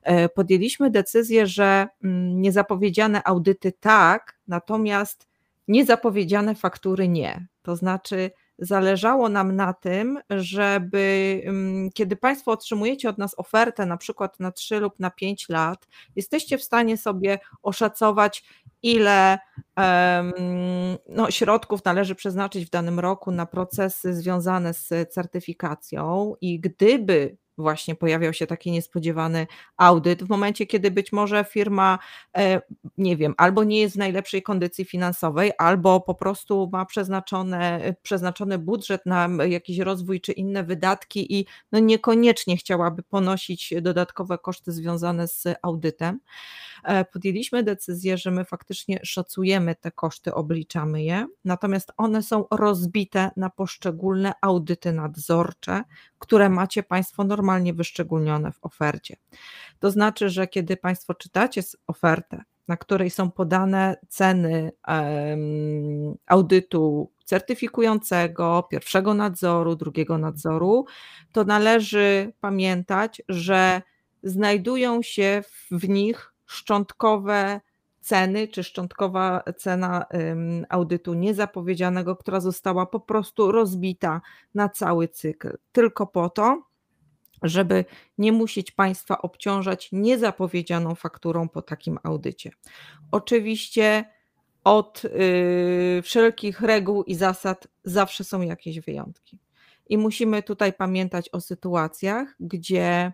E, 0.03 0.28
podjęliśmy 0.28 0.90
decyzję, 0.90 1.47
że 1.47 1.86
mm, 2.05 2.40
niezapowiedziane 2.40 3.24
audyty 3.24 3.72
tak, 3.72 4.38
natomiast 4.49 5.28
niezapowiedziane 5.68 6.55
faktury 6.55 7.09
nie. 7.09 7.47
To 7.62 7.76
znaczy, 7.76 8.30
zależało 8.59 9.29
nam 9.29 9.57
na 9.57 9.73
tym, 9.73 10.19
żeby 10.31 11.41
mm, 11.45 11.91
kiedy 11.91 12.17
Państwo 12.17 12.53
otrzymujecie 12.53 13.09
od 13.09 13.19
nas 13.19 13.35
ofertę 13.39 13.87
na 13.87 13.97
przykład 13.97 14.41
na 14.41 14.53
3 14.53 14.81
lub 14.81 15.01
na 15.01 15.11
5 15.11 15.49
lat, 15.49 15.87
jesteście 16.17 16.59
w 16.59 16.63
stanie 16.63 16.97
sobie 16.97 17.39
oszacować, 17.63 18.45
ile 18.83 19.39
no, 21.09 21.31
środków 21.31 21.85
należy 21.85 22.15
przeznaczyć 22.15 22.67
w 22.67 22.71
danym 22.71 23.01
roku 23.01 23.31
na 23.31 23.47
procesy 23.47 24.15
związane 24.15 24.75
z 24.75 25.13
certyfikacją 25.15 26.35
i 26.41 26.61
gdyby 26.61 27.37
właśnie 27.59 27.95
pojawiał 27.95 28.33
się 28.33 28.47
taki 28.47 28.71
niespodziewany 28.71 29.47
audyt, 29.77 30.23
w 30.25 30.29
momencie, 30.29 30.67
kiedy 30.67 30.91
być 30.91 31.13
może 31.13 31.45
firma, 31.45 31.99
e, 32.37 32.61
nie 32.99 33.17
wiem, 33.17 33.35
albo 33.37 33.65
nie 33.65 33.81
jest 33.81 33.95
w 33.95 33.99
najlepszej 33.99 34.43
kondycji 34.43 34.85
finansowej, 34.85 35.53
albo 35.59 36.01
po 36.01 36.15
prostu 36.15 36.69
ma 36.73 36.85
przeznaczone, 36.85 37.95
przeznaczony 38.03 38.59
budżet 38.59 39.07
na 39.07 39.29
jakiś 39.49 39.79
rozwój 39.79 40.21
czy 40.21 40.33
inne 40.33 40.65
wydatki 40.65 41.35
i 41.35 41.47
no 41.73 41.79
niekoniecznie 41.79 42.57
chciałaby 42.57 43.03
ponosić 43.03 43.75
dodatkowe 43.83 44.39
koszty 44.39 44.73
związane 44.73 45.29
z 45.29 45.45
audytem. 45.63 46.21
E, 46.85 47.05
podjęliśmy 47.05 47.63
decyzję, 47.63 48.19
że 48.19 48.31
my 48.31 48.45
faktycznie 48.45 49.01
szacujemy 49.03 49.75
te 49.75 49.91
koszty, 49.91 50.35
obliczamy 50.35 51.03
je, 51.03 51.27
natomiast 51.45 51.93
one 51.97 52.23
są 52.23 52.45
rozbite 52.51 53.31
na 53.37 53.51
poszczególne 53.51 54.33
audyty 54.41 54.93
nadzorcze, 54.93 55.83
które 56.25 56.51
macie 56.51 56.83
Państwo 56.83 57.25
normalnie 57.25 57.75
wyszczególnione 57.75 58.53
w 58.53 58.59
ofercie. 58.62 59.16
To 59.79 59.91
znaczy, 59.91 60.29
że 60.29 60.47
kiedy 60.47 60.77
Państwo 60.77 61.14
czytacie 61.14 61.62
ofertę, 61.87 62.43
na 62.68 62.77
której 62.77 63.11
są 63.11 63.31
podane 63.31 63.97
ceny 64.09 64.72
audytu 66.27 67.11
certyfikującego, 67.25 68.62
pierwszego 68.70 69.14
nadzoru, 69.14 69.77
drugiego 69.77 70.18
nadzoru, 70.18 70.87
to 71.33 71.45
należy 71.45 72.33
pamiętać, 72.41 73.22
że 73.29 73.83
znajdują 74.22 75.03
się 75.03 75.43
w 75.70 75.89
nich 75.89 76.35
szczątkowe 76.47 77.61
ceny, 78.05 78.49
czy 78.49 78.65
szczątkowa 78.65 79.43
cena 79.57 80.07
audytu 80.69 81.15
niezapowiedzianego, 81.15 82.17
która 82.17 82.41
została 82.41 82.87
po 82.87 83.01
prostu 83.01 83.53
rozbita 83.53 84.21
na 84.55 84.69
cały 84.69 85.09
cykl, 85.09 85.59
tylko 85.73 86.07
po 86.07 86.31
to, 86.31 86.63
żeby 87.43 87.85
nie 88.19 88.33
musieć 88.33 88.71
Państwa 88.71 89.23
obciążać 89.23 89.89
niezapowiedzianą 89.93 90.95
fakturą 90.95 91.49
po 91.49 91.63
takim 91.63 91.99
audycie. 92.03 92.51
Oczywiście 93.11 94.05
od 94.65 95.03
y, 95.05 96.03
wszelkich 96.03 96.61
reguł 96.61 97.03
i 97.03 97.15
zasad 97.15 97.69
zawsze 97.85 98.25
są 98.25 98.41
jakieś 98.43 98.81
wyjątki. 98.81 99.39
I 99.89 99.99
musimy 99.99 100.43
tutaj 100.43 100.73
pamiętać 100.73 101.29
o 101.29 101.41
sytuacjach, 101.41 102.37
gdzie 102.41 103.13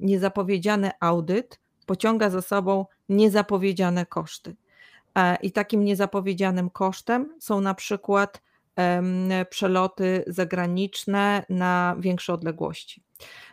niezapowiedziany 0.00 0.90
audyt 1.00 1.60
pociąga 1.86 2.30
za 2.30 2.42
sobą 2.42 2.86
niezapowiedziane 3.08 4.06
koszty. 4.06 4.56
E, 5.18 5.36
I 5.36 5.52
takim 5.52 5.84
niezapowiedzianym 5.84 6.70
kosztem 6.70 7.34
są 7.38 7.60
na 7.60 7.74
przykład 7.74 8.42
przeloty 9.50 10.24
zagraniczne 10.26 11.44
na 11.48 11.96
większe 11.98 12.32
odległości. 12.32 13.02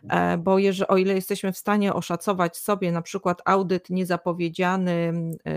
E, 0.09 0.37
bo 0.37 0.59
jeżeli, 0.59 0.87
o 0.87 0.97
ile 0.97 1.13
jesteśmy 1.13 1.53
w 1.53 1.57
stanie 1.57 1.93
oszacować 1.93 2.57
sobie 2.57 2.91
na 2.91 3.01
przykład 3.01 3.41
audyt 3.45 3.89
niezapowiedziany, 3.89 5.13
e, 5.45 5.53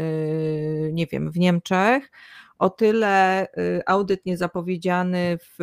nie 0.93 1.07
wiem, 1.07 1.31
w 1.31 1.39
Niemczech, 1.39 2.11
o 2.61 2.71
tyle 2.71 3.47
y, 3.59 3.83
audyt 3.87 4.27
niezapowiedziany 4.27 5.39
w 5.41 5.59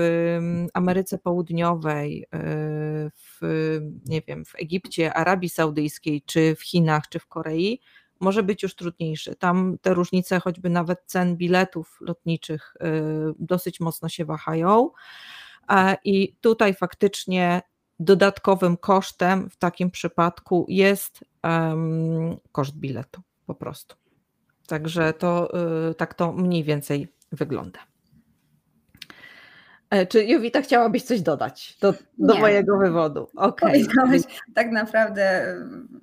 Ameryce 0.73 1.17
Południowej, 1.17 2.23
y, 2.23 2.27
w, 3.15 3.39
nie 4.05 4.21
wiem, 4.21 4.45
w 4.45 4.55
Egipcie, 4.55 5.13
Arabii 5.13 5.49
Saudyjskiej, 5.49 6.21
czy 6.21 6.55
w 6.55 6.61
Chinach, 6.61 7.09
czy 7.09 7.19
w 7.19 7.27
Korei, 7.27 7.81
może 8.19 8.43
być 8.43 8.63
już 8.63 8.75
trudniejszy. 8.75 9.35
Tam 9.35 9.77
te 9.81 9.93
różnice, 9.93 10.39
choćby 10.39 10.69
nawet 10.69 10.99
cen 11.05 11.37
biletów 11.37 11.97
lotniczych, 12.01 12.73
y, 12.75 13.33
dosyć 13.39 13.79
mocno 13.79 14.09
się 14.09 14.25
wahają. 14.25 14.89
I 16.03 16.35
tutaj 16.41 16.73
faktycznie 16.73 17.61
dodatkowym 17.99 18.77
kosztem 18.77 19.49
w 19.49 19.57
takim 19.57 19.91
przypadku 19.91 20.65
jest 20.69 21.23
koszt 22.51 22.75
biletu 22.75 23.21
po 23.45 23.55
prostu. 23.55 24.06
Także 24.67 25.13
to 25.13 25.49
y, 25.89 25.93
tak 25.93 26.13
to 26.13 26.33
mniej 26.33 26.63
więcej 26.63 27.07
wygląda. 27.31 27.79
E, 29.89 30.05
czy 30.05 30.25
Jowita 30.25 30.61
chciałabyś 30.61 31.03
coś 31.03 31.21
dodać 31.21 31.77
do, 31.81 31.93
do 32.17 32.37
mojego 32.37 32.77
wywodu? 32.77 33.27
Okay. 33.35 33.85
tak 34.55 34.71
naprawdę, 34.71 35.55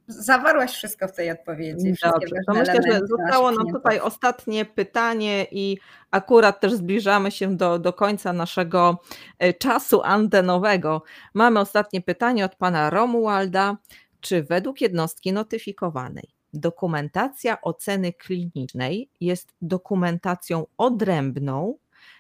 zawarłaś 0.07 0.73
wszystko 0.73 1.09
w 1.09 1.13
tej 1.13 1.31
odpowiedzi. 1.31 1.95
Dobrze, 2.03 2.37
to 2.47 2.55
myślę, 2.55 2.81
że 2.93 3.01
zostało 3.07 3.51
nam 3.51 3.73
tutaj 3.73 4.01
ostatnie 4.01 4.65
pytanie 4.65 5.47
i 5.51 5.79
akurat 6.11 6.61
też 6.61 6.73
zbliżamy 6.73 7.31
się 7.31 7.57
do, 7.57 7.79
do 7.79 7.93
końca 7.93 8.33
naszego 8.33 8.99
e, 9.39 9.53
czasu 9.53 10.03
antenowego. 10.03 11.03
Mamy 11.35 11.61
ostatnie 11.61 12.01
pytanie 12.01 12.45
od 12.45 12.57
pana 12.57 12.91
Romualda. 12.91 13.77
Czy 14.21 14.43
według 14.43 14.81
jednostki 14.81 15.33
notyfikowanej 15.33 16.34
dokumentacja 16.55 17.61
oceny 17.63 18.13
klinicznej 18.13 19.11
jest 19.21 19.55
dokumentacją 19.63 20.67
odrębną, 20.79 21.79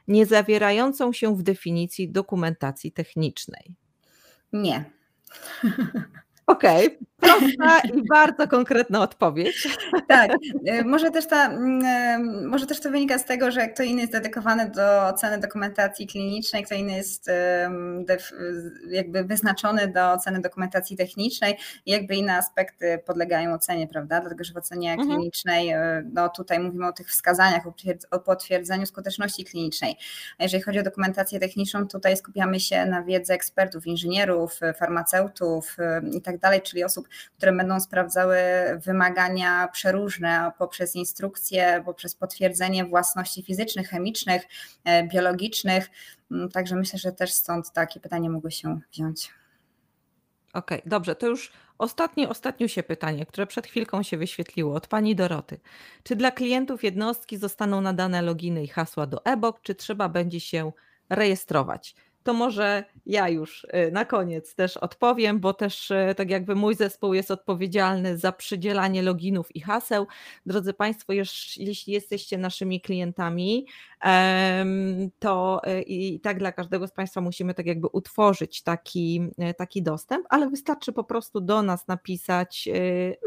nie 0.09 0.26
zawierającą 0.26 1.12
się 1.12 1.37
w 1.37 1.43
definicji 1.43 2.11
dokumentacji 2.11 2.93
technicznej? 2.93 3.74
Nie. 4.53 4.85
Okej, 6.47 6.86
okay. 6.86 6.99
prosta 7.24 7.80
i 7.95 8.09
bardzo 8.09 8.49
konkretna 8.49 9.03
odpowiedź. 9.03 9.68
Tak, 10.09 10.30
y, 10.80 10.84
może 10.84 11.11
też, 11.11 11.26
ta, 11.26 11.47
mm, 11.47 11.84
y, 12.45 12.47
może 12.47 12.66
też 12.66 12.80
to 12.80 12.90
wynika 12.90 13.18
z 13.18 13.24
tego, 13.24 13.51
że 13.51 13.68
kto 13.68 13.82
inny 13.82 14.01
jest 14.01 14.12
dedykowany 14.12 14.70
do 14.70 15.07
oceny 15.07 15.38
dokumentacji 15.38 16.07
klinicznej, 16.07 16.64
kto 16.64 16.74
inny 16.74 16.92
jest 16.92 17.30
jakby 18.88 19.24
wyznaczony 19.24 19.88
do 19.88 20.12
oceny 20.12 20.40
dokumentacji 20.40 20.97
technicznej 20.97 21.57
jakby 21.86 22.14
inne 22.14 22.36
aspekty 22.36 22.99
podlegają 23.07 23.55
ocenie, 23.55 23.88
prawda? 23.88 24.20
Dlatego, 24.20 24.45
że 24.45 24.53
w 24.53 24.57
ocenie 24.57 24.92
mhm. 24.92 25.09
klinicznej, 25.09 25.74
y, 25.74 25.76
no 26.12 26.28
tutaj 26.28 26.61
mówimy 26.61 26.86
o 26.86 26.92
tych 26.92 27.09
wskazaniach, 27.09 27.62
o 28.11 28.18
potwierdzeniu 28.18 28.86
skuteczności 28.86 29.45
klinicznej. 29.45 29.97
A 30.38 30.42
jeżeli 30.42 30.62
chodzi 30.62 30.78
o 30.78 30.82
dokumentację 30.82 31.40
techniczną, 31.40 31.88
tutaj 31.88 32.16
skupiamy 32.16 32.61
się 32.61 32.86
na 32.86 33.03
wiedzy 33.03 33.32
ekspertów, 33.32 33.86
inżynierów, 33.86 34.61
farmaceutów 34.78 35.76
i 36.12 36.20
tak 36.35 36.41
dalej, 36.41 36.62
czyli 36.62 36.85
osób, 36.85 37.09
które 37.37 37.53
będą 37.53 37.80
sprawdzały 37.80 38.39
wymagania 38.84 39.68
przeróżne 39.68 40.53
poprzez 40.58 40.96
instrukcje, 40.96 41.83
poprzez 41.84 42.14
potwierdzenie 42.14 42.84
własności 42.84 43.42
fizycznych, 43.42 43.88
chemicznych, 43.88 44.42
e, 44.84 45.08
biologicznych. 45.08 45.91
Mm, 46.30 46.49
także 46.49 46.76
myślę, 46.76 46.99
że 46.99 47.13
też 47.13 47.33
stąd 47.33 47.72
takie 47.72 48.00
pytanie 48.00 48.30
mogło 48.30 48.50
się 48.50 48.80
wziąć. 48.92 49.30
Okej, 50.54 50.79
okay, 50.79 50.91
dobrze, 50.91 51.17
to 51.17 51.26
już 51.26 51.53
ostatnie, 51.79 52.29
ostatnie 52.29 52.68
się 52.68 52.83
pytanie, 52.83 53.26
które 53.26 53.46
przed 53.46 53.67
chwilką 53.67 54.03
się 54.03 54.17
wyświetliło 54.17 54.75
od 54.75 54.87
pani 54.87 55.17
Doroty. 55.17 55.61
Czy 56.03 56.17
dla 56.17 56.30
klientów 56.30 56.84
jednostki 56.84 57.37
zostaną 57.37 57.80
nadane 57.80 58.22
loginy 58.22 58.64
i 58.64 58.68
hasła 58.68 59.07
do 59.07 59.25
e-book, 59.25 59.61
czy 59.63 59.75
trzeba 59.75 60.08
będzie 60.08 60.41
się 60.41 60.72
rejestrować? 61.11 61.95
To 62.25 62.33
może 62.33 62.84
ja 63.07 63.29
już 63.29 63.64
y, 63.64 63.92
na 63.92 64.05
koniec 64.05 64.55
też 64.55 64.76
odpowiem, 64.76 65.41
bo 65.41 65.55
też 65.55 65.91
y, 65.91 66.14
tak 66.17 66.30
jakby 66.30 66.55
mój 66.55 66.75
zespół 66.75 67.14
jest 67.14 67.30
odpowiedzialny 67.30 68.18
za 68.18 68.33
przydzielanie 68.33 69.03
loginów 69.03 69.57
i 69.57 69.61
haseł. 69.61 70.07
Drodzy 70.46 70.75
Państwo, 70.75 71.13
jeśli 71.13 71.92
jesteście 71.92 72.38
naszymi 72.38 72.80
klientami, 72.80 73.67
to 75.18 75.61
y, 75.67 75.83
i 75.83 76.21
tak 76.21 76.38
dla 76.38 76.53
każdego 76.53 76.87
z 76.87 76.92
Państwa 76.92 77.21
musimy 77.21 77.55
tak 77.55 77.67
jakby 77.67 77.87
utworzyć 77.87 78.63
taki, 78.63 79.22
taki 79.57 79.83
dostęp, 79.83 80.26
ale 80.30 80.51
wystarczy 80.51 80.92
po 80.92 81.05
prostu 81.05 81.41
do 81.41 81.63
nas 81.63 81.88
napisać 81.88 82.68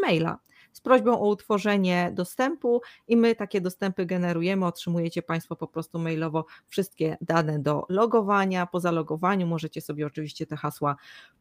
maila 0.01 0.39
z 0.77 0.81
prośbą 0.81 1.19
o 1.19 1.27
utworzenie 1.27 2.11
dostępu 2.13 2.81
i 3.07 3.17
my 3.17 3.35
takie 3.35 3.61
dostępy 3.61 4.05
generujemy. 4.05 4.65
Otrzymujecie 4.65 5.21
Państwo 5.21 5.55
po 5.55 5.67
prostu 5.67 5.99
mailowo 5.99 6.45
wszystkie 6.67 7.17
dane 7.21 7.59
do 7.59 7.85
logowania. 7.89 8.65
Po 8.65 8.79
zalogowaniu 8.79 9.47
możecie 9.47 9.81
sobie 9.81 10.05
oczywiście 10.05 10.45
te 10.45 10.55
hasła 10.55 10.95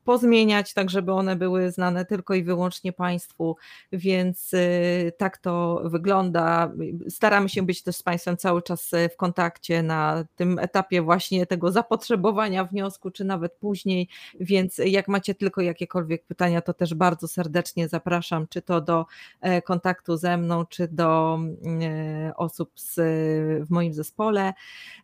pozmieniać, 0.04 0.74
tak 0.74 0.90
żeby 0.90 1.12
one 1.12 1.36
były 1.36 1.70
znane 1.70 2.04
tylko 2.04 2.34
i 2.34 2.42
wyłącznie 2.42 2.92
Państwu, 2.92 3.56
więc 3.92 4.54
y, 4.54 5.12
tak 5.18 5.38
to 5.38 5.82
wygląda. 5.84 6.72
Staramy 7.08 7.48
się 7.48 7.62
być 7.62 7.82
też 7.82 7.96
z 7.96 8.02
Państwem 8.02 8.36
cały 8.36 8.62
czas 8.62 8.92
y, 8.92 9.08
w 9.08 9.16
kontakcie 9.16 9.82
na 9.82 10.24
tym 10.36 10.58
etapie 10.58 11.02
właśnie 11.02 11.46
tego 11.46 11.72
zapotrzebowania 11.72 12.64
wniosku, 12.64 13.10
czy 13.10 13.24
nawet 13.24 13.52
później, 13.52 14.08
więc 14.40 14.80
jak 14.84 15.08
macie 15.08 15.34
tylko 15.34 15.60
jakiekolwiek 15.60 16.24
pytania, 16.26 16.60
to 16.60 16.74
też 16.74 16.94
bardzo 16.94 17.28
serdecznie 17.28 17.88
zapraszam, 17.88 18.46
czy 18.48 18.62
to 18.62 18.80
do 18.80 19.06
kontaktu 19.64 20.16
ze 20.16 20.36
mną, 20.36 20.66
czy 20.66 20.88
do 20.88 21.38
e, 21.82 22.36
osób 22.36 22.70
z, 22.74 22.94
w 23.66 23.70
moim 23.70 23.94
zespole. 23.94 24.52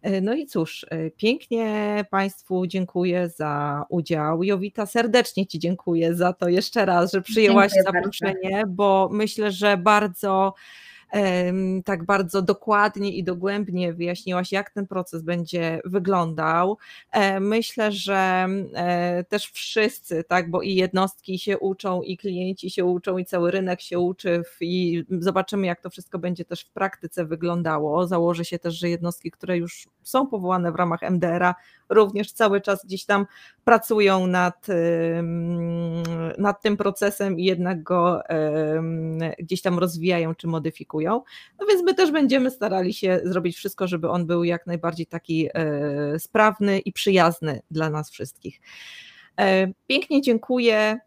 E, 0.03 0.21
no 0.21 0.35
i 0.35 0.47
cóż, 0.47 0.87
pięknie 1.17 2.05
Państwu 2.11 2.67
dziękuję 2.67 3.29
za 3.29 3.85
udział. 3.89 4.43
Jowita, 4.43 4.87
serdecznie 4.87 5.47
Ci 5.47 5.59
dziękuję 5.59 6.15
za 6.15 6.33
to 6.33 6.49
jeszcze 6.49 6.85
raz, 6.85 7.13
że 7.13 7.23
przyjęłaś 7.23 7.73
dziękuję 7.73 7.93
zaproszenie, 7.95 8.51
bardzo. 8.51 8.73
bo 8.73 9.09
myślę, 9.13 9.53
że 9.53 9.77
bardzo 9.77 10.55
tak 11.85 12.05
bardzo 12.05 12.43
dokładnie 12.43 13.13
i 13.13 13.25
dogłębnie 13.25 13.93
wyjaśniłaś, 13.93 14.53
jak 14.53 14.71
ten 14.71 14.87
proces 14.87 15.23
będzie 15.23 15.81
wyglądał. 15.85 16.79
E, 17.11 17.41
myślę, 17.41 17.93
że 17.93 18.49
e, 18.75 19.25
też 19.29 19.51
wszyscy, 19.51 20.25
tak, 20.25 20.51
bo 20.51 20.63
i 20.63 20.75
jednostki 20.75 21.39
się 21.39 21.59
uczą, 21.59 22.03
i 22.03 22.17
klienci 22.17 22.71
się 22.71 22.85
uczą, 22.85 23.19
i 23.19 23.25
cały 23.25 23.51
rynek 23.51 23.81
się 23.81 23.99
uczy, 23.99 24.43
i 24.61 25.05
zobaczymy, 25.11 25.67
jak 25.67 25.81
to 25.81 25.91
wszystko 25.91 26.19
będzie 26.19 26.45
też 26.45 26.65
w 26.65 26.71
praktyce 26.71 27.25
wyglądało. 27.25 28.07
Założę 28.07 28.45
się 28.45 28.59
też, 28.59 28.75
że 28.75 28.89
jednostki, 28.89 29.31
które 29.31 29.57
już 29.57 29.89
są 30.03 30.27
powołane 30.27 30.73
w 30.73 30.77
ramach 30.77 31.03
MDR-a, 31.03 31.55
również 31.89 32.33
cały 32.33 32.61
czas 32.61 32.87
gdzieś 32.87 33.05
tam 33.05 33.27
pracują 33.65 34.27
nad, 34.27 34.67
nad 36.39 36.63
tym 36.63 36.77
procesem 36.77 37.39
i 37.39 37.45
jednak 37.45 37.83
go 37.83 38.23
gdzieś 39.39 39.63
tam 39.63 39.79
rozwijają 39.79 40.35
czy 40.35 40.47
modyfikują. 40.47 41.23
No 41.61 41.67
więc 41.67 41.83
my 41.83 41.95
też 41.95 42.11
będziemy 42.11 42.51
starali 42.51 42.95
się 42.95 43.21
zrobić 43.25 43.57
wszystko, 43.57 43.89
żeby 43.89 44.09
on 44.09 44.27
był 44.27 44.45
jak 44.45 44.67
najbardziej 44.67 45.07
taki 45.07 45.49
e, 45.55 46.19
sprawny 46.19 46.79
i 46.79 46.93
przyjazny 46.93 47.63
dla 47.71 47.91
nas 47.91 48.11
wszystkich. 48.11 48.61
E, 49.41 49.73
pięknie 49.87 50.23
dziękuję. 50.23 51.01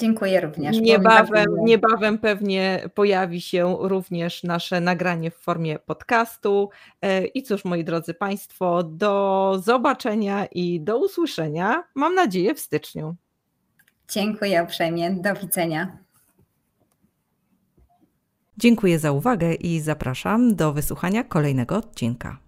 Dziękuję 0.00 0.40
również. 0.40 0.80
Niebawem, 0.80 1.46
niebawem 1.60 2.18
pewnie 2.18 2.88
pojawi 2.94 3.40
się 3.40 3.76
również 3.80 4.42
nasze 4.42 4.80
nagranie 4.80 5.30
w 5.30 5.36
formie 5.36 5.78
podcastu. 5.78 6.70
E, 7.02 7.24
I 7.24 7.42
cóż, 7.42 7.64
moi 7.64 7.84
drodzy 7.84 8.14
Państwo, 8.14 8.82
do 8.82 9.54
zobaczenia 9.62 10.46
i 10.46 10.80
do 10.80 10.98
usłyszenia, 10.98 11.84
mam 11.94 12.14
nadzieję, 12.14 12.54
w 12.54 12.60
styczniu. 12.60 13.16
Dziękuję 14.08 14.62
uprzejmie. 14.62 15.10
Do 15.10 15.34
widzenia. 15.34 15.98
Dziękuję 18.56 18.98
za 18.98 19.12
uwagę 19.12 19.54
i 19.54 19.80
zapraszam 19.80 20.56
do 20.56 20.72
wysłuchania 20.72 21.24
kolejnego 21.24 21.76
odcinka. 21.76 22.47